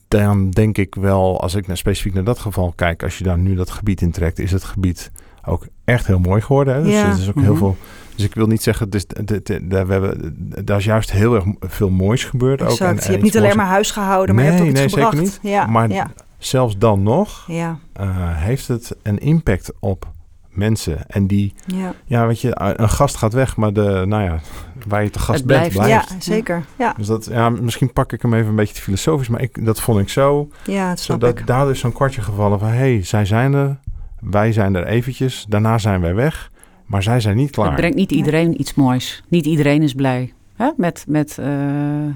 dan 0.08 0.50
denk 0.50 0.78
ik 0.78 0.96
wel, 0.96 1.42
als 1.42 1.56
ik 1.56 1.68
naar, 1.68 1.78
specifiek 1.78 2.14
naar 2.14 2.24
dat 2.24 2.40
geval 2.40 2.74
kijk, 2.76 3.04
als 3.04 3.18
je 3.18 3.24
daar 3.24 3.38
nu 3.38 3.56
dat 3.56 3.70
gebied 3.70 4.02
in 4.02 4.12
trekt, 4.12 4.40
is 4.40 4.52
het 4.52 4.64
gebied 4.64 5.12
ook 5.46 5.68
echt 5.86 6.08
heel 6.08 6.20
mooi 6.20 6.42
geworden. 6.42 6.76
Hè? 6.76 6.84
Dus 6.84 6.94
Ja. 6.94 7.06
er 7.12 7.20
is 7.20 7.28
ook 7.30 7.36
heel 7.42 7.44
Mhm. 7.54 7.58
veel. 7.58 7.78
Dus 8.20 8.28
ik 8.28 8.36
wil 8.36 8.48
niet 8.48 8.64
zeggen, 8.64 8.90
dus, 8.90 9.08
de, 9.08 9.24
de, 9.26 9.42
de- 9.68 9.86
we 9.86 9.92
hebben, 9.92 10.36
daar 10.66 10.78
is 10.78 10.86
juist 10.86 11.12
heel 11.12 11.36
erg 11.36 11.44
veel 11.60 11.90
moois 11.90 12.24
gebeurd. 12.26 12.62
Ook, 12.62 12.70
en- 12.80 12.96
je 12.96 13.02
en 13.02 13.12
hebt 13.12 13.22
niet 13.24 13.32
alleen 13.36 13.44
moois. 13.44 13.56
maar 13.56 13.66
huis 13.66 13.92
gehouden, 13.92 14.36
maar 14.36 14.44
je 14.44 14.50
hebt 14.50 14.62
ook 14.64 14.72
Nee, 14.74 14.84
iets 14.84 14.96
nee, 14.96 15.04
zeker 15.04 15.18
gebracht. 15.18 15.42
niet. 15.44 15.52
Ja, 15.52 15.66
Maar 15.66 15.90
ja, 15.90 16.12
zelfs 16.38 16.78
dan 16.78 17.04
nog 17.04 17.44
ja, 17.48 17.78
eh, 17.94 18.08
heeft 18.36 18.68
het 18.68 18.96
een 19.04 19.18
impact 19.20 19.72
op 19.80 20.08
mensen. 20.50 21.08
En 21.08 21.28
die, 21.28 21.54
ja. 21.66 21.94
ja, 22.06 22.28
weet 22.28 22.42
je, 22.42 22.52
een 22.60 22.90
gast 22.90 23.16
gaat 23.16 23.34
weg, 23.34 23.56
maar 23.56 23.74
de, 23.74 24.04
nou 24.08 24.24
ja, 24.24 24.40
waar 24.88 25.04
je 25.04 25.10
te 25.10 25.20
gast 25.20 25.38
Het 25.40 25.48
bent, 25.48 25.60
blijft. 25.60 25.76
blijft. 25.88 26.10
ja 26.10 26.16
zeker. 26.20 26.66
Ja, 26.78 26.94
Dus 26.98 27.08
dat, 27.08 27.26
ja, 27.32 27.50
misschien 27.50 27.94
pak 27.94 28.14
ik 28.14 28.22
hem 28.22 28.34
even 28.34 28.50
een 28.50 28.56
beetje 28.56 28.74
te 28.74 28.82
filosofisch, 28.82 29.28
maar 29.28 29.42
ik, 29.42 29.66
dat 29.66 29.82
vond 29.82 30.00
ik 30.00 30.10
zo. 30.10 30.50
ja 30.66 30.90
dat 30.90 31.00
snap 31.00 31.20
Zodat 31.22 31.40
ik. 31.40 31.48
daar 31.48 31.70
is 31.70 31.80
zo'n 31.80 31.92
kwartje 31.94 32.22
gevallen 32.22 32.60
van, 32.60 32.68
hé, 32.68 32.76
hey, 32.76 33.04
zij 33.04 33.26
zijn 33.26 33.54
er, 33.54 33.78
wij 34.20 34.52
zijn 34.52 34.76
er 34.76 34.86
eventjes, 34.86 35.46
daarna 35.50 35.78
zijn 35.78 36.02
wij 36.02 36.16
weg, 36.16 36.52
maar 36.90 37.04
zij 37.04 37.20
zijn 37.20 37.36
niet 37.36 37.52
klaar. 37.52 37.68
Het 37.68 37.76
brengt 37.76 37.96
niet 37.98 38.12
iedereen 38.12 38.60
iets 38.60 38.74
moois. 38.74 39.24
Niet 39.28 39.46
iedereen 39.46 39.82
is 39.82 39.94
blij. 39.94 40.34
Hè? 40.56 40.70
Met, 40.78 41.04
met, 41.08 41.38
eh, 41.38 42.06
eh, 42.06 42.12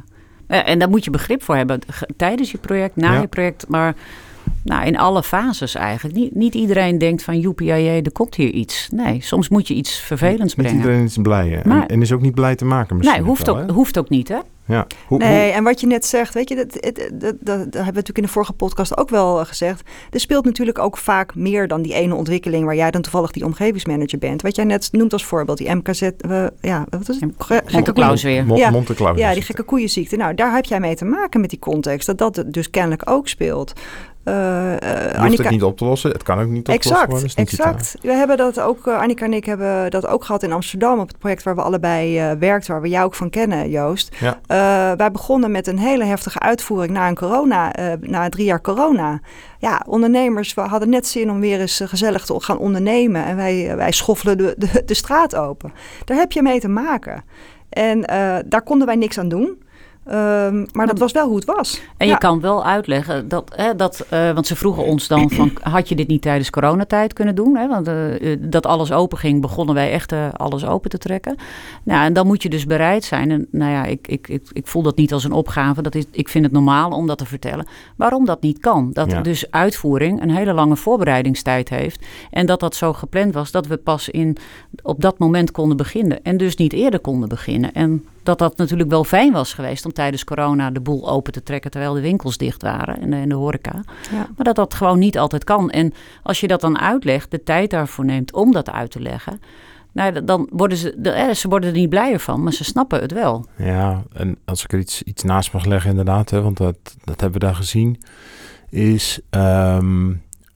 en 0.48 0.80
daar 0.80 0.90
moet 0.90 1.04
je 1.04 1.10
begrip 1.12 1.44
voor 1.44 1.56
hebben. 1.56 1.80
Tijdens 2.18 2.52
je 2.52 2.58
project, 2.58 2.96
na 2.96 3.14
Ja. 3.14 3.22
je 3.22 3.28
project. 3.28 3.66
Maar 3.68 3.96
nou, 4.64 4.86
in 4.86 4.98
alle 4.98 5.24
fases 5.24 5.76
eigenlijk. 5.76 6.16
Niet, 6.16 6.36
niet 6.36 6.54
iedereen 6.54 6.98
denkt 6.98 7.24
van 7.24 7.40
joepie, 7.40 7.72
er 7.72 8.12
komt 8.12 8.36
hier 8.36 8.50
iets. 8.50 8.90
Nee, 8.92 9.22
soms 9.22 9.50
moet 9.50 9.68
je 9.68 9.74
iets 9.74 10.00
vervelends 10.00 10.56
Niet 10.56 10.66
brengen. 10.66 10.76
iedereen 10.76 11.04
is 11.04 11.18
blij 11.22 11.50
hè. 11.50 11.60
Maar- 11.66 11.82
en, 11.82 11.88
en 11.88 12.02
is 12.02 12.12
ook 12.12 12.22
niet 12.22 12.36
blij 12.36 12.56
te 12.56 12.66
maken 12.66 12.98
misschien. 12.98 13.18
Nee, 13.20 13.28
hoeft 13.28 13.46
wel, 13.46 13.58
ook, 13.58 13.68
hè? 13.68 13.74
hoeft 13.74 13.98
ook 13.98 14.10
niet 14.10 14.28
hè. 14.28 14.38
Ja. 14.66 14.88
Hoe, 15.08 15.18
Nee, 15.18 15.44
hoe- 15.46 15.54
en 15.54 15.64
wat 15.64 15.80
je 15.80 15.88
net 15.88 16.06
zegt, 16.06 16.34
weet 16.34 16.50
je, 16.50 16.56
dat, 16.56 16.72
dat, 16.72 16.96
dat, 16.96 17.20
dat, 17.22 17.42
dat 17.42 17.58
hebben 17.58 17.72
we 17.74 17.80
natuurlijk 17.84 18.18
in 18.18 18.24
de 18.24 18.30
vorige 18.30 18.54
podcast 18.54 18.98
ook 18.98 19.10
wel 19.10 19.40
eh, 19.40 19.46
gezegd. 19.46 19.82
Er 20.12 20.20
speelt 20.20 20.46
natuurlijk 20.46 20.80
ook 20.80 20.98
vaak 20.98 21.36
meer 21.36 21.68
dan 21.68 21.82
die 21.82 21.94
ene 21.94 22.16
ontwikkeling 22.16 22.66
waar 22.66 22.76
jij 22.76 22.92
dan 22.92 23.02
toevallig 23.02 23.32
die 23.32 23.46
omgevingsmanager 23.46 24.20
bent. 24.20 24.42
Wat 24.42 24.56
jij 24.56 24.66
net 24.66 24.90
noemt 24.92 25.14
als 25.14 25.26
voorbeeld, 25.26 25.58
die 25.58 25.76
MKZ, 25.76 26.02
eh, 26.02 26.46
ja, 26.62 26.86
wat 26.90 27.10
is 27.10 27.20
het? 27.20 27.32
Ge- 27.38 27.62
gekke 27.66 27.94
Claus 27.94 28.24
weer. 28.24 28.46
Ja. 28.56 28.70
Monte 28.70 28.96
Ja, 29.16 29.34
die 29.34 29.42
gekke 29.42 29.64
koeienziekte. 29.64 30.16
Nou, 30.16 30.36
daar 30.36 30.54
heb 30.54 30.66
jij 30.66 30.80
mee 30.80 30.96
te 30.96 31.06
maken 31.06 31.42
met 31.42 31.50
die 31.50 31.60
context. 31.60 32.08
Dat 32.08 32.18
dat 32.18 32.44
dus 32.48 32.70
kennelijk 32.70 33.10
ook 33.10 33.28
speelt. 33.28 33.74
Eh, 34.24 34.72
eh, 34.74 35.14
Je 35.14 35.20
hoeft 35.20 35.38
het 35.38 35.50
niet 35.50 35.64
op 35.64 35.78
te 35.78 35.86
lossen. 35.86 36.12
Het 36.12 36.24
kan 36.24 36.40
ook 36.40 36.48
niet 36.48 36.68
opgelost 36.68 36.86
Exact, 36.86 37.12
worden. 37.12 37.30
je 37.30 37.36
exact. 37.36 37.96
We 38.02 38.12
hebben 38.12 38.38
dat 38.38 38.60
ook, 38.60 38.88
eh, 38.88 39.00
Annika 39.00 39.26
en 39.26 39.34
ik 39.34 39.46
hebben 39.46 39.92
dat 39.92 40.08
ook 40.08 40.24
gehad 40.24 40.44
in 40.44 40.52
Amsterdam 40.52 41.00
op 41.00 41.08
het 41.08 41.18
project 41.18 41.44
waar 41.44 41.56
we 41.56 41.62
allebei 41.62 42.20
eh 42.20 42.32
werkten, 42.40 42.72
waar 42.72 42.82
we 42.82 42.90
jou 42.90 43.06
ook 43.06 43.16
van 43.16 43.30
kennen, 43.30 43.70
Joost. 43.70 44.16
Ja. 44.20 44.40
Wij 44.96 45.12
begonnen 45.12 45.52
met 45.52 45.68
een 45.68 45.80
hele 45.80 46.04
heftige 46.04 46.40
uitvoering 46.40 46.94
na 46.94 47.08
een 47.08 47.16
corona, 47.16 47.72
na 48.00 48.30
drie 48.30 48.46
jaar 48.46 48.62
corona. 48.62 49.20
Ja, 49.60 49.84
ondernemers 49.88 50.54
we 50.54 50.62
hadden 50.62 50.90
net 50.90 51.08
zin 51.08 51.32
om 51.32 51.40
weer 51.40 51.60
eens 51.60 51.82
gezellig 51.86 52.26
te 52.26 52.40
gaan 52.40 52.58
ondernemen 52.58 53.26
en 53.26 53.36
wij, 53.36 53.76
wij 53.76 53.92
schoffelen 53.92 54.38
de, 54.38 54.56
de, 54.58 54.84
de 54.86 54.94
straat 54.94 55.36
open. 55.36 55.74
Daar 56.06 56.18
heb 56.18 56.32
je 56.32 56.42
mee 56.42 56.60
te 56.60 56.70
maken. 56.70 57.24
En 57.70 58.02
daar 58.46 58.62
konden 58.64 58.88
wij 58.88 58.96
niks 58.96 59.18
aan 59.18 59.30
doen. 59.30 59.63
Ehm, 60.06 60.66
maar 60.72 60.88
dat 60.88 61.00
was 61.00 61.12
wel 61.12 61.28
hoe 61.28 61.36
het 61.36 61.46
was. 61.46 61.82
En 61.98 62.08
je 62.08 62.18
kan 62.18 62.40
wel 62.40 62.66
uitleggen 62.66 63.28
dat, 63.28 63.54
hè, 63.56 63.76
dat 63.76 64.06
eh, 64.10 64.32
want 64.32 64.48
ze 64.48 64.56
vroegen 64.56 64.86
ons 64.86 65.08
dan 65.08 65.30
van, 65.30 65.52
had 65.76 65.90
je 65.90 65.96
dit 65.96 66.08
niet 66.08 66.22
tijdens 66.22 66.50
coronatijd 66.50 67.14
kunnen 67.14 67.36
doen? 67.36 67.58
Hè? 67.58 67.68
Want 67.68 67.88
eh, 67.88 68.32
eh, 68.32 68.40
dat 68.42 68.66
alles 68.66 68.92
open 68.92 69.18
ging, 69.18 69.42
begonnen 69.42 69.76
wij 69.76 69.92
echt 69.92 70.12
eh, 70.12 70.28
alles 70.34 70.66
open 70.66 70.90
te 70.90 70.98
trekken. 70.98 71.36
Nou, 71.84 72.06
en 72.06 72.14
dan 72.14 72.28
moet 72.28 72.44
je 72.44 72.50
dus 72.50 72.66
bereid 72.66 73.04
zijn. 73.04 73.32
En 73.32 73.48
nou 73.52 73.72
ja, 73.72 73.86
ik, 73.86 74.08
ik, 74.08 74.28
ik, 74.28 74.48
ik 74.54 74.68
voel 74.68 74.82
dat 74.82 74.98
niet 74.98 75.14
als 75.14 75.24
een 75.24 75.32
opgave. 75.32 75.82
Dat 75.82 75.96
is, 75.96 76.06
ik 76.12 76.30
vind 76.30 76.44
het 76.44 76.54
normaal 76.54 76.92
om 76.92 77.08
dat 77.08 77.18
te 77.18 77.26
vertellen. 77.26 77.68
Waarom 77.96 78.26
dat 78.26 78.42
niet 78.42 78.60
kan? 78.60 78.90
Dat 78.94 79.12
Ja. 79.12 79.22
dus 79.22 79.52
uitvoering 79.52 80.22
een 80.22 80.32
hele 80.32 80.54
lange 80.54 80.76
voorbereidingstijd 80.76 81.70
heeft. 81.70 82.06
En 82.32 82.46
dat 82.46 82.60
dat 82.60 82.76
zo 82.76 82.94
gepland 82.94 83.34
was 83.34 83.52
dat 83.52 83.68
we 83.68 83.78
pas 83.78 84.10
in, 84.10 84.38
op 84.84 85.02
dat 85.02 85.20
moment 85.20 85.52
konden 85.52 85.78
beginnen. 85.78 86.24
En 86.24 86.38
dus 86.38 86.56
niet 86.56 86.74
eerder 86.74 87.00
konden 87.00 87.30
beginnen. 87.30 87.74
En 87.74 88.06
dat 88.24 88.38
dat 88.38 88.58
natuurlijk 88.58 88.90
wel 88.90 89.04
fijn 89.04 89.32
was 89.32 89.54
geweest 89.54 89.86
om 89.86 89.94
tijdens 89.94 90.24
corona 90.24 90.72
de 90.72 90.80
boel 90.80 91.10
open 91.10 91.34
te 91.34 91.44
trekken 91.44 91.72
terwijl 91.72 91.94
de 91.94 92.02
winkels 92.02 92.38
dicht 92.38 92.62
waren 92.62 93.02
en 93.02 93.10
de, 93.10 93.16
en 93.16 93.30
de 93.30 93.36
horeca. 93.36 93.84
Ja. 94.12 94.28
Maar 94.36 94.46
dat 94.46 94.56
dat 94.56 94.74
gewoon 94.74 95.00
niet 95.00 95.18
altijd 95.18 95.44
kan. 95.44 95.70
En 95.70 95.94
als 96.24 96.40
je 96.40 96.48
dat 96.48 96.62
dan 96.62 96.80
uitlegt, 96.80 97.32
de 97.32 97.44
tijd 97.44 97.70
daarvoor 97.70 98.06
neemt 98.06 98.34
om 98.34 98.52
dat 98.52 98.72
uit 98.72 98.92
te 98.92 99.02
leggen, 99.02 99.40
nou, 99.92 100.24
dan 100.24 100.48
worden 100.52 100.78
ze, 100.78 100.96
de, 100.98 101.10
eh, 101.10 101.34
ze 101.34 101.48
worden 101.48 101.70
er 101.70 101.76
niet 101.76 101.90
blijer 101.90 102.20
van, 102.20 102.44
maar 102.44 102.54
ze 102.54 102.64
snappen 102.64 103.02
het 103.02 103.12
wel. 103.12 103.46
Ja, 103.58 104.04
en 104.14 104.38
als 104.46 104.64
ik 104.64 104.74
er 104.74 104.80
iets, 104.80 105.04
iets 105.04 105.24
naast 105.24 105.54
mag 105.54 105.66
leggen 105.66 105.90
inderdaad, 105.90 106.30
hè, 106.30 106.42
want 106.42 106.58
dat, 106.58 106.78
dat 107.04 107.22
hebben 107.22 107.40
we 107.40 107.46
daar 107.46 107.56
gezien, 107.56 108.02
is... 108.70 109.20
ehm, 109.30 110.12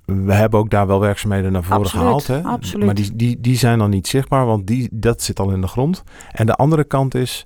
we 0.08 0.34
hebben 0.34 0.60
ook 0.60 0.70
daar 0.70 0.88
wel 0.88 1.00
werkzaamheden 1.00 1.52
naar 1.52 1.64
voren 1.64 1.80
Absoluut, 1.80 2.04
gehaald. 2.04 2.28
Hè? 2.28 2.42
absoluut. 2.42 2.86
Maar 2.86 2.96
die, 2.96 3.16
die, 3.16 3.42
die 3.42 3.58
zijn 3.58 3.80
dan 3.80 3.90
niet 3.90 4.08
zichtbaar, 4.08 4.46
want 4.46 4.68
die, 4.68 4.90
dat 4.92 5.22
zit 5.22 5.40
al 5.40 5.52
in 5.52 5.62
de 5.62 5.68
grond. 5.68 6.04
En 6.32 6.46
de 6.46 6.54
andere 6.54 6.84
kant 6.84 7.16
is, 7.16 7.46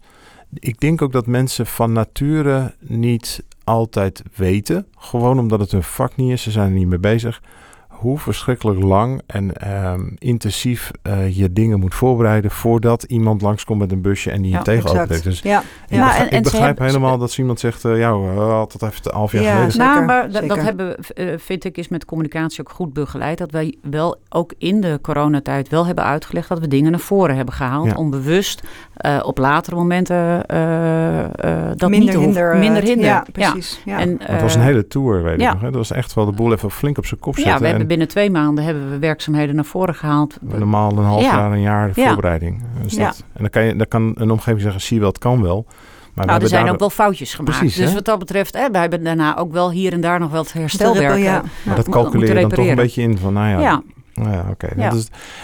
ik 0.54 0.80
denk 0.80 1.02
ook 1.02 1.12
dat 1.12 1.28
mensen 1.28 1.66
van 1.66 1.92
nature 1.92 2.74
niet 2.80 3.44
altijd 3.64 4.24
weten, 4.36 4.88
gewoon 4.98 5.40
omdat 5.40 5.60
het 5.60 5.72
hun 5.72 5.84
vak 5.84 6.16
niet 6.16 6.32
is, 6.32 6.42
ze 6.42 6.52
zijn 6.52 6.68
er 6.68 6.78
niet 6.78 6.88
mee 6.88 7.00
bezig, 7.00 7.42
hoe 8.02 8.18
verschrikkelijk 8.20 8.84
lang 8.84 9.22
en 9.26 9.54
ehm, 9.54 10.02
intensief 10.18 10.92
eh, 11.02 11.38
je 11.38 11.54
dingen 11.54 11.80
moet 11.80 11.96
voorbereiden 11.96 12.52
voordat 12.52 13.04
iemand 13.04 13.42
langskomt 13.42 13.80
met 13.80 13.92
een 13.92 14.02
busje 14.02 14.32
en 14.32 14.42
die 14.42 14.52
Ja, 14.52 14.58
je 14.58 14.64
tegen 14.64 14.82
Exact. 14.84 15.02
optrekt. 15.02 15.24
Dus 15.24 15.40
Ja, 15.42 15.60
ik 15.60 15.66
ja. 15.88 16.06
Begrijp, 16.06 16.20
en- 16.26 16.32
en 16.32 16.38
ik 16.38 16.46
ze 16.46 16.52
begrijp 16.52 16.66
hebben- 16.78 16.86
helemaal 16.86 17.18
dat 17.18 17.38
iemand 17.38 17.60
zegt, 17.60 17.86
eh 17.86 17.98
ja, 17.98 18.10
dat 18.68 18.82
even 18.84 18.94
een 19.04 19.14
half 19.14 19.32
jaar 19.32 19.44
Ja, 19.44 19.52
geleden. 19.52 19.72
zeker. 19.72 19.88
nou, 19.88 20.06
maar 20.06 20.32
dat, 20.32 20.62
hebben 20.62 20.88
we, 20.88 21.14
eh, 21.14 21.34
vind 21.38 21.64
ik, 21.66 21.78
is 21.78 21.88
met 21.88 22.06
communicatie 22.06 22.60
ook 22.60 22.70
goed 22.70 22.94
begeleid. 22.94 23.38
Dat 23.38 23.52
wij 23.52 23.76
wel 23.82 24.20
ook 24.30 24.54
in 24.58 24.82
de 24.82 25.00
coronatijd 25.02 25.70
wel 25.70 25.86
hebben 25.86 26.04
uitgelegd 26.04 26.50
dat 26.50 26.60
we 26.60 26.68
dingen 26.68 26.92
naar 26.92 27.00
voren 27.00 27.36
hebben 27.36 27.54
gehaald. 27.54 27.86
Ja. 27.88 27.96
Om 27.96 28.10
bewust 28.10 28.62
eh, 28.96 29.20
op 29.24 29.38
latere 29.38 29.76
momenten 29.76 30.46
eh, 30.46 31.20
eh, 31.20 31.30
dat 31.76 31.90
niet 31.90 32.00
minder 32.00 32.16
hoeven- 32.16 32.24
hinder. 32.34 32.58
minder 32.58 32.84
hinder. 32.84 33.06
Ja, 33.06 33.26
precies. 33.32 33.82
Ja. 33.86 34.00
En, 34.00 34.16
het 34.24 34.42
was 34.42 34.56
een 34.56 34.62
hele 34.62 34.88
tour, 34.88 35.24
weet 35.24 35.34
ik 35.34 35.40
ja. 35.42 35.52
nog. 35.54 35.62
Hè? 35.62 35.68
Dat 35.68 35.76
was 35.76 35.92
echt 35.92 36.14
wel 36.14 36.26
de 36.26 36.32
boel 36.32 36.52
even 36.54 36.72
flink 36.72 36.98
op 36.98 37.06
zijn 37.06 37.20
kop 37.20 37.36
Ja, 37.36 37.42
zetten. 37.44 37.62
we 37.62 37.68
hebben 37.68 37.88
en 37.88 37.91
binnen 37.92 38.08
twee 38.10 38.30
maanden 38.32 38.64
hebben 38.64 38.90
we 38.90 39.00
werkzaamheden 39.00 39.56
naar 39.56 39.66
voren 39.66 39.96
gehaald. 39.96 40.38
normaal 40.42 40.92
een 40.98 41.04
half 41.04 41.22
Ja. 41.22 41.36
jaar, 41.38 41.52
een 41.52 41.62
jaar 41.62 41.92
Ja. 41.96 42.08
voorbereiding. 42.08 42.64
Dus 42.84 42.94
Ja. 42.96 43.06
dat, 43.06 43.24
en 43.34 43.40
dan 43.42 43.50
kan, 43.50 43.64
je, 43.64 43.76
dan 43.76 43.88
kan 43.88 44.12
een 44.16 44.32
omgeving 44.32 44.62
zeggen, 44.62 44.82
zie 44.82 45.00
wel, 45.00 45.08
het 45.08 45.18
kan 45.18 45.42
wel. 45.42 45.66
Maar 46.14 46.26
we 46.26 46.32
Nou, 46.32 46.44
er 46.44 46.48
zijn 46.50 46.64
daar- 46.64 46.74
ook 46.74 46.80
wel 46.80 46.90
foutjes 46.90 47.34
gemaakt. 47.34 47.58
Precies, 47.58 47.78
dus 47.78 47.88
hè? 47.90 47.94
wat 47.94 48.06
dat 48.06 48.20
betreft, 48.20 48.54
hè, 48.58 48.72
we 48.72 48.78
hebben 48.78 49.04
daarna 49.04 49.38
ook 49.38 49.52
wel 49.52 49.72
hier 49.72 49.94
en 49.94 50.02
daar 50.02 50.20
nog 50.20 50.32
wel 50.32 50.42
het 50.42 50.54
herstelwerk. 50.54 51.18
ja. 51.20 51.44
Maar 51.66 51.76
dat 51.76 51.90
calculeer 51.90 52.36
je 52.36 52.42
dan 52.42 52.50
toch 52.50 52.68
een 52.68 52.76
beetje 52.76 53.02
in 53.02 53.18
van, 53.18 53.34
nou 53.34 53.48
ja, 53.50 53.60
Ja, 53.60 53.82
nou 54.14 54.32
ja 54.32 54.46
oké. 54.50 54.70
Ja. 54.76 54.94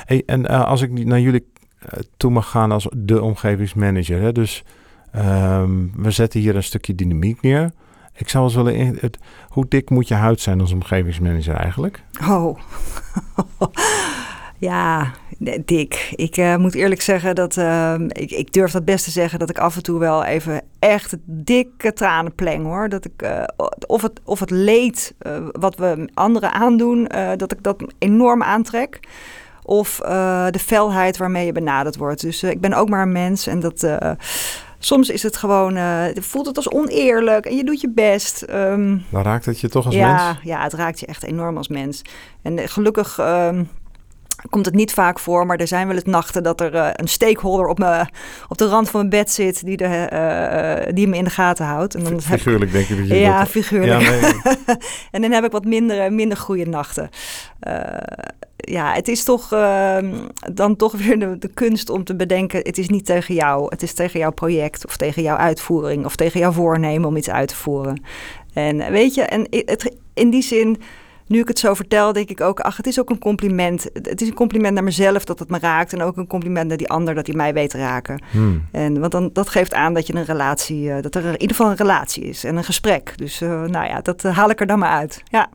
Hey, 0.05 0.23
en 0.25 0.45
eh, 0.47 0.65
als 0.65 0.81
ik 0.81 1.05
naar 1.05 1.19
jullie 1.19 1.45
eh, 1.79 1.99
toe 2.17 2.31
mag 2.31 2.49
gaan 2.49 2.71
als 2.71 2.87
de 2.97 3.21
omgevingsmanager, 3.21 4.21
hè, 4.21 4.31
dus 4.31 4.63
ehm, 5.11 5.71
we 5.95 6.11
zetten 6.11 6.39
hier 6.39 6.55
een 6.55 6.63
stukje 6.63 6.95
dynamiek 6.95 7.41
neer. 7.41 7.71
Ik 8.17 8.29
zou 8.29 8.43
eens 8.43 8.55
willen, 8.55 8.75
in- 8.75 8.97
het, 8.99 9.17
hoe 9.47 9.65
dik 9.69 9.89
moet 9.89 10.07
je 10.07 10.13
huid 10.13 10.41
zijn 10.41 10.59
als 10.61 10.71
omgevingsmanager 10.71 11.55
eigenlijk? 11.55 12.03
Oh. 12.29 12.59
ja, 14.57 15.11
dik. 15.65 16.13
Ik 16.15 16.37
eh, 16.37 16.55
moet 16.55 16.75
eerlijk 16.75 17.01
zeggen 17.01 17.35
dat 17.35 17.57
ehm, 17.57 18.03
ik, 18.07 18.31
ik 18.31 18.53
durf 18.53 18.71
dat 18.71 18.85
best 18.85 19.03
te 19.03 19.11
zeggen 19.11 19.39
dat 19.39 19.49
ik 19.49 19.57
af 19.57 19.75
en 19.75 19.83
toe 19.83 19.99
wel 19.99 20.23
even 20.23 20.61
echt 20.79 21.15
dikke 21.25 21.93
tranen 21.93 22.35
pleng 22.35 22.65
hoor. 22.65 22.89
Dat 22.89 23.05
ik 23.05 23.21
eh, 23.21 23.43
of, 23.87 24.01
het, 24.01 24.19
of 24.23 24.39
het 24.39 24.49
leed 24.49 25.13
eh, 25.19 25.37
wat 25.51 25.75
we 25.75 26.09
anderen 26.13 26.53
aandoen, 26.53 27.09
dat 27.37 27.51
ik 27.51 27.63
dat 27.63 27.83
enorm 27.99 28.43
aantrek. 28.43 28.99
Of 29.63 29.95
de 30.51 30.59
felheid 30.59 31.17
waarmee 31.17 31.45
je 31.45 31.51
benaderd 31.51 31.97
wordt. 31.97 32.21
Dus 32.21 32.43
ik 32.43 32.61
ben 32.61 32.73
ook 32.73 32.89
maar 32.89 33.01
een 33.01 33.11
mens 33.11 33.47
en 33.47 33.59
dat. 33.59 33.87
Soms 34.79 35.09
is 35.09 35.23
het 35.23 35.37
gewoon, 35.37 35.75
eh, 35.75 36.05
voelt 36.13 36.45
het 36.45 36.55
als 36.55 36.71
oneerlijk 36.71 37.45
en 37.45 37.55
je 37.55 37.63
doet 37.63 37.81
je 37.81 37.89
best. 37.89 38.41
Ehm, 38.41 38.97
Dan 39.09 39.23
raakt 39.23 39.45
het 39.45 39.59
je 39.59 39.69
toch 39.69 39.85
als 39.85 39.95
ja, 39.95 40.25
mens? 40.25 40.39
Ja, 40.43 40.63
het 40.63 40.73
raakt 40.73 40.99
je 40.99 41.05
echt 41.05 41.23
enorm 41.23 41.57
als 41.57 41.67
mens. 41.67 42.01
En 42.41 42.57
eh, 42.57 42.67
gelukkig 42.67 43.17
ehm, 43.19 43.63
komt 44.49 44.65
het 44.65 44.75
niet 44.75 44.93
vaak 44.93 45.19
voor, 45.19 45.45
maar 45.45 45.57
er 45.57 45.67
zijn 45.67 45.87
wel 45.87 45.95
eens 45.95 46.05
nachten 46.05 46.43
dat 46.43 46.61
er 46.61 46.75
eh, 46.75 46.89
een 46.93 47.07
stakeholder 47.07 47.67
op, 47.67 47.79
me, 47.79 48.05
op 48.47 48.57
de 48.57 48.67
rand 48.67 48.89
van 48.89 48.99
mijn 48.99 49.21
bed 49.21 49.31
zit 49.31 49.65
die, 49.65 49.77
de, 49.77 50.91
die 50.93 51.07
me 51.07 51.17
in 51.17 51.23
de 51.23 51.29
gaten 51.29 51.65
houdt. 51.65 51.95
En 51.95 52.03
dan 52.03 52.21
Figuurlijk 52.21 52.71
denk 52.71 52.87
ik 52.87 52.97
dat 52.97 53.07
je 53.07 53.15
ja, 53.15 53.39
dat... 53.39 53.47
figuurlijk. 53.47 54.01
Ja, 54.01 54.09
nee, 54.09 54.33
en 55.11 55.21
dan 55.21 55.31
heb 55.31 55.43
ik 55.43 55.51
wat 55.51 55.65
minder, 55.65 56.13
minder 56.13 56.37
goede 56.37 56.65
nachten. 56.65 57.09
Ja, 58.69 58.93
het 58.93 59.07
is 59.07 59.23
toch 59.23 59.51
ehm, 59.51 60.13
dan 60.53 60.75
toch 60.75 60.91
weer 60.91 61.19
de, 61.19 61.37
de 61.37 61.47
kunst 61.47 61.89
om 61.89 62.03
te 62.03 62.15
bedenken: 62.15 62.59
het 62.63 62.77
is 62.77 62.89
niet 62.89 63.05
tegen 63.05 63.35
jou, 63.35 63.65
het 63.69 63.83
is 63.83 63.93
tegen 63.93 64.19
jouw 64.19 64.31
project 64.31 64.85
of 64.85 64.97
tegen 64.97 65.21
jouw 65.21 65.37
uitvoering 65.37 66.05
of 66.05 66.15
tegen 66.15 66.39
jouw 66.39 66.51
voornemen 66.51 67.09
om 67.09 67.17
iets 67.17 67.29
uit 67.29 67.47
te 67.47 67.55
voeren. 67.55 68.01
En 68.53 68.81
eh, 68.81 68.89
weet 68.89 69.13
je, 69.13 69.21
en 69.21 69.47
het, 69.49 69.95
in 70.13 70.29
die 70.29 70.41
zin 70.41 70.77
nu 71.27 71.39
ik 71.39 71.47
het 71.47 71.59
zo 71.59 71.73
vertel, 71.73 72.13
denk 72.13 72.29
ik 72.29 72.41
ook, 72.41 72.59
ach, 72.59 72.77
het 72.77 72.87
is 72.87 72.99
ook 72.99 73.09
een 73.09 73.19
compliment. 73.19 73.89
Het 73.93 74.21
is 74.21 74.27
een 74.27 74.33
compliment 74.33 74.73
naar 74.73 74.83
mezelf 74.83 75.25
dat 75.25 75.39
het 75.39 75.49
me 75.49 75.59
raakt. 75.59 75.93
En 75.93 76.01
ook 76.01 76.17
een 76.17 76.27
compliment 76.27 76.67
naar 76.67 76.77
die 76.77 76.89
ander 76.89 77.15
dat 77.15 77.27
hij 77.27 77.35
mij 77.35 77.53
weet 77.53 77.69
te 77.69 77.77
raken. 77.77 78.21
Hmm. 78.31 78.65
En, 78.71 78.99
want 78.99 79.11
dan, 79.11 79.29
dat 79.33 79.49
geeft 79.49 79.73
aan 79.73 79.93
dat 79.93 80.07
je 80.07 80.15
een 80.15 80.25
relatie, 80.25 80.83
uh, 80.83 81.01
dat 81.01 81.15
er 81.15 81.25
in 81.25 81.31
ieder 81.31 81.55
geval 81.55 81.69
een 81.71 81.77
relatie 81.77 82.23
is 82.23 82.43
en 82.43 82.55
een 82.55 82.63
gesprek. 82.63 83.13
Dus 83.15 83.41
uh, 83.41 83.49
nou 83.63 83.87
ja, 83.87 84.01
dat 84.01 84.23
haal 84.23 84.49
ik 84.49 84.59
er 84.59 84.67
dan 84.67 84.79
maar 84.79 84.97
uit. 84.97 85.23
Ja. 85.23 85.49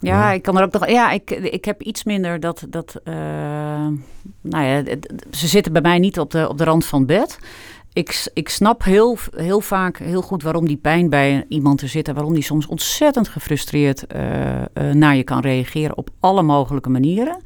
Ja, 0.00 0.32
ik 0.32 0.42
kan 0.42 0.56
er 0.56 0.62
ook 0.62 0.72
nog. 0.72 0.88
Ja, 0.88 1.10
ik, 1.10 1.30
ik 1.30 1.64
heb 1.64 1.82
iets 1.82 2.04
minder 2.04 2.40
dat. 2.40 2.66
dat 2.68 3.00
uh, 3.04 3.14
nou 4.40 4.64
ja, 4.64 4.82
ze 5.30 5.46
zitten 5.46 5.72
bij 5.72 5.82
mij 5.82 5.98
niet 5.98 6.18
op 6.18 6.30
de, 6.30 6.48
op 6.48 6.58
de 6.58 6.64
rand 6.64 6.84
van 6.84 6.98
het 6.98 7.08
bed. 7.08 7.38
Ik, 7.92 8.30
ik 8.34 8.48
snap 8.48 8.84
heel, 8.84 9.18
heel 9.36 9.60
vaak 9.60 9.98
heel 9.98 10.22
goed 10.22 10.42
waarom 10.42 10.66
die 10.66 10.76
pijn 10.76 11.10
bij 11.10 11.44
iemand 11.48 11.80
er 11.80 11.88
zit. 11.88 12.08
En 12.08 12.14
waarom 12.14 12.34
die 12.34 12.42
soms 12.42 12.66
ontzettend 12.66 13.28
gefrustreerd 13.28 14.04
uh, 14.16 14.58
uh, 14.58 14.64
naar 14.92 15.16
je 15.16 15.24
kan 15.24 15.40
reageren 15.40 15.96
op 15.96 16.10
alle 16.20 16.42
mogelijke 16.42 16.88
manieren. 16.88 17.40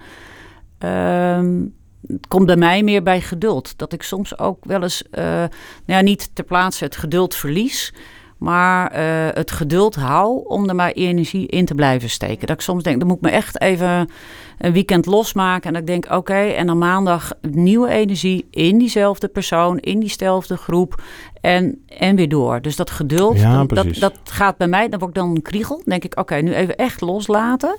Ehm, 0.79 1.65
het 2.07 2.27
komt 2.29 2.47
bij 2.47 2.57
mij 2.57 2.83
meer 2.83 3.03
bij 3.03 3.21
geduld. 3.21 3.79
Dat 3.79 3.93
ik 3.93 4.03
soms 4.03 4.39
ook 4.39 4.65
wel 4.65 4.83
eens, 4.83 5.05
nou 5.11 5.49
ja, 5.87 6.01
niet 6.01 6.31
ter 6.35 6.45
plaatse 6.45 6.85
het 6.85 6.97
geduld 6.97 7.35
verlies 7.35 7.93
maar 8.41 8.99
uh, 8.99 9.29
het 9.33 9.51
geduld 9.51 9.95
hou 9.95 10.45
om 10.45 10.69
er 10.69 10.75
maar 10.75 10.91
energie 10.91 11.47
in 11.47 11.65
te 11.65 11.75
blijven 11.75 12.11
steken. 12.11 12.47
Dat 12.47 12.57
ik 12.57 12.63
soms 12.63 12.83
denk, 12.83 12.99
dan 12.99 13.09
moet 13.09 13.17
ik 13.17 13.23
me 13.23 13.31
echt 13.31 13.61
even 13.61 14.09
een 14.59 14.73
weekend 14.73 15.07
losmaken. 15.07 15.67
En 15.67 15.73
dat 15.73 15.83
ik 15.83 15.87
denk, 15.87 16.19
oké, 16.19 16.35
en 16.35 16.67
dan 16.67 16.79
maandag 16.79 17.33
nieuwe 17.41 17.89
energie 17.89 18.47
in 18.51 18.79
diezelfde 18.79 19.29
persoon, 19.29 19.79
in 19.79 20.01
diezelfde 20.01 20.57
groep. 20.57 21.03
En, 21.41 21.85
en 21.99 22.17
weer 22.17 22.29
door. 22.29 22.61
Dus 22.61 22.77
dat 22.77 22.91
geduld, 22.91 23.39
ja, 23.39 23.65
dat, 23.65 23.95
dat, 23.95 24.19
gaat 24.25 24.57
bij 24.57 24.69
mij, 24.69 24.89
dan 24.89 24.99
word 24.99 25.11
ik 25.11 25.23
dan 25.23 25.31
een 25.31 25.43
kriegel. 25.43 25.77
Dan 25.77 25.85
denk 25.87 26.05
ik, 26.05 26.19
oké, 26.19 26.35
nu 26.35 26.55
even 26.55 26.77
echt 26.77 27.01
loslaten. 27.01 27.79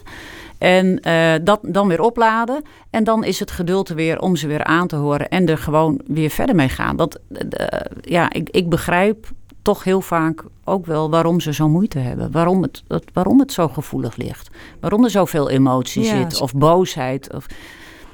En 0.58 1.00
uh, 1.08 1.34
dat 1.44 1.60
dan 1.62 1.88
weer 1.88 2.02
opladen. 2.02 2.62
En 2.90 3.04
dan 3.04 3.24
is 3.24 3.40
het 3.40 3.52
geduld 3.52 3.90
er 3.90 3.96
weer 3.96 4.20
om 4.20 4.36
ze 4.36 4.48
weer 4.48 4.64
aan 4.64 4.88
te 4.88 4.96
horen. 4.96 5.30
En 5.30 5.48
er 5.48 5.58
gewoon 5.58 6.02
weer 6.06 6.30
verder 6.30 6.56
mee 6.56 6.70
gaan. 6.70 6.96
Want 6.96 7.18
uh, 7.30 7.66
ja, 8.02 8.34
ik, 8.34 8.50
ik 8.50 8.70
begrijp 8.70 9.28
toch 9.62 9.84
heel 9.84 10.02
vaak 10.02 10.44
ook 10.64 10.86
wel 10.86 11.10
waarom 11.10 11.40
ze 11.40 11.54
zo 11.54 11.70
moeite 11.70 12.00
hebben. 12.00 12.32
Waarom 12.32 12.62
het, 12.62 12.84
waarom 13.14 13.40
het 13.40 13.52
zo 13.52 13.68
gevoelig 13.68 14.16
ligt. 14.16 14.50
Waarom 14.80 15.04
er 15.04 15.10
zoveel 15.10 15.50
emotie 15.50 16.04
zit. 16.04 16.42
Of 16.42 16.54
boosheid. 16.54 17.34
Of, 17.34 17.46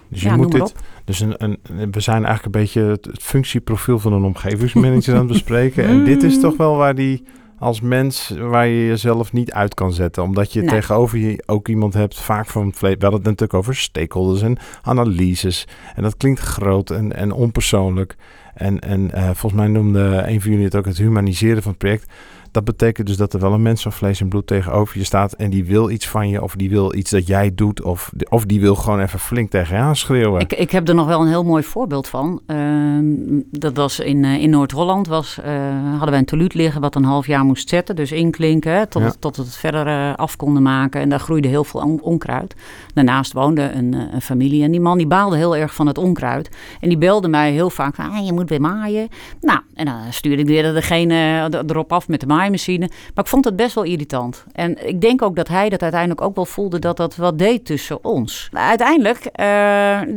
dus 0.10 0.22
je 0.22 0.32
moet 0.32 0.52
dit. 0.52 0.74
Dus 1.06 1.20
een, 1.20 1.36
een, 1.38 1.92
we 1.92 2.00
zijn 2.00 2.26
eigenlijk 2.26 2.56
een 2.56 2.62
beetje 2.62 2.82
het, 2.82 3.10
functieprofiel 3.22 4.00
van 4.00 4.14
een 4.14 4.24
omgevingsmanager 4.24 5.14
aan 5.14 5.20
het 5.20 5.28
bespreken. 5.28 5.86
En 5.86 6.04
dit 6.04 6.24
is 6.24 6.40
toch 6.40 6.58
wel 6.58 6.76
waar 6.76 6.96
die 6.96 7.24
als 7.60 7.82
mens 7.82 8.34
waar 8.40 8.68
je 8.68 8.86
jezelf 8.86 9.34
niet 9.34 9.52
uit 9.52 9.74
kan 9.74 9.94
zetten. 9.94 10.24
Omdat 10.24 10.54
je 10.54 10.64
tegenover 10.64 11.18
je 11.18 11.44
ook 11.46 11.68
iemand 11.68 11.94
hebt, 11.94 12.20
vaak 12.20 12.48
van 12.48 12.66
het 12.66 12.76
verleden. 12.78 13.00
We 13.00 13.06
hadden 13.06 13.22
het 13.22 13.40
natuurlijk 13.40 13.60
over 13.60 13.76
stakeholders 13.82 14.42
en 14.42 14.58
analyses. 14.82 15.68
En 15.96 16.04
dat 16.04 16.18
klinkt 16.18 16.40
groot 16.40 16.90
en, 16.90 17.16
en 17.16 17.32
onpersoonlijk. 17.32 18.16
En, 18.54 18.80
en 18.80 19.12
uh, 19.16 19.24
volgens 19.24 19.54
mij 19.54 19.68
noemde 19.68 20.24
een 20.28 20.42
van 20.42 20.52
jullie 20.52 20.66
het 20.66 20.76
ook 20.76 20.86
het 20.86 20.98
humaniseren 20.98 21.62
van 21.62 21.72
het 21.72 21.80
project. 21.80 22.12
Dat 22.58 22.66
betekent 22.66 23.08
dus 23.08 23.18
dat 23.18 23.34
er 23.34 23.40
wel 23.40 23.54
een 23.54 23.62
mens 23.62 23.82
van 23.82 23.92
vlees 23.92 24.22
en 24.22 24.28
bloed 24.28 24.48
tegenover 24.48 24.98
je 24.98 25.04
staat 25.04 25.34
en 25.34 25.50
die 25.50 25.66
wil 25.66 25.90
iets 25.90 26.08
van 26.08 26.30
je 26.30 26.42
of 26.44 26.56
die 26.56 26.70
wil 26.70 26.96
iets 26.96 27.12
dat 27.12 27.28
jij 27.28 27.52
doet 27.56 27.82
of, 27.82 28.12
of 28.30 28.46
die 28.46 28.60
wil 28.60 28.76
gewoon 28.76 29.00
even 29.00 29.20
flink 29.20 29.50
tegen 29.50 29.76
je 29.76 29.82
aanschreeuwen. 29.82 30.42
Ik, 30.42 30.54
ik 30.54 30.72
heb 30.72 30.88
er 30.88 30.96
nog 30.96 31.08
wel 31.08 31.22
een 31.22 31.28
heel 31.28 31.44
mooi 31.44 31.64
voorbeeld 31.64 32.08
van. 32.08 32.42
Ehm, 32.46 33.04
dat 33.50 33.76
was 33.76 34.00
in, 34.00 34.24
uh, 34.24 34.42
in 34.42 34.50
Noord-Holland, 34.50 35.08
was, 35.08 35.40
uh, 35.40 35.46
hadden 35.90 36.10
wij 36.10 36.20
een 36.20 36.26
teluut 36.26 36.54
liggen 36.54 36.82
wat 36.82 36.96
een 36.96 37.04
half 37.04 37.28
jaar 37.28 37.44
moest 37.46 37.70
zetten. 37.70 37.96
Dus 37.96 38.12
inklinken 38.12 38.90
tot, 38.90 39.04
het, 39.04 39.22
tot 39.22 39.36
het 39.36 39.56
verder 39.56 39.88
uh, 39.88 40.14
af 40.16 40.36
konden 40.36 40.64
maken 40.64 41.02
en 41.02 41.10
daar 41.10 41.20
groeide 41.20 41.48
heel 41.48 41.64
veel 41.64 42.00
onkruid. 42.02 42.56
Daarnaast 42.94 43.34
woonde 43.34 43.72
een, 43.72 43.94
een, 43.94 44.22
familie 44.22 44.64
en 44.64 44.72
die 44.72 44.82
man 44.82 44.98
die 44.98 45.08
baalde 45.08 45.38
heel 45.38 45.56
erg 45.56 45.76
van 45.76 45.88
het 45.88 45.98
onkruid. 45.98 46.50
En 46.80 46.90
die 46.90 46.98
belde 46.98 47.28
mij 47.28 47.52
heel 47.52 47.70
vaak 47.70 47.96
van, 47.96 48.12
ah, 48.12 48.26
je 48.26 48.34
moet 48.34 48.50
weer 48.50 48.62
maaien. 48.62 49.08
Nou, 49.42 49.60
en 49.74 49.86
dan 49.86 49.96
stuurde 50.10 50.42
ik 50.42 50.48
weer 50.48 50.74
degene 50.74 51.50
erop 51.68 51.94
af 51.94 52.08
met 52.08 52.20
de 52.20 52.28
maaien 52.28 52.47
machine, 52.50 52.88
Maar 52.88 53.24
ik 53.24 53.30
vond 53.30 53.46
het 53.46 53.56
best 53.56 53.76
wel 53.76 53.84
irritant. 53.84 54.46
En 54.52 54.88
ik 54.88 55.02
denk 55.02 55.22
ook 55.22 55.36
dat 55.36 55.48
hij 55.48 55.70
dat 55.70 55.82
uiteindelijk 55.82 56.22
ook 56.22 56.36
wel 56.36 56.46
voelde 56.46 56.80
dat 56.80 56.98
dat 56.98 57.16
wat 57.16 57.40
deed 57.40 57.66
tussen 57.66 58.04
ons. 58.04 58.50
Uiteindelijk, 58.52 59.18
uh, 59.18 59.46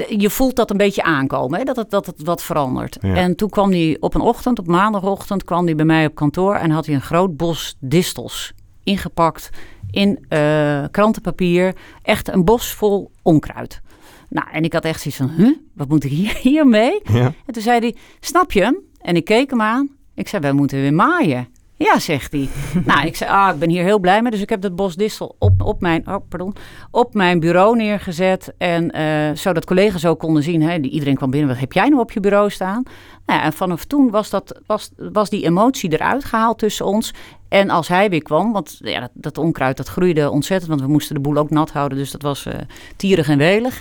je 0.09 0.31
voelt 0.31 0.57
dat 0.57 0.71
een 0.71 0.77
beetje 0.77 1.03
aankomen, 1.03 1.59
hè? 1.59 1.65
Dat, 1.65 1.77
het, 1.77 1.91
dat 1.91 2.07
het 2.07 2.23
wat 2.23 2.43
verandert. 2.43 2.97
En 2.97 3.37
toen 3.37 3.49
kwam 3.49 3.71
hij 3.71 3.97
op 4.01 4.15
een 4.15 4.21
ochtend, 4.21 4.59
op 4.59 4.67
maandagochtend, 4.67 5.45
kwam 5.45 5.65
hij 5.65 5.75
bij 5.75 5.85
mij 5.85 6.07
op 6.07 6.15
kantoor 6.15 6.55
en 6.55 6.71
had 6.71 6.87
hij 6.87 6.95
een 6.95 7.01
groot 7.01 7.37
bos 7.37 7.77
distels 7.81 8.53
ingepakt 8.85 9.51
in 9.91 10.27
uh, 10.29 10.85
krantenpapier. 10.91 11.75
Echt 12.03 12.29
een 12.29 12.45
bos 12.45 12.73
vol 12.73 13.11
onkruid. 13.23 13.81
Nou, 14.29 14.49
en 14.53 14.65
ik 14.65 14.73
had 14.73 14.85
echt 14.85 15.01
zoiets 15.01 15.21
van, 15.21 15.45
huh, 15.45 15.57
wat 15.75 15.89
moet 15.89 16.05
ik 16.05 16.11
hier, 16.11 16.37
hiermee? 16.43 17.01
Ja. 17.13 17.25
En 17.47 17.53
toen 17.53 17.63
zei 17.63 17.79
hij, 17.79 17.97
snap 18.21 18.53
je 18.53 18.63
hem? 18.63 18.79
En 19.01 19.17
ik 19.17 19.25
keek 19.25 19.51
hem 19.51 19.61
aan. 19.61 19.89
Ik 20.15 20.29
zei, 20.29 20.43
wij 20.43 20.53
moeten 20.53 20.81
weer 20.81 20.95
maaien. 20.95 21.49
Ja, 21.85 21.99
zegt 21.99 22.33
hij. 22.33 22.49
nou, 22.87 23.07
ik 23.07 23.17
zei, 23.17 23.31
ah, 23.31 23.53
ik 23.53 23.59
ben 23.59 23.71
hier 23.71 23.85
heel 23.85 23.99
blij 23.99 24.23
mee. 24.23 24.31
Dus 24.31 24.41
ik 24.41 24.49
heb 24.49 24.61
dat 24.61 24.77
bos 24.77 24.97
distel 24.97 25.37
op, 25.39 25.63
op, 25.63 25.81
mijn, 25.81 26.09
oh, 26.09 26.17
pardon, 26.29 26.55
op 26.91 27.15
mijn 27.15 27.41
bureau 27.41 27.77
neergezet. 27.77 28.55
En 28.59 28.97
uh, 28.97 29.37
zodat 29.37 29.65
collega's 29.65 30.05
ook 30.05 30.19
konden 30.19 30.43
zien, 30.43 30.63
hè, 30.63 30.79
iedereen 30.79 31.15
kwam 31.15 31.31
binnen, 31.31 31.49
wat 31.49 31.59
heb 31.59 31.73
jij 31.73 31.89
nou 31.89 32.01
op 32.01 32.13
je 32.13 32.21
bureau 32.21 32.51
staan? 32.51 32.83
Nou, 33.27 33.43
en 33.43 33.53
vanaf 33.53 33.85
toen 33.85 34.11
was, 34.11 34.31
dat, 34.31 34.61
was, 34.67 34.91
was 35.13 35.31
die 35.31 35.45
emotie 35.45 35.93
eruit 35.93 36.25
gehaald 36.25 36.59
tussen 36.59 36.87
ons. 36.87 37.15
En 37.49 37.71
als 37.71 37.89
hij 37.89 38.11
weer 38.11 38.23
kwam, 38.23 38.53
want 38.53 38.77
ja, 38.79 39.01
dat, 39.01 39.11
dat 39.15 39.39
onkruid 39.39 39.77
dat 39.77 39.89
groeide 39.89 40.31
ontzettend, 40.31 40.71
want 40.71 40.83
we 40.83 40.89
moesten 40.89 41.15
de 41.15 41.21
boel 41.21 41.37
ook 41.37 41.51
nat 41.51 41.71
houden. 41.71 41.99
Dus 41.99 42.11
dat 42.11 42.23
was 42.23 42.47
uh, 42.47 42.55
tierig 42.97 43.29
en 43.29 43.39
welig. 43.39 43.81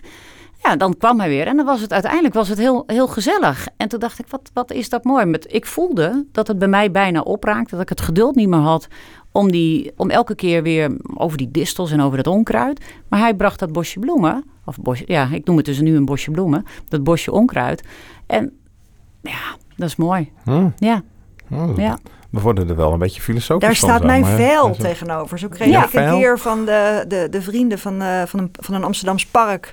Ja, 0.64 0.76
dan 0.76 0.97
kwam 0.97 1.20
hij 1.20 1.30
weer 1.30 1.47
en 1.47 1.57
dan 1.57 1.66
was 1.66 1.82
het 1.82 1.93
uiteindelijk 1.93 2.34
was 2.34 2.47
het 2.49 2.57
heel, 2.57 2.84
heel 2.88 3.07
gezellig. 3.07 3.68
En 3.78 3.88
toen 3.88 3.99
dacht 3.99 4.20
ik, 4.20 4.28
wat, 4.28 4.49
wat 4.53 4.72
is 4.72 4.89
dat 4.89 5.03
mooi. 5.03 5.26
Met, 5.26 5.53
ik 5.53 5.66
voelde 5.66 6.26
dat 6.32 6.47
het 6.47 6.60
bij 6.60 6.68
mij 6.68 6.91
bijna 6.91 7.22
opraakte, 7.22 7.72
dat 7.72 7.82
ik 7.82 7.89
het 7.89 8.01
geduld 8.01 8.36
niet 8.36 8.47
meer 8.47 8.60
had 8.60 8.88
om, 9.32 9.51
die, 9.51 9.91
om 9.95 10.10
elke 10.10 10.36
keer 10.36 10.64
weer 10.64 10.97
over 11.16 11.38
die 11.38 11.51
distels 11.51 11.91
en 11.91 12.01
over 12.01 12.18
dat 12.18 12.28
onkruid. 12.28 12.86
Maar 13.07 13.20
hij 13.20 13.34
bracht 13.34 13.60
dat 13.60 13.72
bosje 13.72 13.99
bloemen, 13.99 14.43
of 14.66 14.78
bosje, 14.78 15.03
ja, 15.07 15.30
ik 15.32 15.45
noem 15.45 15.57
het 15.57 15.66
dus 15.66 15.80
nu 15.80 15.95
een 15.95 16.05
bosje 16.05 16.32
bloemen, 16.32 16.66
dat 16.88 17.03
bosje 17.03 17.32
onkruid. 17.32 17.84
En 18.26 18.51
ja, 19.22 19.55
dat 19.76 19.88
is 19.88 19.95
mooi. 19.95 20.32
Hm. 20.43 20.70
Ja. 20.78 21.01
Oh, 21.51 21.78
ja. 21.78 21.97
We 22.30 22.39
worden 22.39 22.70
er 22.70 22.76
wel 22.76 22.93
een 22.93 22.99
beetje 22.99 23.22
filosofisch 23.22 23.68
Daar 23.68 23.76
staat 23.76 24.03
mijn 24.03 24.26
vel 24.26 24.76
tegenover. 24.76 25.39
Zo 25.39 25.47
kreeg 25.47 25.84
ik 25.84 25.93
een 25.93 26.18
keer 26.18 26.39
van 26.39 26.66
de, 26.66 27.05
de, 27.07 27.28
de 27.30 27.41
vrienden 27.41 27.80
van, 27.80 28.01
uh, 28.01 28.22
van, 28.26 28.39
een, 28.39 28.49
van 28.51 28.76
een 28.76 28.84
Amsterdams 28.84 29.26
park 29.26 29.72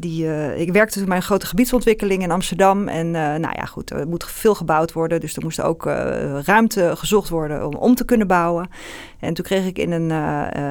die, 0.00 0.24
uh, 0.24 0.60
ik 0.60 0.72
werkte 0.72 0.98
toen 0.98 1.08
bij 1.08 1.16
een 1.16 1.22
grote 1.22 1.46
gebiedsontwikkeling 1.46 2.22
in 2.22 2.30
Amsterdam. 2.30 2.88
En 2.88 3.10
nou 3.10 3.54
ja, 3.56 3.64
goed, 3.64 3.90
er 3.90 4.08
moet 4.08 4.24
veel 4.24 4.54
gebouwd 4.54 4.92
worden. 4.92 5.20
Dus 5.20 5.36
er 5.36 5.42
moest 5.42 5.60
ook 5.60 5.84
ruimte 6.44 6.92
gezocht 6.96 7.28
worden 7.28 7.66
om 7.66 7.74
om 7.74 7.94
te 7.94 8.04
kunnen 8.04 8.26
bouwen. 8.26 8.68
En 9.20 9.34
toen 9.34 9.44
kreeg 9.44 9.66
ik 9.66 9.78
in 9.78 9.92
een, 9.92 10.10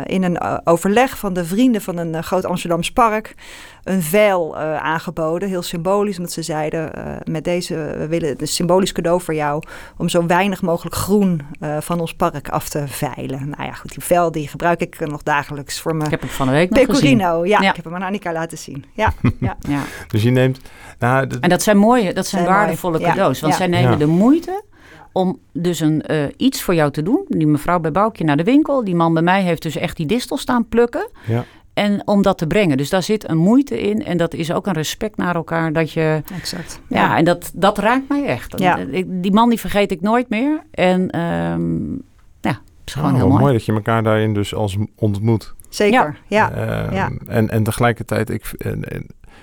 in 0.05 0.23
een 0.23 0.65
overleg 0.67 1.17
van 1.17 1.33
de 1.33 1.45
vrienden 1.45 1.81
van 1.81 1.97
een 1.97 2.23
groot 2.23 2.45
Amsterdams 2.45 2.91
park 2.91 3.35
een 3.83 4.01
veil 4.01 4.57
aangeboden. 4.57 5.49
Heel 5.49 5.61
symbolisch, 5.61 6.17
omdat 6.17 6.31
ze 6.31 6.41
zeiden: 6.41 6.91
met 7.23 7.43
deze, 7.43 7.75
we 7.97 8.07
willen 8.07 8.35
een 8.37 8.47
symbolisch 8.47 8.91
cadeau 8.91 9.21
voor 9.21 9.33
jou. 9.33 9.63
om 9.97 10.09
zo 10.09 10.25
weinig 10.25 10.61
mogelijk 10.61 10.95
groen 10.95 11.41
van 11.79 11.99
ons 11.99 12.13
park 12.13 12.49
af 12.49 12.69
te 12.69 12.83
veilen. 12.87 13.49
Nou 13.49 13.63
ja, 13.63 13.73
goed, 13.73 13.93
die 13.93 14.03
veil 14.03 14.31
die 14.31 14.47
gebruik 14.47 14.81
ik 14.81 14.99
nog 14.99 15.23
dagelijks 15.23 15.79
voor 15.79 15.95
mijn. 15.95 16.05
Ik 16.05 16.11
heb 16.11 16.21
hem 16.21 16.29
van 16.29 16.47
de 16.47 16.53
week 16.53 16.69
nog 16.69 16.85
Pecorino. 16.85 17.45
Ja, 17.45 17.61
ja, 17.61 17.69
ik 17.69 17.75
heb 17.75 17.85
hem 17.85 17.95
aan 17.95 18.01
Annika 18.01 18.31
laten 18.31 18.57
zien. 18.57 18.85
Ja, 18.93 19.13
ja. 19.39 19.57
ja. 19.67 19.81
Dus 20.07 20.23
je 20.23 20.29
neemt... 20.29 20.59
Nou, 20.99 21.27
En 21.41 21.49
dat 21.49 21.61
zijn 21.61 21.77
mooie, 21.77 22.13
dat 22.13 22.27
zijn, 22.27 22.45
waardevolle 22.45 22.99
cadeaus. 22.99 23.39
Want 23.39 23.55
zij 23.55 23.67
nemen 23.67 23.99
de 23.99 24.05
moeite 24.05 24.63
om 25.11 25.39
dus 25.53 25.79
een, 25.79 26.03
uh, 26.07 26.23
iets 26.37 26.61
voor 26.61 26.75
jou 26.75 26.91
te 26.91 27.03
doen. 27.03 27.25
Die 27.27 27.47
mevrouw 27.47 27.79
bij 27.79 27.91
Boukje 27.91 28.23
naar 28.23 28.37
de 28.37 28.43
winkel. 28.43 28.83
Die 28.83 28.95
man 28.95 29.13
bij 29.13 29.23
mij 29.23 29.43
heeft 29.43 29.61
dus 29.61 29.75
echt 29.75 29.97
die 29.97 30.05
distel 30.05 30.37
staan 30.37 30.67
plukken. 30.67 31.09
Ja. 31.27 31.45
En 31.73 32.01
om 32.07 32.21
dat 32.21 32.37
te 32.37 32.47
brengen. 32.47 32.77
Dus 32.77 32.89
daar 32.89 33.03
zit 33.03 33.29
een 33.29 33.37
moeite 33.37 33.81
in. 33.81 34.05
En 34.05 34.17
dat 34.17 34.33
is 34.33 34.51
ook 34.51 34.67
een 34.67 34.73
respect 34.73 35.17
naar 35.17 35.35
elkaar. 35.35 35.73
Dat 35.73 35.91
je. 35.91 36.21
Exact. 36.35 36.81
Ja, 36.87 37.17
en 37.17 37.25
dat, 37.25 37.51
dat 37.55 37.77
raakt 37.77 38.09
mij 38.09 38.25
echt. 38.25 38.59
Ja. 38.59 38.79
Die 39.05 39.33
man 39.33 39.49
die 39.49 39.59
vergeet 39.59 39.91
ik 39.91 40.01
nooit 40.01 40.29
meer. 40.29 40.63
En 40.71 41.19
um, 41.19 42.01
ja, 42.41 42.49
het 42.49 42.59
is 42.85 42.93
gewoon 42.93 43.11
oh, 43.11 43.17
heel 43.17 43.27
mooi. 43.27 43.41
mooi 43.41 43.53
dat 43.53 43.65
je 43.65 43.73
elkaar 43.73 44.03
daarin 44.03 44.33
dus 44.33 44.55
als 44.55 44.77
ontmoet. 44.95 45.53
Zeker, 45.69 46.19
ja. 46.27 46.51
ja. 46.91 47.05
Ehm, 47.05 47.17
en, 47.27 47.49
en 47.49 47.63
tegelijkertijd, 47.63 48.29
ik, 48.29 48.51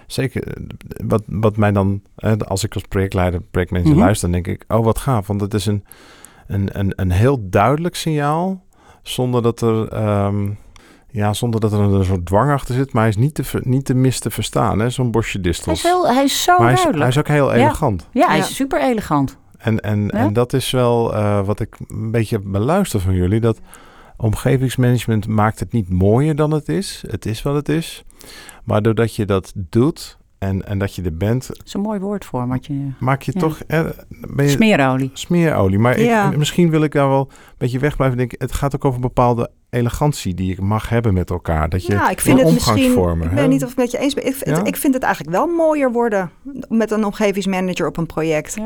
zeker 0.06 0.56
wat, 1.04 1.22
wat 1.26 1.56
mij 1.56 1.72
dan, 1.72 2.02
als 2.46 2.64
ik 2.64 2.74
als 2.74 2.82
projectleider, 2.82 3.40
projectmanager 3.50 3.94
mm 3.94 4.00
luister, 4.00 4.30
dan 4.30 4.42
denk 4.42 4.60
ik, 4.60 4.72
oh 4.76 4.84
wat 4.84 4.98
gaaf. 4.98 5.26
Want 5.26 5.40
het 5.40 5.54
is 5.54 5.66
een, 5.66 5.84
een, 6.46 6.78
een, 6.78 6.92
een 6.96 7.10
heel 7.10 7.48
duidelijk 7.48 7.96
signaal, 7.96 8.64
zonder 9.02 9.42
dat 9.42 9.60
er... 9.60 9.88
Ehm, 9.88 10.48
ja, 11.10 11.32
zonder 11.32 11.60
dat 11.60 11.72
er 11.72 11.80
een 11.80 12.04
soort 12.04 12.26
dwang 12.26 12.52
achter 12.52 12.74
zit. 12.74 12.92
Maar 12.92 13.02
hij 13.02 13.10
is 13.10 13.16
niet 13.16 13.34
te, 13.34 13.42
niet 13.60 13.84
te 13.84 13.94
mis 13.94 14.18
te 14.18 14.30
verstaan, 14.30 14.90
zo'n 14.90 15.10
bosje 15.10 15.40
distels. 15.40 15.82
Hij 15.82 15.90
is, 15.92 15.96
heel, 15.96 16.14
hij 16.14 16.24
is 16.24 16.42
zo 16.42 16.62
hij 16.62 16.72
is, 16.72 16.82
duidelijk. 16.82 16.98
Hij 16.98 17.08
is 17.08 17.18
ook 17.18 17.28
heel 17.28 17.52
elegant. 17.52 18.08
Ja, 18.12 18.28
hij 18.28 18.38
is 18.38 18.54
super 18.54 18.80
elegant. 18.80 19.36
En, 19.58 19.80
en, 19.80 20.10
en 20.10 20.32
dat 20.32 20.52
is 20.52 20.70
wel 20.70 21.14
uh, 21.14 21.46
wat 21.46 21.60
ik 21.60 21.76
een 21.88 22.10
beetje 22.10 22.38
beluister 22.38 23.00
van 23.00 23.14
jullie. 23.14 23.40
Dat 23.40 23.60
omgevingsmanagement 24.16 25.26
maakt 25.26 25.60
het 25.60 25.72
niet 25.72 25.88
mooier 25.88 26.36
dan 26.36 26.50
het 26.50 26.68
is. 26.68 27.04
Het 27.08 27.26
is 27.26 27.42
wat 27.42 27.54
het 27.54 27.68
is. 27.68 28.04
Maar 28.64 28.82
doordat 28.82 29.14
je 29.14 29.24
dat 29.24 29.52
doet 29.54 30.15
en, 30.38 30.66
en 30.66 30.78
dat 30.78 30.94
je 30.94 31.02
er 31.02 31.16
bent... 31.16 31.48
Dat 31.48 31.62
is 31.64 31.74
een 31.74 31.80
mooi 31.80 32.00
woord 32.00 32.24
voor. 32.24 32.46
Wat 32.46 32.66
je, 32.66 32.90
maak 33.00 33.22
je 33.22 33.32
toch... 33.32 33.66
Ben 33.66 34.44
je, 34.44 34.48
smeerolie. 34.48 35.10
Smeerolie. 35.12 35.78
Maar 35.78 35.98
ik, 35.98 36.36
misschien 36.36 36.70
wil 36.70 36.82
ik 36.82 36.92
daar 36.92 37.08
wel 37.08 37.28
een 37.30 37.54
beetje 37.58 37.78
wegblijven. 37.78 38.16
Denk, 38.18 38.32
het 38.38 38.52
gaat 38.52 38.74
ook 38.74 38.84
over 38.84 39.00
bepaalde 39.00 39.50
elegantie 39.70 40.34
die 40.34 40.52
ik 40.52 40.60
mag 40.60 40.88
hebben 40.88 41.14
met 41.14 41.30
elkaar. 41.30 41.68
Dat 41.68 41.86
je 41.86 41.92
ja, 41.92 42.10
ik 42.10 42.20
vind 42.20 42.40
het 42.40 42.52
misschien. 42.52 43.22
Ik 43.22 43.34
ben 43.34 43.48
niet 43.48 43.64
of 43.64 43.70
ik 43.70 43.76
met 43.76 43.90
je 43.90 43.98
eens 43.98 44.14
ben. 44.14 44.26
Ik, 44.26 44.66
ik 44.66 44.76
vind 44.76 44.94
het 44.94 45.02
eigenlijk 45.02 45.36
wel 45.36 45.46
mooier 45.46 45.92
worden 45.92 46.30
met 46.68 46.90
een 46.90 47.04
omgevingsmanager 47.04 47.86
op 47.86 47.96
een 47.96 48.06
project. 48.06 48.56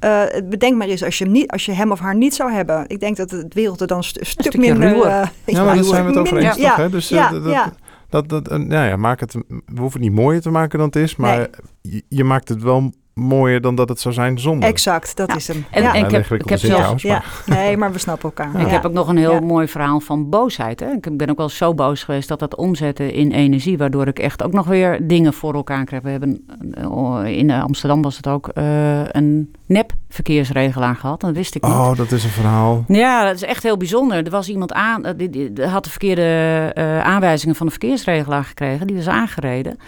Ja. 0.00 0.26
Uh, 0.34 0.48
bedenk 0.48 0.76
maar 0.76 0.86
eens 0.86 1.04
als 1.04 1.18
je, 1.18 1.24
hem 1.24 1.32
niet, 1.32 1.50
als 1.50 1.66
je 1.66 1.72
hem 1.72 1.92
of 1.92 2.00
haar 2.00 2.16
niet 2.16 2.34
zou 2.34 2.52
hebben. 2.52 2.84
Ik 2.86 3.00
denk 3.00 3.16
dat 3.16 3.30
het 3.30 3.54
wereld 3.54 3.80
er 3.80 3.86
dan 3.86 3.98
een, 3.98 4.26
stuk 4.26 4.56
minder. 4.56 4.96
Uh, 4.96 5.02
ja, 5.46 5.64
maar 5.64 5.74
daar 5.74 5.84
zijn 5.94 6.02
we 6.02 6.10
het 6.10 6.18
over 6.18 6.36
eens, 6.36 6.56
toch? 6.56 6.76
Hè? 6.76 6.90
Dus, 6.90 7.12
uh, 7.12 7.30
dat, 7.30 7.72
dat, 8.10 8.28
dat, 8.28 8.48
nou 8.48 8.86
ja, 8.86 8.96
maak 8.96 9.20
het, 9.20 9.32
we 9.32 9.80
hoeven 9.80 10.00
het 10.00 10.10
niet 10.10 10.18
mooier 10.18 10.40
te 10.40 10.50
maken 10.50 10.78
dan 10.78 10.86
het 10.86 10.96
is, 10.96 11.16
maar 11.16 11.48
je, 11.80 12.02
je, 12.08 12.24
maakt 12.24 12.48
het 12.48 12.62
wel 12.62 12.92
mooier 13.20 13.60
dan 13.60 13.74
dat 13.74 13.88
het 13.88 14.00
zou 14.00 14.14
zijn 14.14 14.38
zonder. 14.38 14.68
Exact, 14.68 15.16
dat 15.16 15.36
is 15.36 15.48
hem. 15.48 15.64
En, 15.70 15.82
ja. 15.82 15.94
en 15.94 16.04
ik 16.04 16.10
heb, 16.10 16.30
ik 16.30 16.48
heb 16.48 16.58
zelf, 16.58 17.02
ja. 17.02 17.22
Nee, 17.46 17.76
maar 17.76 17.92
we 17.92 17.98
snappen 17.98 18.32
elkaar. 18.36 18.60
Ik 18.60 18.66
heb 18.66 18.84
ook 18.84 18.92
nog 18.92 19.08
een 19.08 19.16
heel 19.16 19.40
mooi 19.40 19.68
verhaal 19.68 20.00
van 20.00 20.28
boosheid. 20.28 20.80
Hè? 20.80 20.90
Ik 20.90 21.16
ben 21.16 21.30
ook 21.30 21.36
wel 21.36 21.48
zo 21.48 21.74
boos 21.74 22.04
geweest 22.04 22.28
dat 22.28 22.38
dat 22.38 22.56
omzetten 22.56 23.12
in 23.12 23.32
energie, 23.32 23.78
waardoor 23.78 24.06
ik 24.06 24.18
echt 24.18 24.42
ook 24.42 24.52
nog 24.52 24.66
weer 24.66 25.06
dingen 25.06 25.32
voor 25.32 25.54
elkaar 25.54 25.84
kreeg. 25.84 26.00
We 26.00 26.10
hebben 26.10 26.46
eh, 26.74 27.38
in 27.38 27.50
Amsterdam 27.50 28.02
was 28.02 28.16
het 28.16 28.26
ook 28.26 28.50
uh, 28.54 29.08
een 29.08 29.52
nep 29.66 29.92
verkeersregelaar 30.08 30.96
gehad. 30.96 31.20
Dat 31.20 31.34
wist 31.34 31.54
ik 31.54 31.62
niet. 31.62 31.72
Oh, 31.72 31.96
dat 31.96 32.12
is 32.12 32.24
een 32.24 32.30
verhaal. 32.30 32.84
Ja, 32.88 33.24
dat 33.24 33.34
is 33.34 33.42
echt 33.42 33.62
heel 33.62 33.76
bijzonder. 33.76 34.24
Er 34.24 34.30
was 34.30 34.48
iemand 34.48 34.72
aan, 34.72 35.04
eh, 35.04 35.12
die, 35.16 35.30
die, 35.30 35.52
die 35.52 35.64
had 35.64 35.84
de 35.84 35.90
verkeerde 35.90 36.72
uh, 36.74 37.00
aanwijzingen 37.00 37.54
van 37.54 37.66
de 37.66 37.72
verkeersregelaar 37.72 38.44
gekregen. 38.44 38.86
Die 38.86 38.96
was 38.96 39.08
aangereden. 39.08 39.78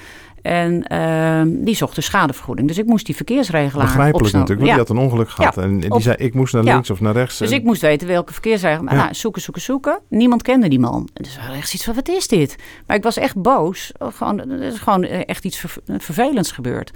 En 0.43 0.84
uh, 0.93 1.64
die 1.64 1.74
zocht 1.74 1.95
de 1.95 2.01
schadevergoeding. 2.01 2.68
Dus 2.68 2.78
ik 2.78 2.86
moest 2.86 3.07
die 3.07 3.16
verkeersregelaar 3.16 3.86
Begrijpelijk 3.86 4.34
natuurlijk, 4.34 4.59
want 4.61 4.70
die 4.70 4.78
had 4.78 4.88
een 4.88 4.97
ongeluk 4.97 5.30
gehad. 5.30 5.57
en 5.57 5.80
die 5.80 6.01
zei, 6.01 6.16
ik 6.16 6.34
moest 6.34 6.55
naar 6.55 6.62
links 6.62 6.90
of 6.90 7.01
naar 7.01 7.12
rechts. 7.12 7.38
Dus 7.38 7.51
ik 7.51 7.64
moest 7.64 7.80
weten 7.80 8.09
welke 8.09 8.32
verkeersregelaar. 8.32 8.95
Nou, 8.95 9.14
zoeken, 9.14 9.43
zoeken, 9.43 9.62
zoeken. 9.62 10.01
Niemand 10.09 10.43
kende 10.43 10.68
die 10.68 10.80
man. 10.80 11.09
Dus 11.12 11.36
was 11.47 11.57
echt 11.57 11.74
iets 11.74 11.84
van, 11.84 11.95
wat 11.95 12.09
is 12.09 12.28
dit? 12.28 12.57
Maar 12.86 12.97
ik 12.97 13.03
was 13.03 13.16
echt 13.16 13.43
boos. 13.43 13.93
Gewoon, 13.99 14.51
er 14.51 14.62
is 14.62 14.78
gewoon 14.78 15.05
echt 15.05 15.45
iets 15.45 15.64
vervelends 15.99 16.53
gebeurd. 16.53 16.90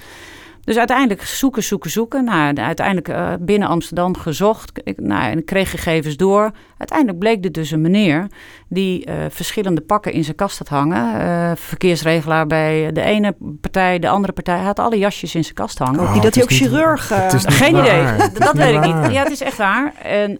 Dus 0.67 0.77
uiteindelijk 0.77 1.23
zoeken, 1.23 1.63
zoeken, 1.63 1.91
zoeken. 1.91 2.25
Nou, 2.25 2.57
uiteindelijk 2.57 3.09
uh, 3.09 3.33
binnen 3.41 3.69
Amsterdam 3.69 4.17
gezocht. 4.17 4.81
Ik, 4.85 5.01
nou, 5.01 5.31
en 5.31 5.39
ik 5.39 5.47
kreeg 5.47 5.71
gegevens 5.71 6.17
door. 6.17 6.51
Uiteindelijk 6.79 7.19
bleek 7.19 7.43
dit 7.43 7.55
dus 7.55 7.71
een 7.71 7.81
meneer 7.81 8.27
die 8.69 9.09
uh, 9.09 9.15
verschillende 9.29 9.81
pakken 9.81 10.13
in 10.13 10.25
zijn 10.25 10.37
kast 10.37 10.59
had 10.59 10.69
hangen. 10.69 11.21
Uh, 11.21 11.51
verkeersregelaar 11.55 12.47
bij 12.47 12.93
de 12.93 13.01
ene 13.01 13.37
partij, 13.61 13.99
de 13.99 14.09
andere 14.09 14.33
partij. 14.33 14.57
Hij 14.57 14.65
had 14.65 14.79
alle 14.79 14.99
jasjes 14.99 15.35
in 15.35 15.43
zijn 15.43 15.55
kast 15.55 15.79
hangen. 15.79 16.01
Oh, 16.01 16.23
dat 16.23 16.35
hij 16.35 16.43
ook 16.43 16.53
chirurg... 16.53 17.07
Geen 17.31 17.77
idee, 17.77 18.05
dat 18.33 18.55
weet 18.55 18.75
ik 18.75 18.85
niet. 18.85 19.13
Ja, 19.13 19.23
het 19.23 19.33
is 19.33 19.41
echt 19.43 19.57
waar. 19.57 19.95
En 20.03 20.39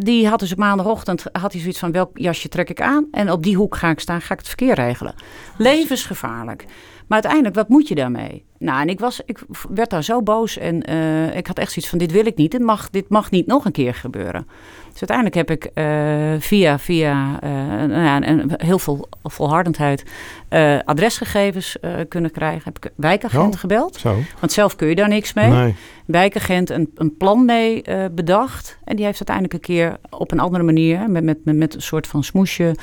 die 0.00 0.28
had 0.28 0.38
dus 0.38 0.52
op 0.52 0.58
maandagochtend 0.58 1.24
had 1.32 1.52
hij 1.52 1.60
zoiets 1.60 1.78
van... 1.78 1.92
welk 1.92 2.10
jasje 2.14 2.48
trek 2.48 2.70
ik 2.70 2.80
aan? 2.80 3.06
En 3.10 3.30
op 3.30 3.42
die 3.42 3.56
hoek 3.56 3.76
ga 3.76 3.90
ik 3.90 4.00
staan, 4.00 4.20
ga 4.20 4.32
ik 4.32 4.38
het 4.38 4.48
verkeer 4.48 4.74
regelen. 4.74 5.14
Levensgevaarlijk. 5.56 6.64
Maar 7.06 7.22
uiteindelijk, 7.22 7.54
wat 7.54 7.68
moet 7.68 7.88
je 7.88 7.94
daarmee? 7.94 8.44
Nou, 8.58 8.80
en 8.80 8.88
ik, 8.88 9.00
was, 9.00 9.20
ik 9.26 9.38
werd 9.68 9.90
daar 9.90 10.04
zo 10.04 10.22
boos 10.22 10.58
en 10.58 10.90
uh, 10.90 11.36
ik 11.36 11.46
had 11.46 11.58
echt 11.58 11.72
zoiets 11.72 11.90
van: 11.90 11.98
dit 11.98 12.12
wil 12.12 12.26
ik 12.26 12.36
niet, 12.36 12.50
dit 12.50 12.60
mag, 12.60 12.90
dit 12.90 13.08
mag 13.08 13.30
niet 13.30 13.46
nog 13.46 13.64
een 13.64 13.72
keer 13.72 13.94
gebeuren. 13.94 14.46
Dus 14.90 15.10
uiteindelijk 15.10 15.36
heb 15.36 15.50
ik 15.50 15.70
uh, 15.74 16.40
via, 16.40 16.78
via 16.78 17.38
uh, 17.44 17.50
nou 17.88 18.02
ja, 18.02 18.20
en 18.20 18.50
heel 18.56 18.78
veel 18.78 19.08
volhardendheid 19.22 20.04
adresgegevens 20.84 21.76
kunnen 22.08 22.30
krijgen. 22.30 22.62
Heb 22.64 22.84
ik 22.84 22.92
wijkagent 22.96 23.54
oh, 23.54 23.60
gebeld. 23.60 23.96
Zo. 23.96 24.16
Want 24.40 24.52
zelf 24.52 24.76
kun 24.76 24.88
je 24.88 24.94
daar 24.94 25.08
niks 25.08 25.32
mee. 25.32 25.50
Nee. 25.50 25.74
Wijkagent 26.06 26.70
een, 26.70 26.90
een 26.94 27.16
plan 27.16 27.44
mee 27.44 27.82
bedacht. 28.10 28.78
En 28.84 28.96
die 28.96 29.04
heeft 29.04 29.28
uiteindelijk 29.28 29.54
een 29.54 29.74
keer 29.74 29.96
op 30.10 30.32
een 30.32 30.40
andere 30.40 30.64
manier, 30.64 31.10
met, 31.10 31.24
met, 31.24 31.44
met, 31.44 31.56
met 31.56 31.74
een 31.74 31.82
soort 31.82 32.06
van 32.06 32.24
smoesje, 32.24 32.76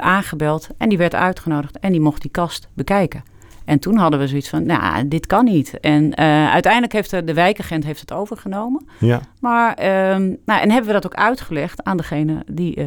aangebeld. 0.00 0.68
En 0.78 0.88
die 0.88 0.98
werd 0.98 1.14
uitgenodigd 1.14 1.78
en 1.78 1.92
die 1.92 2.00
mocht 2.00 2.22
die 2.22 2.30
kast 2.30 2.68
bekijken. 2.74 3.22
En 3.68 3.78
toen 3.78 3.96
hadden 3.96 4.18
we 4.18 4.26
zoiets 4.26 4.48
van, 4.48 4.66
nou, 4.66 5.08
dit 5.08 5.26
kan 5.26 5.44
niet. 5.44 5.80
En 5.80 6.04
uh, 6.04 6.50
uiteindelijk 6.50 6.92
heeft 6.92 7.10
de, 7.10 7.24
de 7.24 7.34
wijkagent 7.34 7.84
heeft 7.84 8.00
het 8.00 8.12
overgenomen. 8.12 8.86
Ja. 8.98 9.20
Maar, 9.40 9.70
um, 10.14 10.36
nou, 10.44 10.60
en 10.60 10.70
hebben 10.70 10.86
we 10.86 10.92
dat 10.92 11.06
ook 11.06 11.14
uitgelegd 11.14 11.84
aan 11.84 11.96
degene 11.96 12.42
die 12.46 12.76
uh, 12.76 12.86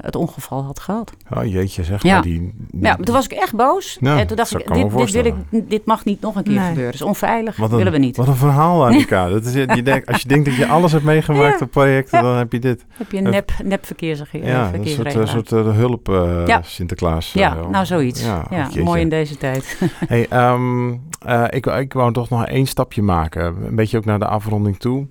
het 0.00 0.16
ongeval 0.16 0.64
had 0.64 0.80
gehad. 0.80 1.12
Oh 1.30 1.44
jeetje, 1.44 1.84
zeg 1.84 2.04
maar. 2.04 2.22
Die, 2.22 2.38
die... 2.70 2.82
Ja, 2.82 2.96
toen 2.96 3.14
was 3.14 3.24
ik 3.24 3.32
echt 3.32 3.56
boos. 3.56 3.98
Ja, 4.00 4.18
en 4.18 4.26
toen 4.26 4.36
dacht 4.36 4.58
ik, 4.58 4.74
dit, 4.74 4.96
dit, 4.96 5.10
wil 5.10 5.24
ik, 5.24 5.34
dit 5.50 5.84
mag 5.84 6.04
niet 6.04 6.20
nog 6.20 6.36
een 6.36 6.42
keer 6.42 6.52
nee. 6.52 6.66
gebeuren. 6.66 6.86
Het 6.90 7.00
is 7.00 7.06
onveilig, 7.06 7.58
een, 7.58 7.68
willen 7.68 7.92
we 7.92 7.98
niet. 7.98 8.16
Wat 8.16 8.28
een 8.28 8.36
verhaal, 8.36 8.84
Annika. 8.86 9.28
dat 9.28 9.44
is, 9.44 9.52
je 9.52 9.82
denkt, 9.82 10.06
als 10.06 10.22
je 10.22 10.28
denkt 10.28 10.44
dat 10.44 10.54
je 10.54 10.66
alles 10.66 10.92
hebt 10.92 11.04
meegemaakt 11.04 11.58
ja. 11.58 11.64
op 11.64 11.70
projecten, 11.70 12.22
dan 12.22 12.36
heb 12.36 12.52
je 12.52 12.58
dit. 12.58 12.84
Heb 12.88 13.10
je 13.10 13.18
een 13.18 13.30
nep, 13.30 13.50
nep 13.64 13.86
verkeersregelaar. 13.86 14.50
Ja, 14.50 14.70
een 14.72 15.28
soort, 15.28 15.52
uh, 15.52 15.76
hulp 15.76 16.08
uh, 16.08 16.46
ja. 16.46 16.62
Sinterklaas. 16.62 17.32
Ja, 17.32 17.54
nou 17.70 17.86
zoiets. 17.86 18.24
Ja, 18.24 18.68
mooi 18.84 19.00
in 19.00 19.08
deze 19.08 19.36
tijd. 19.36 19.69
hey, 20.12 20.52
um, 20.52 20.90
uh, 21.26 21.44
ik, 21.50 21.66
ik 21.66 21.92
wou 21.92 22.12
toch 22.12 22.28
nog 22.28 22.46
één 22.46 22.66
stapje 22.66 23.02
maken. 23.02 23.56
Een 23.66 23.74
beetje 23.74 23.96
ook 23.96 24.04
naar 24.04 24.18
de 24.18 24.26
afronding 24.26 24.76
toe. 24.76 25.00
Uh, 25.00 25.06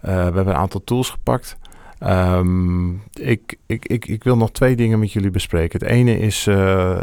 we 0.00 0.10
hebben 0.10 0.46
een 0.46 0.54
aantal 0.54 0.84
tools 0.84 1.10
gepakt. 1.10 1.58
Um, 2.06 3.02
ik, 3.12 3.56
ik, 3.66 3.86
ik, 3.86 4.06
ik 4.06 4.24
wil 4.24 4.36
nog 4.36 4.50
twee 4.50 4.76
dingen 4.76 4.98
met 4.98 5.12
jullie 5.12 5.30
bespreken. 5.30 5.78
Het 5.78 5.88
ene 5.88 6.18
is, 6.18 6.46
uh, 6.46 7.00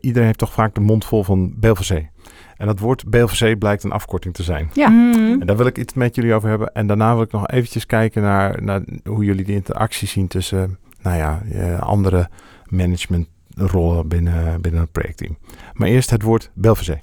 iedereen 0.00 0.26
heeft 0.26 0.38
toch 0.38 0.52
vaak 0.52 0.74
de 0.74 0.80
mond 0.80 1.04
vol 1.04 1.24
van 1.24 1.54
BLVC. 1.56 2.08
En 2.56 2.66
dat 2.66 2.78
woord 2.78 3.10
BLVC 3.10 3.58
blijkt 3.58 3.84
een 3.84 3.92
afkorting 3.92 4.34
te 4.34 4.42
zijn. 4.42 4.70
Ja. 4.72 4.88
Mm. 4.88 5.40
En 5.40 5.46
daar 5.46 5.56
wil 5.56 5.66
ik 5.66 5.78
iets 5.78 5.94
met 5.94 6.14
jullie 6.14 6.34
over 6.34 6.48
hebben. 6.48 6.72
En 6.72 6.86
daarna 6.86 7.14
wil 7.14 7.22
ik 7.22 7.32
nog 7.32 7.48
eventjes 7.48 7.86
kijken 7.86 8.22
naar, 8.22 8.62
naar 8.62 8.82
hoe 9.04 9.24
jullie 9.24 9.44
de 9.44 9.52
interactie 9.52 10.08
zien 10.08 10.28
tussen 10.28 10.78
nou 11.02 11.16
ja, 11.16 11.42
andere 11.76 12.28
management 12.68 13.28
rollen 13.54 14.08
binnen, 14.08 14.60
binnen 14.60 14.80
het 14.80 14.92
projectteam. 14.92 15.36
Maar 15.72 15.88
eerst 15.88 16.10
het 16.10 16.22
woord 16.22 16.50
Belvezee. 16.54 17.02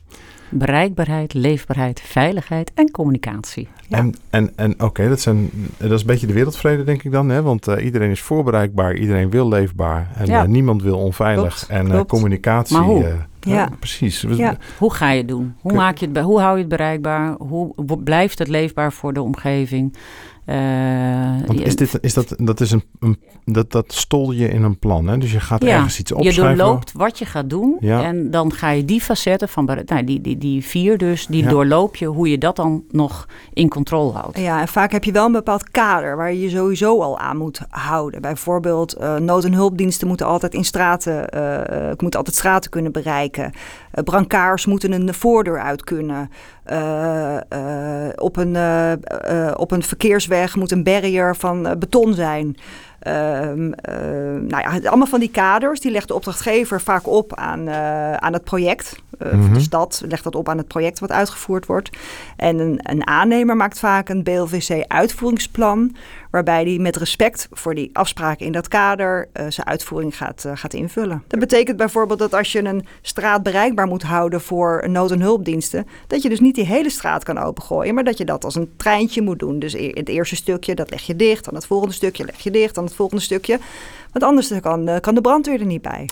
Bereikbaarheid, 0.50 1.34
leefbaarheid, 1.34 2.02
veiligheid 2.02 2.72
en 2.74 2.92
communicatie. 2.92 3.68
Ja. 3.88 3.98
En, 3.98 4.16
en, 4.30 4.52
en 4.56 4.84
oké, 4.84 5.10
dat, 5.10 5.20
zijn, 5.20 5.50
dat 5.78 5.92
is 5.92 6.02
een 6.02 6.08
beetje 6.08 6.28
de 6.28 6.34
wereldvrede, 6.34 6.84
denk 6.84 7.04
ik 7.04 7.12
dan. 7.12 7.30
Hè? 7.30 7.42
Want 7.42 7.68
uh, 7.68 7.86
iedereen 7.86 8.10
is 8.10 8.22
voorbereikbaar, 8.22 8.96
iedereen 8.96 9.30
wil 9.30 9.48
leefbaar. 9.48 10.12
En 10.16 10.26
ja. 10.26 10.44
uh, 10.44 10.50
niemand 10.50 10.82
wil 10.82 10.98
onveilig. 10.98 11.56
Klopt, 11.56 11.68
en 11.68 11.88
uh, 11.88 12.02
communicatie. 12.02 12.78
Maar 12.78 12.86
hoe? 12.86 13.16
ja. 13.40 13.70
precies. 13.80 14.26
Ja. 14.28 14.58
Hoe 14.78 14.94
ga 14.94 15.10
je 15.10 15.18
het 15.18 15.28
doen? 15.28 15.56
Hoe, 15.62 15.74
maak 15.74 15.98
je 15.98 16.08
het, 16.08 16.18
hoe 16.18 16.40
hou 16.40 16.54
je 16.54 16.60
het 16.60 16.70
bereikbaar? 16.70 17.36
Hoe 17.38 17.74
blijft 18.04 18.40
het 18.40 18.48
leefbaar 18.48 18.94
voor 18.94 19.14
de 19.14 19.22
omgeving? 19.22 19.96
Uh, 20.50 21.66
is, 21.66 21.76
dit, 21.76 21.98
is 22.02 22.14
dat, 22.14 22.34
dat, 22.38 22.60
is 22.60 22.72
een, 22.72 22.84
een, 23.00 23.20
dat, 23.46 23.72
dat 23.72 23.94
stol 23.94 24.32
je 24.32 24.50
in 24.50 24.64
een 24.64 24.80
plan, 24.80 25.08
hè? 25.08 25.18
Dus 25.18 25.32
je 25.32 25.40
gaat 25.40 25.64
ergens 25.64 26.00
iets 26.00 26.12
opschrijven. 26.12 26.50
Je 26.50 26.56
doorloopt 26.56 26.92
wat 26.92 27.20
je 27.20 27.26
gaat 27.26 27.50
doen 27.50 27.78
ja. 27.80 28.04
en 28.04 28.32
dan 28.32 28.54
ga 28.54 28.70
je 28.70 28.86
die 28.86 29.02
facetten 29.02 29.50
van, 29.50 29.66
nou, 29.86 30.04
die, 30.04 30.22
die, 30.22 30.38
die 30.38 30.66
vier 30.66 30.98
dus, 30.98 31.28
die 31.28 31.44
ja. 31.44 31.50
doorloop 31.50 31.96
je, 31.96 32.06
hoe 32.06 32.30
je 32.30 32.38
dat 32.38 32.56
dan 32.56 32.84
nog 32.92 33.28
in 33.54 33.70
controle 33.70 34.12
houdt. 34.12 34.38
Ja, 34.38 34.62
en 34.62 34.68
vaak 34.68 34.92
heb 34.92 35.04
je 35.04 35.12
wel 35.12 35.26
een 35.26 35.32
bepaald 35.32 35.72
kader 35.72 36.16
waar 36.16 36.34
je 36.34 36.42
je 36.42 36.50
sowieso 36.50 37.02
al 37.02 37.20
aan 37.20 37.38
moet 37.38 37.62
houden. 37.70 38.22
Bijvoorbeeld 38.22 38.98
uh, 39.00 39.16
nood- 39.16 39.46
en 39.46 39.54
hulpdiensten 39.54 40.08
moeten 40.08 40.26
altijd 40.26 40.54
in 40.54 40.66
straten, 40.66 41.28
uh, 41.36 41.88
moeten 41.98 42.20
altijd 42.20 42.36
straten 42.36 42.70
kunnen 42.70 42.92
bereiken. 42.92 43.44
Uh, 43.44 44.04
brancards 44.04 44.66
moeten 44.66 44.92
een 44.92 45.14
voordeur 45.14 45.60
uit 45.60 45.84
kunnen. 45.84 46.30
Op, 48.16 48.38
een, 48.38 48.58
op 49.58 49.72
een 49.72 49.84
verkeersweg 49.84 50.56
moet 50.56 50.72
een 50.72 50.84
barrier 50.84 51.36
van 51.36 51.68
eh, 51.68 51.78
beton 51.78 52.14
zijn. 52.14 52.58
Um, 53.08 53.74
uh, 53.90 54.00
nou 54.42 54.48
ja, 54.48 54.80
allemaal 54.90 55.08
van 55.08 55.20
die 55.20 55.32
kaders, 55.32 55.80
die 55.80 55.92
legt 55.92 56.08
de 56.08 56.14
opdrachtgever 56.14 56.82
vaak 56.82 57.08
op 57.08 57.36
aan, 57.36 57.70
aan 58.20 58.34
het 58.34 58.44
project. 58.44 58.96
Mm 59.20 59.30
-hmm. 59.30 59.54
De 59.54 59.60
stad 59.60 60.04
legt 60.08 60.24
dat 60.24 60.36
op 60.36 60.50
aan 60.50 60.58
het 60.58 60.68
project 60.68 61.00
wat 61.00 61.12
uitgevoerd 61.12 61.66
wordt. 61.66 61.90
En 62.36 62.60
een, 62.60 62.80
een 62.82 63.08
aannemer 63.08 63.56
maakt 63.56 63.80
vaak 63.80 64.10
een 64.10 64.24
BLVC-uitvoeringsplan, 64.24 65.96
waarbij 66.32 66.64
hij 66.64 66.78
met 66.78 66.96
respect 66.96 67.48
voor 67.52 67.76
die 67.76 67.90
afspraken 67.94 68.46
in 68.46 68.52
dat 68.52 68.68
kader 68.68 69.30
zijn 69.34 69.68
uitvoering 69.68 70.18
gaat, 70.18 70.46
gaat 70.54 70.74
invullen. 70.74 71.24
Dat 71.28 71.40
betekent 71.40 71.78
bijvoorbeeld 71.78 72.20
dat 72.20 72.34
als 72.34 72.52
je 72.52 72.64
een 72.64 72.86
straat 73.02 73.44
bereikbaar 73.44 73.88
moet 73.88 74.04
houden 74.04 74.42
voor 74.42 74.86
nood- 74.90 75.12
en 75.12 75.22
hulpdiensten, 75.22 75.88
dat 76.08 76.22
je 76.22 76.30
dus 76.30 76.40
niet 76.40 76.56
die 76.56 76.66
hele 76.66 76.90
straat 76.90 77.24
kan 77.24 77.38
opengooien, 77.38 77.94
maar 77.94 78.04
dat 78.04 78.18
je 78.18 78.26
dat 78.26 78.44
als 78.44 78.56
een 78.56 78.72
treintje 78.78 79.22
moet 79.22 79.40
doen. 79.40 79.60
Dus 79.60 79.74
het 79.74 80.10
eerste 80.10 80.36
stukje, 80.36 80.76
dat 80.76 80.90
leg 80.90 81.02
je 81.02 81.16
dicht, 81.16 81.46
dan 81.46 81.56
het 81.56 81.66
volgende 81.66 81.94
stukje 81.94 82.26
leg 82.26 82.40
je 82.40 82.52
dicht, 82.52 82.76
dan 82.76 82.84
het 82.84 82.96
volgende 82.96 83.24
stukje. 83.24 83.60
Want 84.12 84.26
anders 84.26 84.60
kan, 84.62 85.00
kan 85.02 85.16
de 85.16 85.22
brandweer 85.22 85.60
er 85.60 85.66
niet 85.66 85.82
bij. 85.82 86.10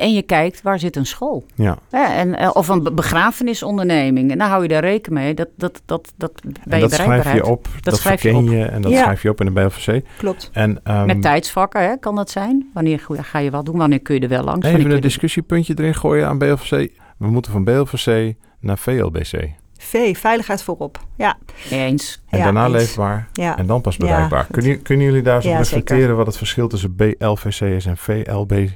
en 0.00 0.12
je 0.12 0.22
kijkt, 0.22 0.62
waar 0.62 0.78
zit 0.78 0.96
een 0.96 1.06
school? 1.06 1.44
Ja. 1.54 1.78
en, 1.90 2.54
of 2.54 2.68
een 2.68 2.94
begrafenisonderneming. 2.94 4.30
En 4.30 4.38
dan 4.38 4.48
hou 4.48 4.62
je 4.62 4.68
daar 4.68 4.84
rekening 4.84 5.24
mee. 5.24 5.34
Dat, 5.34 5.48
dat, 5.56 5.82
dat, 5.84 6.12
dat, 6.16 6.32
bij 6.64 6.80
dat 6.80 6.92
schrijf 6.92 7.32
je 7.32 7.46
op. 7.46 7.64
Dat, 7.74 7.84
dat 7.84 7.96
schrijf 7.96 8.22
je, 8.22 8.36
op. 8.36 8.48
je 8.48 8.64
en 8.64 8.82
dat 8.82 8.92
schrijf 8.92 9.22
je 9.22 9.30
op 9.30 9.40
de 9.46 9.52
BLVC. 9.60 10.04
Klopt. 10.18 10.50
En, 10.52 10.80
um, 10.84 11.06
Met 11.06 11.22
tijdsvakken 11.22 11.82
hè, 11.82 11.96
kan 11.96 12.14
dat 12.14 12.30
zijn. 12.30 12.70
Wanneer 12.74 13.06
ga 13.10 13.38
je 13.38 13.50
wat 13.50 13.66
doen? 13.66 13.76
Wanneer 13.76 14.00
kun 14.00 14.14
je 14.14 14.20
er 14.20 14.28
wel 14.28 14.44
langs? 14.44 14.66
Even 14.66 14.90
een 14.90 15.00
discussiepuntje 15.00 15.74
erin 15.76 15.94
gooien 15.94 16.26
aan 16.26 16.38
BLVC. 16.38 16.90
We 17.18 17.26
moeten 17.26 17.52
van 17.52 17.64
BLVC 17.64 18.34
naar 18.60 18.78
VLBC. 18.78 19.50
V, 19.78 20.18
veiligheid 20.18 20.62
voorop. 20.62 21.00
Ja. 21.16 21.38
Eens. 21.70 22.22
En 22.28 22.40
daarna 22.40 22.68
leefbaar. 22.68 23.28
Ja. 23.32 23.58
En 23.58 23.66
dan 23.66 23.80
pas 23.80 23.96
bereikbaar. 23.96 24.46
kunnen, 24.50 24.82
kunnen 24.82 25.06
jullie 25.06 25.22
daar 25.22 25.42
zo 25.42 25.52
reflecteren 25.52 26.16
wat 26.16 26.26
het 26.26 26.36
verschil 26.36 26.68
tussen 26.68 26.94
BLVC 26.94 27.60
is 27.60 27.86
en 27.86 27.96
VLB? 27.96 28.68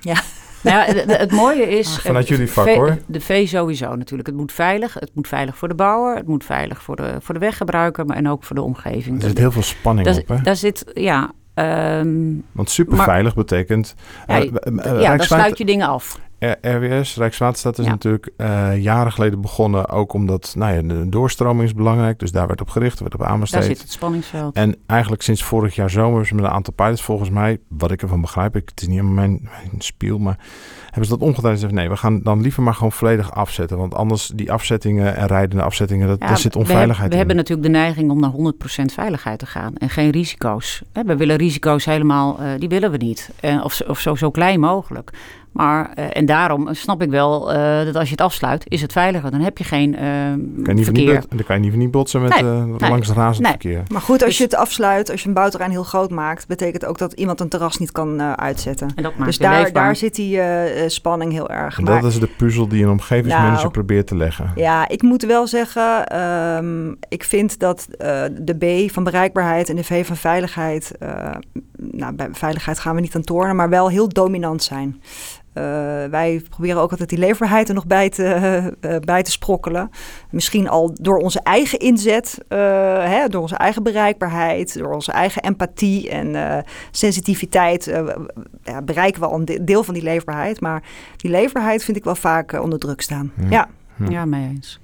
Ja. 0.00 0.22
Nou 0.62 0.76
ja, 0.76 0.94
het, 1.06 1.30
mooie 1.30 1.68
is... 1.68 1.96
Ah, 1.96 2.04
vanuit 2.04 2.28
jullie 2.28 2.50
vak 2.50 2.68
hoor. 2.68 2.98
De 3.06 3.20
V 3.20 3.48
sowieso 3.48 3.96
natuurlijk. 3.96 4.28
Het 4.28 4.36
moet 4.36 4.52
veilig. 4.52 4.94
Het 4.94 5.10
moet 5.14 5.28
veilig 5.28 5.56
voor 5.56 5.68
de 5.68 5.74
bouwer. 5.74 6.16
Het 6.16 6.26
moet 6.26 6.44
veilig 6.44 6.82
voor 6.82 6.96
de, 6.96 7.16
voor 7.20 7.34
de 7.34 7.40
weggebruiker. 7.40 8.06
Maar 8.06 8.16
en 8.16 8.28
ook 8.28 8.44
voor 8.44 8.56
de 8.56 8.62
omgeving. 8.62 9.22
Er 9.22 9.28
zit 9.28 9.38
heel 9.38 9.52
veel 9.52 9.62
spanning 9.62 10.08
op 10.08 10.28
hè? 10.28 10.40
Daar 10.42 10.56
zit, 10.56 10.84
ja... 10.94 11.32
Um, 11.54 12.44
Want 12.52 12.70
superveilig 12.70 13.34
betekent... 13.34 13.94
Ja, 14.26 14.42
uh, 14.42 14.50
ja 15.00 15.16
dan 15.16 15.26
sluit 15.26 15.58
je 15.58 15.64
dingen 15.64 15.88
af. 15.88 16.18
RWS, 16.60 17.16
Rijkswaterstaat, 17.16 17.78
is 17.78 17.86
natuurlijk 17.86 18.30
uh, 18.36 18.82
jaren 18.82 19.12
geleden 19.12 19.40
begonnen. 19.40 19.88
Ook 19.88 20.12
omdat 20.12 20.54
nou 20.56 20.74
ja, 20.74 20.82
de 20.82 21.08
doorstroming 21.08 21.68
is 21.68 21.74
belangrijk. 21.74 22.18
Dus 22.18 22.32
daar 22.32 22.46
werd 22.46 22.60
op 22.60 22.68
gericht, 22.68 23.00
werd 23.00 23.14
op 23.14 23.22
aanbesteed. 23.22 23.60
Daar 23.60 23.68
zit 23.68 23.80
het 23.80 23.90
spanningsveld. 23.90 24.54
En 24.54 24.76
eigenlijk 24.86 25.22
sinds 25.22 25.42
vorig 25.42 25.74
jaar 25.74 25.90
zomer 25.90 26.30
met 26.34 26.44
een 26.44 26.50
aantal 26.50 26.74
pilots 26.74 27.02
volgens 27.02 27.30
mij, 27.30 27.58
wat 27.68 27.90
ik 27.90 28.02
ervan 28.02 28.20
begrijp, 28.20 28.56
ik, 28.56 28.68
het 28.68 28.80
is 28.80 28.86
niet 28.86 28.96
helemaal 28.96 29.14
mijn, 29.14 29.40
mijn 29.42 29.82
spiel, 29.82 30.18
maar 30.18 30.38
hebben 30.84 31.04
ze 31.04 31.10
dat 31.10 31.28
omgedraaid 31.28 31.54
en 31.54 31.60
zeggen 31.60 31.78
nee, 31.78 31.88
we 31.88 31.96
gaan 31.96 32.22
dan 32.22 32.40
liever 32.40 32.62
maar 32.62 32.74
gewoon 32.74 32.92
volledig 32.92 33.34
afzetten. 33.34 33.78
Want 33.78 33.94
anders 33.94 34.30
die 34.34 34.52
afzettingen 34.52 35.16
en 35.16 35.26
rijdende 35.26 35.62
afzettingen, 35.62 36.08
dat, 36.08 36.20
daar 36.20 36.38
zit 36.38 36.56
onveiligheid 36.56 37.06
we, 37.06 37.10
we 37.10 37.16
hebben 37.16 37.36
natuurlijk 37.36 37.66
de 37.66 37.72
neiging 37.72 38.10
om 38.10 38.20
naar 38.20 38.32
100% 38.32 38.84
veiligheid 38.84 39.38
te 39.38 39.46
gaan 39.46 39.76
en 39.76 39.90
geen 39.90 40.10
risico's. 40.10 40.82
We 40.92 41.16
willen 41.16 41.36
risico's 41.36 41.84
helemaal, 41.84 42.40
uh, 42.40 42.46
die 42.58 42.68
willen 42.68 42.90
we 42.90 42.96
niet. 42.96 43.30
Uh, 43.44 43.64
of, 43.64 43.80
of 43.80 43.98
zo, 43.98 44.14
zo 44.14 44.30
klein 44.30 44.60
mogelijk. 44.60 45.10
Maar, 45.52 45.90
uh, 45.98 46.04
en 46.12 46.26
daarom 46.26 46.68
snap 46.74 47.02
ik 47.02 47.10
wel 47.10 47.54
uh, 47.54 47.84
dat 47.84 47.96
als 47.96 48.04
je 48.04 48.10
het 48.10 48.20
afsluit, 48.20 48.64
is 48.68 48.82
het 48.82 48.92
veiliger. 48.92 49.30
Dan 49.30 49.40
heb 49.40 49.58
je 49.58 49.64
geen 49.64 49.92
uh, 49.92 50.64
kan 50.64 50.76
je 50.76 50.84
verkeer. 50.84 51.14
Niet, 51.14 51.26
dan 51.28 51.44
kan 51.46 51.64
je 51.64 51.70
niet 51.70 51.90
botsen 51.90 52.22
met 52.22 52.30
nee, 52.30 52.42
nee, 52.42 52.90
langs 52.90 53.10
razend 53.10 53.42
nee. 53.42 53.50
verkeer. 53.50 53.82
Maar 53.88 54.00
goed, 54.00 54.22
als 54.22 54.28
dus, 54.28 54.38
je 54.38 54.44
het 54.44 54.54
afsluit, 54.54 55.10
als 55.10 55.22
je 55.22 55.28
een 55.28 55.34
bouwterrein 55.34 55.70
heel 55.70 55.82
groot 55.82 56.10
maakt, 56.10 56.46
betekent 56.46 56.84
ook 56.84 56.98
dat 56.98 57.12
iemand 57.12 57.40
een 57.40 57.48
terras 57.48 57.78
niet 57.78 57.92
kan 57.92 58.22
uitzetten. 58.22 58.90
En 58.94 59.02
dat 59.02 59.12
maakt 59.12 59.24
dus 59.24 59.38
daar, 59.38 59.72
daar 59.72 59.96
zit 59.96 60.14
die 60.14 60.40
spanning 60.86 61.32
heel 61.32 61.50
erg. 61.50 61.78
En 61.78 61.84
dat 61.84 62.04
is 62.04 62.18
de 62.18 62.28
puzzel 62.36 62.68
die 62.68 62.82
een 62.82 62.90
omgevingsmanager 62.90 63.56
nou, 63.56 63.70
probeert 63.70 64.06
te 64.06 64.16
leggen. 64.16 64.52
Ja, 64.54 64.88
ik 64.88 65.02
moet 65.02 65.22
wel 65.22 65.46
zeggen, 65.46 66.20
um, 66.20 66.96
ik 67.08 67.24
vind 67.24 67.58
dat 67.58 67.86
de 68.32 68.86
B 68.86 68.90
van 68.92 69.04
bereikbaarheid 69.04 69.68
en 69.68 69.76
de 69.76 69.84
V 69.84 70.06
van 70.06 70.16
veiligheid, 70.16 70.92
nou 71.76 72.12
bij 72.14 72.28
veiligheid 72.32 72.78
gaan 72.78 72.94
we 72.94 73.00
niet 73.00 73.14
aan 73.14 73.22
tornen, 73.22 73.56
maar 73.56 73.68
wel 73.68 73.88
heel 73.88 74.08
dominant 74.08 74.62
zijn. 74.62 75.02
Uh, 75.54 75.64
wij 76.10 76.42
proberen 76.50 76.80
ook 76.80 76.90
altijd 76.90 77.08
die 77.08 77.18
leverbaarheid 77.18 77.68
er 77.68 77.74
nog 77.74 77.86
bij 77.86 78.08
te, 78.08 78.74
uh, 78.80 78.96
bij 78.98 79.22
te 79.22 79.30
sprokkelen. 79.30 79.90
Misschien 80.30 80.68
al 80.68 80.90
door 81.00 81.18
onze 81.18 81.40
eigen 81.42 81.78
inzet, 81.78 82.38
uh, 82.48 82.58
hè, 83.04 83.28
door 83.28 83.40
onze 83.42 83.56
eigen 83.56 83.82
bereikbaarheid, 83.82 84.78
door 84.78 84.94
onze 84.94 85.12
eigen 85.12 85.42
empathie 85.42 86.10
en 86.10 86.64
sensitiviteit 86.90 87.84
ja, 88.62 88.82
bereiken 88.82 89.20
we 89.20 89.26
al 89.26 89.38
een 89.38 89.64
deel 89.64 89.84
van 89.84 89.94
die 89.94 90.02
leverbaarheid. 90.02 90.60
Maar 90.60 90.82
die 91.16 91.30
leverbaarheid 91.30 91.84
vind 91.84 91.96
ik 91.96 92.04
wel 92.04 92.14
vaak 92.14 92.62
onder 92.62 92.78
druk 92.78 93.00
staan. 93.00 93.32
Ja, 93.48 93.68
ja. 93.96 94.10
ja 94.10 94.24
mee 94.24 94.48
eens. 94.48 94.80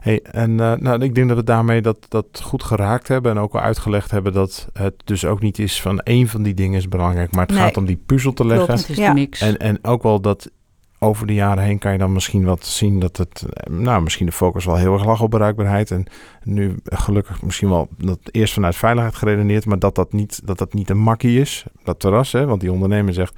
Hey, 0.00 0.22
en 0.22 0.50
uh, 0.50 0.72
nou, 0.72 1.02
ik 1.02 1.14
denk 1.14 1.28
dat 1.28 1.36
we 1.36 1.44
daarmee 1.44 1.82
dat, 1.82 1.98
dat 2.08 2.40
goed 2.42 2.62
geraakt 2.62 3.08
hebben 3.08 3.32
en 3.32 3.38
ook 3.38 3.54
al 3.54 3.60
uitgelegd 3.60 4.10
hebben 4.10 4.32
dat 4.32 4.68
het 4.72 4.94
dus 5.04 5.24
ook 5.24 5.40
niet 5.40 5.58
is 5.58 5.80
van 5.80 6.00
één 6.00 6.28
van 6.28 6.42
die 6.42 6.54
dingen 6.54 6.78
is 6.78 6.88
belangrijk, 6.88 7.34
maar 7.34 7.46
het 7.46 7.56
gaat 7.56 7.76
om 7.76 7.86
die 7.86 8.02
puzzel 8.06 8.32
te 8.32 8.46
leggen. 8.46 8.66
Klopt, 8.66 8.80
het 8.80 8.90
is 8.90 8.96
ja. 8.96 9.12
mix. 9.12 9.40
En, 9.40 9.56
en 9.56 9.84
ook 9.84 10.02
wel 10.02 10.20
dat 10.20 10.50
over 10.98 11.26
de 11.26 11.34
jaren 11.34 11.64
heen 11.64 11.78
kan 11.78 11.92
je 11.92 11.98
dan 11.98 12.12
misschien 12.12 12.44
wat 12.44 12.66
zien 12.66 13.00
dat 13.00 13.16
het, 13.16 13.44
nou, 13.70 14.02
misschien 14.02 14.26
de 14.26 14.32
focus 14.32 14.64
wel 14.64 14.76
heel 14.76 14.92
erg 14.92 15.04
lag 15.04 15.20
op 15.20 15.30
bereikbaarheid. 15.30 15.90
En 15.90 16.06
nu 16.42 16.76
gelukkig 16.84 17.42
misschien 17.42 17.68
wel 17.68 17.88
dat 17.98 18.18
eerst 18.30 18.54
vanuit 18.54 18.76
veiligheid 18.76 19.14
geredeneerd, 19.14 19.64
maar 19.64 19.78
dat 19.78 19.94
dat 19.94 20.12
niet, 20.12 20.40
dat 20.44 20.58
dat 20.58 20.74
niet 20.74 20.90
een 20.90 20.98
makkie 20.98 21.40
is, 21.40 21.64
dat 21.84 22.00
terras. 22.00 22.32
Hè? 22.32 22.46
Want 22.46 22.60
die 22.60 22.72
ondernemer 22.72 23.14
zegt, 23.14 23.34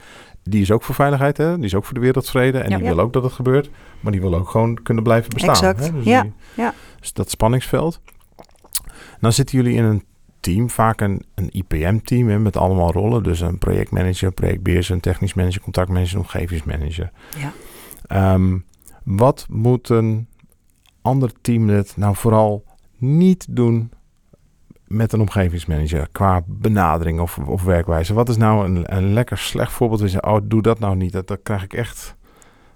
die 0.48 0.62
is 0.62 0.70
ook 0.70 0.82
voor 0.82 0.94
veiligheid, 0.94 1.36
hè? 1.36 1.56
die 1.56 1.64
is 1.64 1.74
ook 1.74 1.84
voor 1.84 1.94
de 1.94 2.00
wereldvrede 2.00 2.58
en 2.58 2.78
die 2.78 2.88
wil 2.88 3.00
ook 3.00 3.12
dat 3.12 3.22
het 3.22 3.32
gebeurt. 3.32 3.70
Maar 4.00 4.12
die 4.12 4.20
wil 4.20 4.34
ook 4.34 4.48
gewoon 4.48 4.82
kunnen 4.82 5.02
blijven 5.02 5.30
bestaan. 5.30 5.50
Exact, 5.50 5.86
hè? 5.86 5.92
Dus 5.92 6.04
ja. 6.04 6.26
ja. 6.56 6.74
Dus 7.00 7.12
dat 7.12 7.30
spanningsveld. 7.30 8.00
Dan 9.20 9.32
zitten 9.32 9.58
jullie 9.58 9.76
in 9.76 9.84
een 9.84 10.04
team, 10.40 10.70
vaak 10.70 11.00
een, 11.00 11.22
een 11.34 11.48
IPM-team 11.52 12.42
met 12.42 12.56
allemaal 12.56 12.92
rollen. 12.92 13.22
Dus 13.22 13.40
een 13.40 13.58
projectmanager, 13.58 14.32
projectbeheerser, 14.32 14.94
een 14.94 15.00
technisch 15.00 15.34
manager, 15.34 15.60
contactmanager, 15.60 16.18
omgevingsmanager. 16.18 17.10
Ja. 17.38 18.34
Um, 18.34 18.64
wat 19.04 19.46
moet 19.50 19.88
een 19.88 20.28
ander 21.02 21.32
teamlid 21.40 21.96
nou 21.96 22.16
vooral 22.16 22.64
niet 22.96 23.46
doen 23.50 23.90
met 24.88 25.12
een 25.12 25.20
omgevingsmanager 25.20 26.08
qua 26.12 26.42
benadering 26.46 27.20
of, 27.20 27.38
of 27.38 27.62
werkwijze? 27.62 28.14
Wat 28.14 28.28
is 28.28 28.36
nou 28.36 28.84
een, 28.84 29.12
lekker 29.12 29.38
slecht 29.38 29.72
voorbeeld? 29.72 30.00
We 30.00 30.08
zeggen, 30.08 30.30
oh, 30.32 30.38
doe 30.42 30.62
dat 30.62 30.78
nou 30.78 30.96
niet. 30.96 31.12
Dat, 31.12 31.26
dat 31.26 31.38
krijg 31.42 31.62
ik 31.62 31.72
echt. 31.72 32.16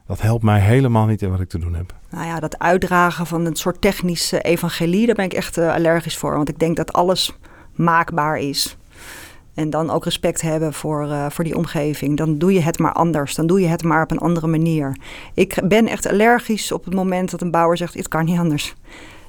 Dat 0.07 0.21
helpt 0.21 0.45
mij 0.45 0.61
helemaal 0.61 1.07
niet 1.07 1.23
in 1.23 1.31
wat 1.31 1.41
ik 1.41 1.49
te 1.49 1.59
doen 1.59 1.75
heb. 1.75 1.95
Nou 2.11 2.27
ja, 2.27 2.41
dat 2.41 2.59
uitdragen 2.59 3.27
van 3.27 3.45
een 3.45 3.57
soort 3.57 3.81
technische 3.81 4.41
evangelie, 4.41 5.07
daar 5.07 5.15
ben 5.15 5.25
ik 5.25 5.33
echt 5.33 5.59
uh, 5.59 5.75
allergisch 5.75 6.17
voor. 6.17 6.37
Want 6.37 6.49
ik 6.49 6.59
denk 6.59 6.77
dat 6.77 6.93
alles 6.93 7.39
maakbaar 7.75 8.39
is. 8.39 8.77
En 9.55 9.71
dan 9.71 9.91
ook 9.91 10.05
respect 10.05 10.41
hebben 10.41 10.73
voor, 10.73 11.07
uh, 11.07 11.31
voor 11.31 11.45
die 11.45 11.57
omgeving. 11.57 12.17
Dan 12.17 12.39
doe 12.39 12.53
je 12.53 12.61
het 12.61 12.79
maar 12.79 12.93
anders. 12.93 13.35
Dan 13.35 13.47
doe 13.47 13.61
je 13.61 13.67
het 13.67 13.83
maar 13.83 14.03
op 14.03 14.11
een 14.11 14.19
andere 14.19 14.47
manier. 14.47 14.97
Ik 15.35 15.61
ben 15.65 15.87
echt 15.87 16.07
allergisch 16.07 16.73
op 16.73 16.85
het 16.85 16.95
moment 16.95 17.31
dat 17.31 17.41
een 17.41 17.51
bouwer 17.51 17.77
zegt: 17.77 17.95
Het 17.95 18.09
kan 18.09 18.25
niet 18.25 18.39
anders 18.39 18.75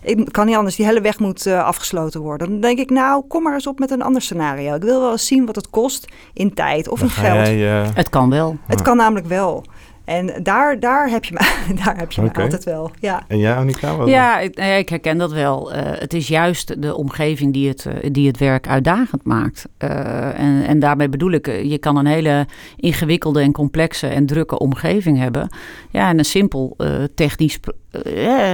ik 0.03 0.27
kan 0.31 0.45
niet 0.45 0.55
anders, 0.55 0.75
die 0.75 0.85
hele 0.85 1.01
weg 1.01 1.19
moet 1.19 1.45
uh, 1.45 1.63
afgesloten 1.63 2.21
worden. 2.21 2.49
Dan 2.49 2.59
denk 2.59 2.79
ik, 2.79 2.89
nou, 2.89 3.23
kom 3.27 3.43
maar 3.43 3.53
eens 3.53 3.67
op 3.67 3.79
met 3.79 3.91
een 3.91 4.01
ander 4.01 4.21
scenario. 4.21 4.75
Ik 4.75 4.83
wil 4.83 5.01
wel 5.01 5.11
eens 5.11 5.27
zien 5.27 5.45
wat 5.45 5.55
het 5.55 5.69
kost 5.69 6.07
in 6.33 6.53
tijd 6.53 6.87
of 6.87 7.01
in 7.01 7.09
geld. 7.09 7.47
Jij, 7.47 7.83
uh... 7.83 7.87
Het 7.93 8.09
kan 8.09 8.29
wel. 8.29 8.57
Het 8.67 8.81
kan 8.81 8.97
namelijk 8.97 9.27
wel. 9.27 9.63
En 10.05 10.43
daar, 10.43 10.79
daar 10.79 11.09
heb 11.09 11.25
je 11.25 11.33
me, 11.33 11.73
daar 11.83 11.97
heb 11.97 12.11
je 12.11 12.21
okay. 12.21 12.33
me 12.35 12.41
altijd 12.41 12.63
wel. 12.63 12.91
Ja. 12.99 13.23
En 13.27 13.37
jij, 13.37 13.55
Annika? 13.55 13.95
Wat 13.95 14.07
ja, 14.07 14.39
ik, 14.39 14.55
ik, 14.55 14.89
herken 14.89 15.17
dat 15.17 15.31
wel. 15.31 15.75
Uh, 15.75 15.81
het 15.83 16.13
is 16.13 16.27
juist 16.27 16.81
de 16.81 16.95
omgeving 16.95 17.53
die 17.53 17.67
het, 17.67 17.85
uh, 17.85 17.93
die 18.11 18.27
het 18.27 18.37
werk 18.37 18.67
uitdagend 18.67 19.23
maakt. 19.23 19.67
Uh, 19.79 20.39
en, 20.39 20.65
en 20.65 20.79
daarmee 20.79 21.09
bedoel 21.09 21.31
ik, 21.31 21.45
je 21.45 21.77
kan 21.77 21.97
een 21.97 22.05
hele 22.05 22.47
ingewikkelde 22.75 23.41
en 23.41 23.51
complexe 23.51 24.07
en 24.07 24.25
drukke 24.25 24.59
omgeving 24.59 25.17
hebben. 25.17 25.49
Ja, 25.89 26.09
en 26.09 26.17
een 26.17 26.25
simpel 26.25 26.77
technisch, 27.15 27.59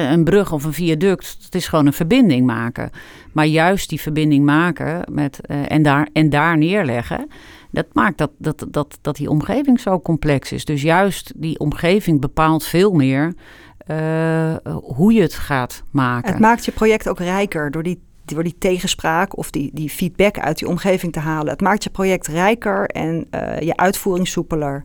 een 0.09 0.23
brug 0.23 0.51
of 0.51 0.63
een 0.63 0.73
viaduct, 0.73 1.37
het 1.43 1.55
is 1.55 1.67
gewoon 1.67 1.85
een 1.85 1.93
verbinding 1.93 2.45
maken. 2.45 2.89
Maar 3.31 3.45
juist 3.45 3.89
die 3.89 4.01
verbinding 4.01 4.45
maken 4.45 5.01
met, 5.11 5.39
en, 5.67 5.81
daar, 5.81 6.07
en 6.13 6.29
daar 6.29 6.57
neerleggen 6.57 7.27
dat 7.71 7.85
maakt 7.93 8.17
dat, 8.17 8.31
dat, 8.37 8.65
dat, 8.69 8.97
dat 9.01 9.15
die 9.15 9.29
omgeving 9.29 9.79
zo 9.79 9.99
complex 9.99 10.51
is. 10.51 10.65
Dus 10.65 10.81
juist 10.81 11.31
die 11.35 11.59
omgeving 11.59 12.21
bepaalt 12.21 12.63
veel 12.63 12.91
meer 12.91 13.33
uh, 13.91 14.55
hoe 14.81 15.13
je 15.13 15.21
het 15.21 15.33
gaat 15.33 15.83
maken. 15.91 16.31
Het 16.31 16.39
maakt 16.39 16.65
je 16.65 16.71
project 16.71 17.09
ook 17.09 17.19
rijker 17.19 17.71
door 17.71 17.83
die, 17.83 18.01
door 18.25 18.43
die 18.43 18.55
tegenspraak 18.59 19.37
of 19.37 19.51
die, 19.51 19.69
die 19.73 19.89
feedback 19.89 20.39
uit 20.39 20.57
die 20.57 20.67
omgeving 20.67 21.13
te 21.13 21.19
halen. 21.19 21.51
Het 21.51 21.61
maakt 21.61 21.83
je 21.83 21.89
project 21.89 22.27
rijker 22.27 22.85
en 22.85 23.27
uh, 23.31 23.59
je 23.59 23.77
uitvoering 23.77 24.27
soepeler. 24.27 24.83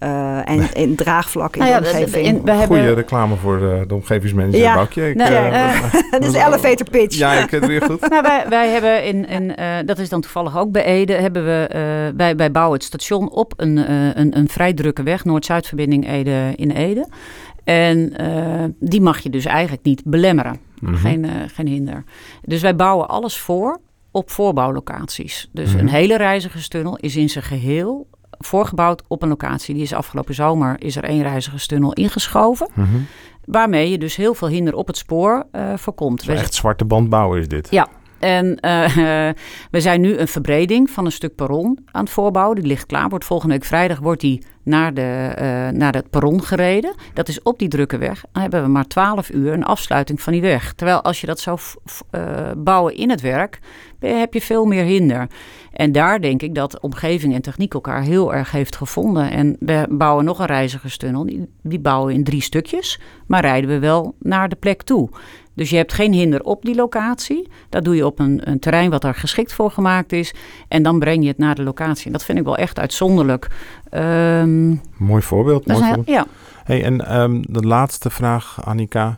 Uh, 0.00 0.48
en, 0.50 0.74
en 0.74 0.94
draagvlak 0.94 1.56
in 1.56 1.60
nou 1.60 1.72
ja, 1.72 1.80
de 1.80 1.86
omgeving. 1.86 2.26
In, 2.26 2.42
we 2.44 2.50
hebben... 2.50 2.78
Goede 2.78 2.92
reclame 2.92 3.36
voor 3.36 3.58
de, 3.58 3.84
de 3.86 3.94
omgevingsmanager 3.94 4.58
ja. 4.58 4.74
Bakje. 4.74 5.08
Ik, 5.08 5.16
nou, 5.16 5.32
uh, 5.32 5.46
uh, 5.46 5.92
dat 6.10 6.24
is 6.24 6.32
de 6.32 6.44
elevator 6.46 6.90
pitch. 6.90 7.16
Ja, 7.16 7.32
ik 7.32 7.46
ken 7.46 7.60
het 7.60 7.68
weer 7.68 7.82
goed. 7.82 8.00
nou, 8.10 8.22
wij, 8.22 8.44
wij 8.48 8.68
hebben 8.68 9.04
in, 9.04 9.28
in 9.28 9.86
dat 9.86 9.98
is 9.98 10.08
dan 10.08 10.20
toevallig 10.20 10.58
ook 10.58 10.70
bij 10.70 10.84
Ede, 10.84 11.12
hebben 11.12 11.44
we 11.44 11.68
bij, 12.16 12.36
bij 12.36 12.50
Bouw 12.50 12.72
het 12.72 12.84
station 12.84 13.30
op 13.30 13.52
een, 13.56 13.90
een, 14.20 14.38
een 14.38 14.48
vrij 14.48 14.72
drukke 14.72 15.02
weg, 15.02 15.24
Noord-Zuidverbinding 15.24 16.08
Ede 16.08 16.52
in 16.56 16.70
Ede. 16.70 17.08
En 17.64 18.12
die 18.80 19.00
mag 19.00 19.18
je 19.18 19.30
dus 19.30 19.44
eigenlijk 19.44 19.84
niet 19.84 20.02
belemmeren. 20.04 20.60
Mm 20.80 20.88
-hmm. 20.88 20.96
geen, 20.96 21.26
geen 21.54 21.66
hinder. 21.66 22.04
Dus 22.42 22.62
wij 22.62 22.76
bouwen 22.76 23.08
alles 23.08 23.38
voor 23.38 23.80
op 24.10 24.30
voorbouwlocaties. 24.30 25.48
Dus 25.52 25.70
-hmm. 25.70 25.80
een 25.80 25.88
hele 25.88 26.16
reizigerstunnel 26.16 26.96
is 26.96 27.16
in 27.16 27.30
zijn 27.30 27.44
geheel 27.44 28.06
voorgebouwd 28.46 29.02
op 29.08 29.22
een 29.22 29.28
locatie. 29.28 29.74
Die 29.74 29.82
is 29.82 29.92
afgelopen 29.92 30.34
zomer 30.34 30.82
is 30.82 30.96
er 30.96 31.04
één 31.04 31.22
reizigerstunnel 31.22 31.92
ingeschoven. 31.92 32.68
Mm 32.74 33.06
Waarmee 33.44 33.90
je 33.90 33.98
dus 33.98 34.16
heel 34.16 34.34
veel 34.34 34.48
hinder 34.48 34.74
op 34.74 34.86
het 34.86 34.96
spoor 34.96 35.46
uh, 35.52 35.76
voorkomt. 35.76 36.28
echt 36.28 36.54
zwarte 36.54 36.84
band 36.84 37.08
bouwen 37.08 37.38
is 37.38 37.48
dit? 37.48 37.70
Ja, 37.70 37.88
En 38.24 38.58
we 39.74 39.80
zijn 39.80 40.00
nu 40.00 40.16
een 40.16 40.28
verbreding 40.28 40.90
van 40.90 41.04
een 41.04 41.12
stuk 41.12 41.34
perron 41.34 41.78
aan 41.90 42.04
het 42.04 42.12
voorbouwen. 42.12 42.56
Die 42.56 42.66
ligt 42.66 42.86
klaar. 42.86 43.08
Wordt 43.08 43.24
volgende 43.24 43.54
week 43.54 43.64
vrijdag 43.64 43.98
wordt 43.98 44.20
die 44.20 44.42
naar, 44.64 44.94
de, 44.94 45.32
uh, 45.38 45.78
naar 45.78 45.94
het 45.94 46.10
perron 46.10 46.42
gereden. 46.42 46.94
Dat 47.14 47.28
is 47.28 47.42
op 47.42 47.58
die 47.58 47.68
drukke 47.68 47.98
weg. 47.98 48.24
Dan 48.32 48.42
hebben 48.42 48.62
we 48.62 48.68
maar 48.68 48.86
12 48.86 49.30
uur 49.30 49.52
een 49.52 49.64
afsluiting 49.64 50.22
van 50.22 50.32
die 50.32 50.42
weg. 50.42 50.72
Terwijl 50.72 51.02
als 51.02 51.20
je 51.20 51.26
dat 51.26 51.40
zou 51.40 51.58
uh, 52.10 52.20
bouwen 52.56 52.96
in 52.96 53.10
het 53.10 53.20
werk, 53.20 53.58
heb 53.98 54.34
je 54.34 54.40
veel 54.40 54.64
meer 54.64 54.84
hinder. 54.84 55.26
En 55.72 55.92
daar 55.92 56.20
denk 56.20 56.42
ik 56.42 56.54
dat 56.54 56.80
omgeving 56.80 57.34
en 57.34 57.42
techniek 57.42 57.74
elkaar 57.74 58.02
heel 58.02 58.34
erg 58.34 58.50
heeft 58.50 58.76
gevonden. 58.76 59.30
En 59.30 59.56
we 59.58 59.86
bouwen 59.90 60.24
nog 60.24 60.38
een 60.38 60.46
reizigerstunnel. 60.46 61.26
Die, 61.26 61.48
die 61.62 61.80
bouwen 61.80 62.06
we 62.08 62.14
in 62.14 62.24
drie 62.24 62.42
stukjes. 62.42 63.00
Maar 63.26 63.40
rijden 63.40 63.70
we 63.70 63.78
wel 63.78 64.14
naar 64.18 64.48
de 64.48 64.56
plek 64.56 64.82
toe. 64.82 65.08
Dus 65.54 65.70
je 65.70 65.76
hebt 65.76 65.92
geen 65.92 66.12
hinder 66.12 66.42
op 66.42 66.62
die 66.62 66.74
locatie. 66.74 67.48
Dat 67.68 67.84
doe 67.84 67.96
je 67.96 68.06
op 68.06 68.18
een, 68.18 68.50
een 68.50 68.58
terrein 68.58 68.90
wat 68.90 69.04
er 69.04 69.14
geschikt 69.14 69.52
voor 69.52 69.70
gemaakt 69.70 70.12
is. 70.12 70.34
En 70.68 70.82
dan 70.82 70.98
breng 70.98 71.22
je 71.22 71.28
het 71.28 71.38
naar 71.38 71.54
de 71.54 71.62
locatie. 71.62 72.06
En 72.06 72.12
dat 72.12 72.24
vind 72.24 72.38
ik 72.38 72.44
wel 72.44 72.56
echt 72.56 72.78
uitzonderlijk. 72.78 73.50
Um, 73.90 74.80
mooi 74.96 75.22
voorbeeld. 75.22 75.66
Mooi 75.66 75.84
voorbeeld. 75.84 76.08
Ja. 76.08 76.26
Hey, 76.64 76.84
en 76.84 77.20
um, 77.20 77.42
de 77.48 77.66
laatste 77.66 78.10
vraag, 78.10 78.64
Annika. 78.64 79.14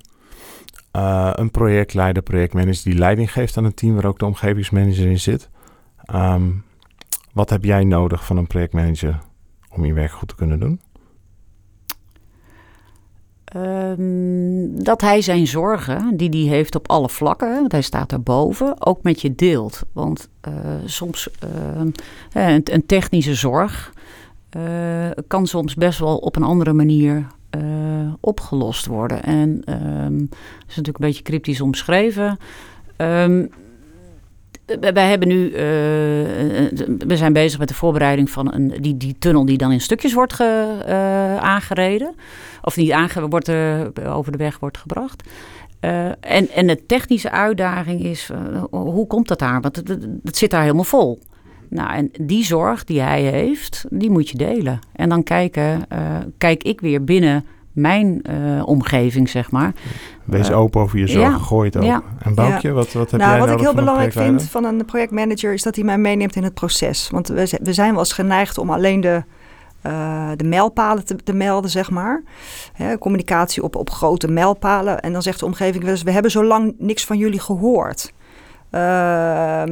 Uh, 0.97 1.31
een 1.33 1.51
projectleider, 1.51 2.23
projectmanager 2.23 2.85
die 2.85 2.99
leiding 2.99 3.33
geeft 3.33 3.57
aan 3.57 3.65
een 3.65 3.75
team 3.75 3.95
waar 3.95 4.05
ook 4.05 4.19
de 4.19 4.27
omgevingsmanager 4.27 5.07
in 5.07 5.21
zit. 5.21 5.49
Um, 6.15 6.65
wat 7.33 7.51
heb 7.51 7.65
jij 7.65 7.85
nodig 7.85 8.25
van 8.25 8.37
een 8.37 8.47
projectmanager 8.47 9.19
om 9.71 9.85
je 9.85 9.93
werk 9.93 10.11
goed 10.11 10.29
te 10.29 10.35
kunnen 10.35 10.61
doen? 10.61 10.81
Um, 13.55 14.85
dat 14.85 15.01
hij 15.01 15.21
zijn 15.21 15.47
zorgen, 15.47 16.17
die 16.17 16.31
hij 16.31 16.57
heeft 16.57 16.75
op 16.75 16.89
alle 16.89 17.09
vlakken, 17.09 17.55
want 17.55 17.73
hij 17.73 17.83
staat 17.83 18.13
erboven, 18.13 18.87
ook 18.87 19.03
met 19.03 19.21
je 19.21 19.35
deelt. 19.35 19.83
Want 19.93 20.29
uh, 20.49 20.55
soms 20.85 21.29
uh, 21.45 21.81
een, 22.33 22.61
een, 22.65 22.87
technische 22.87 23.35
zorg 23.35 23.93
uh, 24.57 24.63
kan 25.27 25.47
soms 25.47 25.75
best 25.75 25.99
wel 25.99 26.17
op 26.17 26.37
een 26.37 26.43
andere 26.43 26.73
manier 26.73 27.27
opgelost 28.21 28.87
worden. 28.87 29.23
En 29.23 29.61
dat 29.65 30.39
is 30.69 30.77
natuurlijk 30.77 30.99
een 30.99 31.07
beetje 31.07 31.23
cryptisch 31.23 31.61
omschreven. 31.61 32.39
Um, 32.97 33.51
wij 34.67 35.09
hebben 35.09 35.29
nu, 35.29 35.51
we 36.99 37.17
zijn 37.17 37.33
bezig 37.33 37.59
met 37.59 37.69
de 37.69 37.75
voorbereiding 37.75 38.31
van 38.31 38.53
een, 38.53 38.75
die, 38.81 38.97
die 38.97 39.17
tunnel 39.19 39.45
die 39.45 39.59
dan 39.59 39.73
in 39.73 39.81
stukjes 39.81 40.13
wordt 40.13 40.33
ge, 40.33 40.83
aangereden 41.41 42.15
of 42.63 42.77
niet 42.77 42.91
aange 42.91 43.29
wordt, 43.29 43.51
over 44.05 44.33
de 44.33 44.39
weg 44.39 44.59
wordt 44.59 44.79
gebracht. 44.79 45.29
En, 46.21 46.49
en 46.49 46.67
de 46.67 46.87
technische 46.87 47.31
uitdaging 47.31 48.05
is, 48.05 48.31
hoe 48.71 49.07
komt 49.07 49.29
dat 49.29 49.39
daar? 49.39 49.61
Want 49.61 49.77
het, 49.77 50.37
zit 50.37 50.51
daar 50.51 50.63
helemaal 50.63 50.85
vol. 50.85 51.19
Nou, 51.69 51.95
en 51.95 52.11
die 52.21 52.45
zorg 52.45 52.85
die 52.85 53.01
hij 53.01 53.23
heeft, 53.23 53.85
die 53.91 54.11
moet 54.11 54.29
je 54.29 54.39
delen. 54.39 54.79
En 54.93 55.09
dan 55.09 55.23
kijken, 55.23 55.87
kijk 56.39 56.63
ik 56.63 56.81
weer 56.81 57.05
binnen 57.05 57.45
mijn 57.77 58.23
omgeving, 58.65 59.29
zeg 59.29 59.51
maar. 59.51 59.73
Wees 60.25 60.51
open 60.51 60.81
over 60.81 60.99
je 60.99 61.07
zorgen, 61.07 61.31
ja, 61.31 61.39
gooi 61.39 61.67
het 61.67 61.77
open. 61.77 62.03
En 62.19 62.35
Boukje, 62.35 62.73
wat, 62.73 62.93
wat 62.93 63.11
heb 63.11 63.21
nou, 63.21 63.33
jij 63.33 63.41
Wat 63.41 63.51
ik 63.51 63.61
heel 63.61 63.75
belangrijk 63.75 64.13
vind 64.13 64.43
van 64.43 64.65
een 64.65 64.85
projectmanager... 64.85 65.53
is 65.53 65.63
dat 65.63 65.75
hij 65.75 65.85
mij 65.85 65.99
meeneemt 65.99 66.37
in 66.37 66.43
het 66.43 66.55
proces. 66.55 67.09
Want 67.11 67.29
we, 67.29 67.59
we 67.63 67.73
zijn 67.73 67.91
wel 67.91 67.99
eens 67.99 68.13
geneigd 68.13 68.59
om 68.59 68.71
alleen 68.71 69.01
de 69.01 69.23
uh, 69.87 70.31
de 70.37 70.45
mijlpalen 70.45 71.05
te, 71.05 71.17
te, 71.17 71.33
melden, 71.33 71.71
zeg 71.71 71.91
maar. 71.91 72.23
Hè, 72.73 72.99
communicatie 72.99 73.63
op, 73.63 73.77
op 73.77 73.91
grote 73.91 74.29
mijlpalen. 74.29 75.01
En 75.01 75.13
dan 75.13 75.23
zegt 75.23 75.39
de 75.39 75.47
omgeving 75.47 75.83
wel 75.83 75.93
eens, 75.93 76.03
we 76.03 76.11
hebben 76.11 76.31
zo 76.31 76.45
lang 76.45 76.75
niks 76.79 77.05
van 77.05 77.19
jullie 77.19 77.41
gehoord. 77.41 78.13
Uh, 78.77 79.63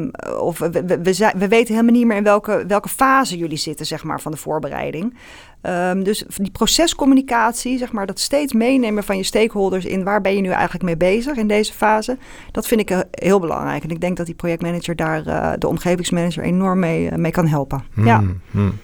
of 0.41 0.59
we, 0.59 0.71
we, 0.71 0.85
we, 0.87 1.33
we, 1.37 1.49
weten 1.49 1.75
helemaal 1.75 1.95
niet 1.95 2.07
meer 2.07 2.17
in 2.17 2.25
welke, 2.25 2.65
welke 2.67 2.89
fase 2.89 3.37
jullie 3.37 3.57
zitten, 3.57 3.87
zeg 3.87 4.05
maar, 4.05 4.21
van 4.21 4.33
de 4.33 4.39
voorbereiding. 4.39 5.15
Um, 5.63 6.03
dus 6.05 6.25
die 6.37 6.51
procescommunicatie, 6.51 7.79
zeg 7.79 7.93
maar, 7.93 8.07
dat 8.07 8.21
steeds 8.21 8.53
meenemen 8.53 9.05
van 9.05 9.17
je 9.17 9.23
stakeholders 9.23 9.85
in 9.85 10.05
waar 10.05 10.21
ben 10.21 10.35
je 10.35 10.41
nu 10.41 10.49
eigenlijk 10.49 10.85
mee 10.85 10.97
bezig 10.97 11.37
in 11.37 11.49
deze 11.49 11.73
fase, 11.73 12.19
dat 12.51 12.67
vind 12.67 12.81
ik 12.81 12.91
uh, 12.91 12.99
heel 13.11 13.41
belangrijk. 13.41 13.83
En 13.83 13.91
ik 13.91 14.01
denk 14.01 14.17
dat 14.17 14.27
die 14.27 14.35
projectmanager 14.35 14.97
daar, 14.97 15.27
uh, 15.27 15.53
de 15.59 15.69
omgevingsmanager, 15.69 16.43
enorm 16.43 16.79
mee, 16.79 17.11
mee 17.17 17.33
kan 17.33 17.47
helpen. 17.47 17.85
Hmm, 17.95 18.07
ja. 18.07 18.23
Hmm. 18.51 18.79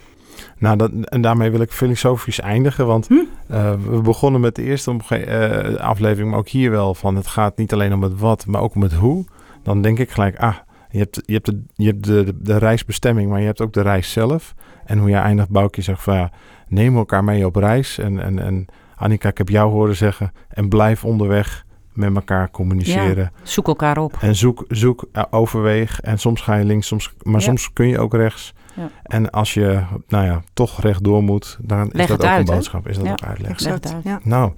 Nou, 0.59 0.77
dat, 0.77 0.91
en 1.05 1.21
daarmee 1.21 1.51
wil 1.51 1.61
ik 1.61 1.71
filosofisch 1.71 2.41
eindigen. 2.41 2.87
Want 2.87 3.07
hm? 3.07 3.15
uh, 3.15 3.73
we 3.91 4.01
begonnen 4.01 4.41
met 4.41 4.55
de 4.55 4.63
eerste 4.63 4.97
uh, 5.11 5.75
aflevering, 5.75 6.31
maar 6.31 6.39
ook 6.39 6.49
hier 6.49 6.71
wel 6.71 6.95
van 6.95 7.17
het 7.17 7.27
gaat 7.27 7.57
niet 7.57 7.73
alleen 7.73 7.93
om 7.93 8.03
het 8.03 8.19
wat, 8.19 8.47
maar 8.47 8.61
ook 8.61 8.75
om 8.75 8.83
het 8.83 8.93
hoe. 8.93 9.25
Dan 9.63 9.83
denk 9.83 9.99
ik 9.99 10.11
gelijk, 10.11 10.39
ah, 10.39 10.57
je 10.91 10.99
hebt, 10.99 11.23
je 11.27 11.33
hebt, 11.33 11.47
de, 11.47 11.63
je 11.75 11.87
hebt 11.87 12.05
de, 12.05 12.35
de, 12.39 12.57
reisbestemming, 12.57 13.31
maar 13.31 13.41
je 13.41 13.47
hebt 13.47 13.61
ook 13.61 13.73
de 13.73 13.83
reis 13.83 14.13
zelf. 14.13 14.55
En 14.85 14.99
hoe 14.99 15.11
je 15.11 15.17
eindigt, 15.17 15.49
Boukje 15.49 15.83
zegt 15.83 16.03
van 16.03 16.15
ja, 16.15 16.31
neem 16.69 16.97
elkaar 16.97 17.25
mee 17.25 17.47
op 17.47 17.57
reis. 17.57 17.99
En, 17.99 18.23
en, 18.23 18.39
en 18.39 18.67
Annika, 18.97 19.29
ik 19.29 19.39
heb 19.39 19.49
jou 19.49 19.71
horen 19.71 19.97
zeggen, 19.97 20.33
en 20.49 20.69
blijf 20.69 21.05
onderweg 21.05 21.65
met 21.93 22.15
elkaar 22.15 22.51
communiceren. 22.51 23.31
Ja, 23.35 23.41
zoek 23.43 23.67
elkaar 23.67 23.99
op. 23.99 24.17
En 24.21 24.37
zoek, 24.37 24.65
zoek 24.69 25.09
overweeg. 25.31 26.01
En 26.01 26.19
soms 26.19 26.41
ga 26.41 26.55
je 26.55 26.65
links, 26.65 26.87
soms, 26.87 27.15
maar 27.23 27.43
soms 27.43 27.73
kun 27.73 27.89
je 27.89 27.99
ook 27.99 28.15
rechts. 28.15 28.55
Ja. 28.75 28.91
En 29.03 29.31
als 29.31 29.55
je, 29.55 29.83
nou 30.09 30.25
ja, 30.25 30.43
toch 30.53 30.81
rechtdoor 30.81 31.23
moet, 31.23 31.59
dan 31.61 31.91
is 31.91 32.07
dat 32.07 32.25
ook 32.25 32.39
een 32.39 32.45
boodschap. 32.45 32.89
Is 32.89 32.99
dat 32.99 33.09
ook 33.09 33.23
uitleg? 33.23 33.51
Exact. 33.51 33.95
Nou, 34.23 34.53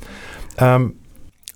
um, 0.62 1.00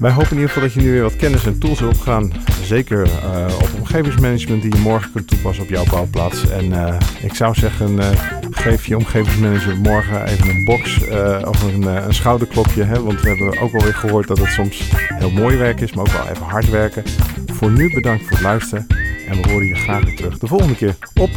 Wij 0.00 0.10
hopen 0.10 0.30
in 0.30 0.36
ieder 0.36 0.48
geval 0.48 0.62
dat 0.62 0.72
je 0.72 0.80
nu 0.80 0.92
weer 0.92 1.02
wat 1.02 1.16
kennis 1.16 1.46
en 1.46 1.58
tools 1.58 1.78
hebt 1.78 1.92
opgegaan. 1.92 2.32
Zeker 2.62 3.06
uh, 3.06 3.54
op 3.62 3.68
omgevingsmanagement 3.78 4.62
die 4.62 4.74
je 4.74 4.80
morgen 4.80 5.12
kunt 5.12 5.28
toepassen 5.28 5.64
op 5.64 5.70
jouw 5.70 5.84
bouwplaats. 5.84 6.50
En 6.50 6.64
uh, 6.64 6.94
ik 7.22 7.34
zou 7.34 7.54
zeggen, 7.54 7.92
uh, 7.92 8.08
geef 8.50 8.86
je 8.86 8.96
omgevingsmanager 8.96 9.76
morgen 9.76 10.26
even 10.26 10.48
een 10.48 10.64
box 10.64 11.00
of 11.44 11.62
een, 11.62 11.82
een 11.82 12.14
schouderklopje. 12.14 12.82
Hè? 12.82 13.02
Want 13.02 13.20
we 13.20 13.28
hebben 13.28 13.60
ook 13.60 13.74
alweer 13.74 13.94
gehoord 13.94 14.28
dat 14.28 14.38
het 14.38 14.50
soms 14.50 14.90
heel 14.94 15.30
mooi 15.30 15.56
werk 15.56 15.80
is, 15.80 15.92
maar 15.92 16.04
ook 16.04 16.12
wel 16.12 16.28
even 16.28 16.46
hard 16.46 16.70
werken. 16.70 17.02
Voor 17.46 17.70
nu 17.70 17.94
bedankt 17.94 18.22
voor 18.22 18.32
het 18.32 18.40
luisteren. 18.40 18.86
En 19.28 19.42
we 19.42 19.50
horen 19.50 19.66
je 19.66 19.74
graag 19.74 20.04
weer 20.04 20.16
terug 20.16 20.38
de 20.38 20.46
volgende 20.46 20.76
keer 20.76 20.96
op 21.14 21.30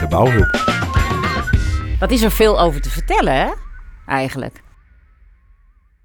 de 0.00 0.06
Bouwhub. 0.08 0.58
Wat 2.00 2.10
is 2.10 2.22
er 2.22 2.30
veel 2.30 2.60
over 2.60 2.80
te 2.80 2.90
vertellen, 2.90 3.34
hè? 3.34 3.46
Eigenlijk. 4.08 4.60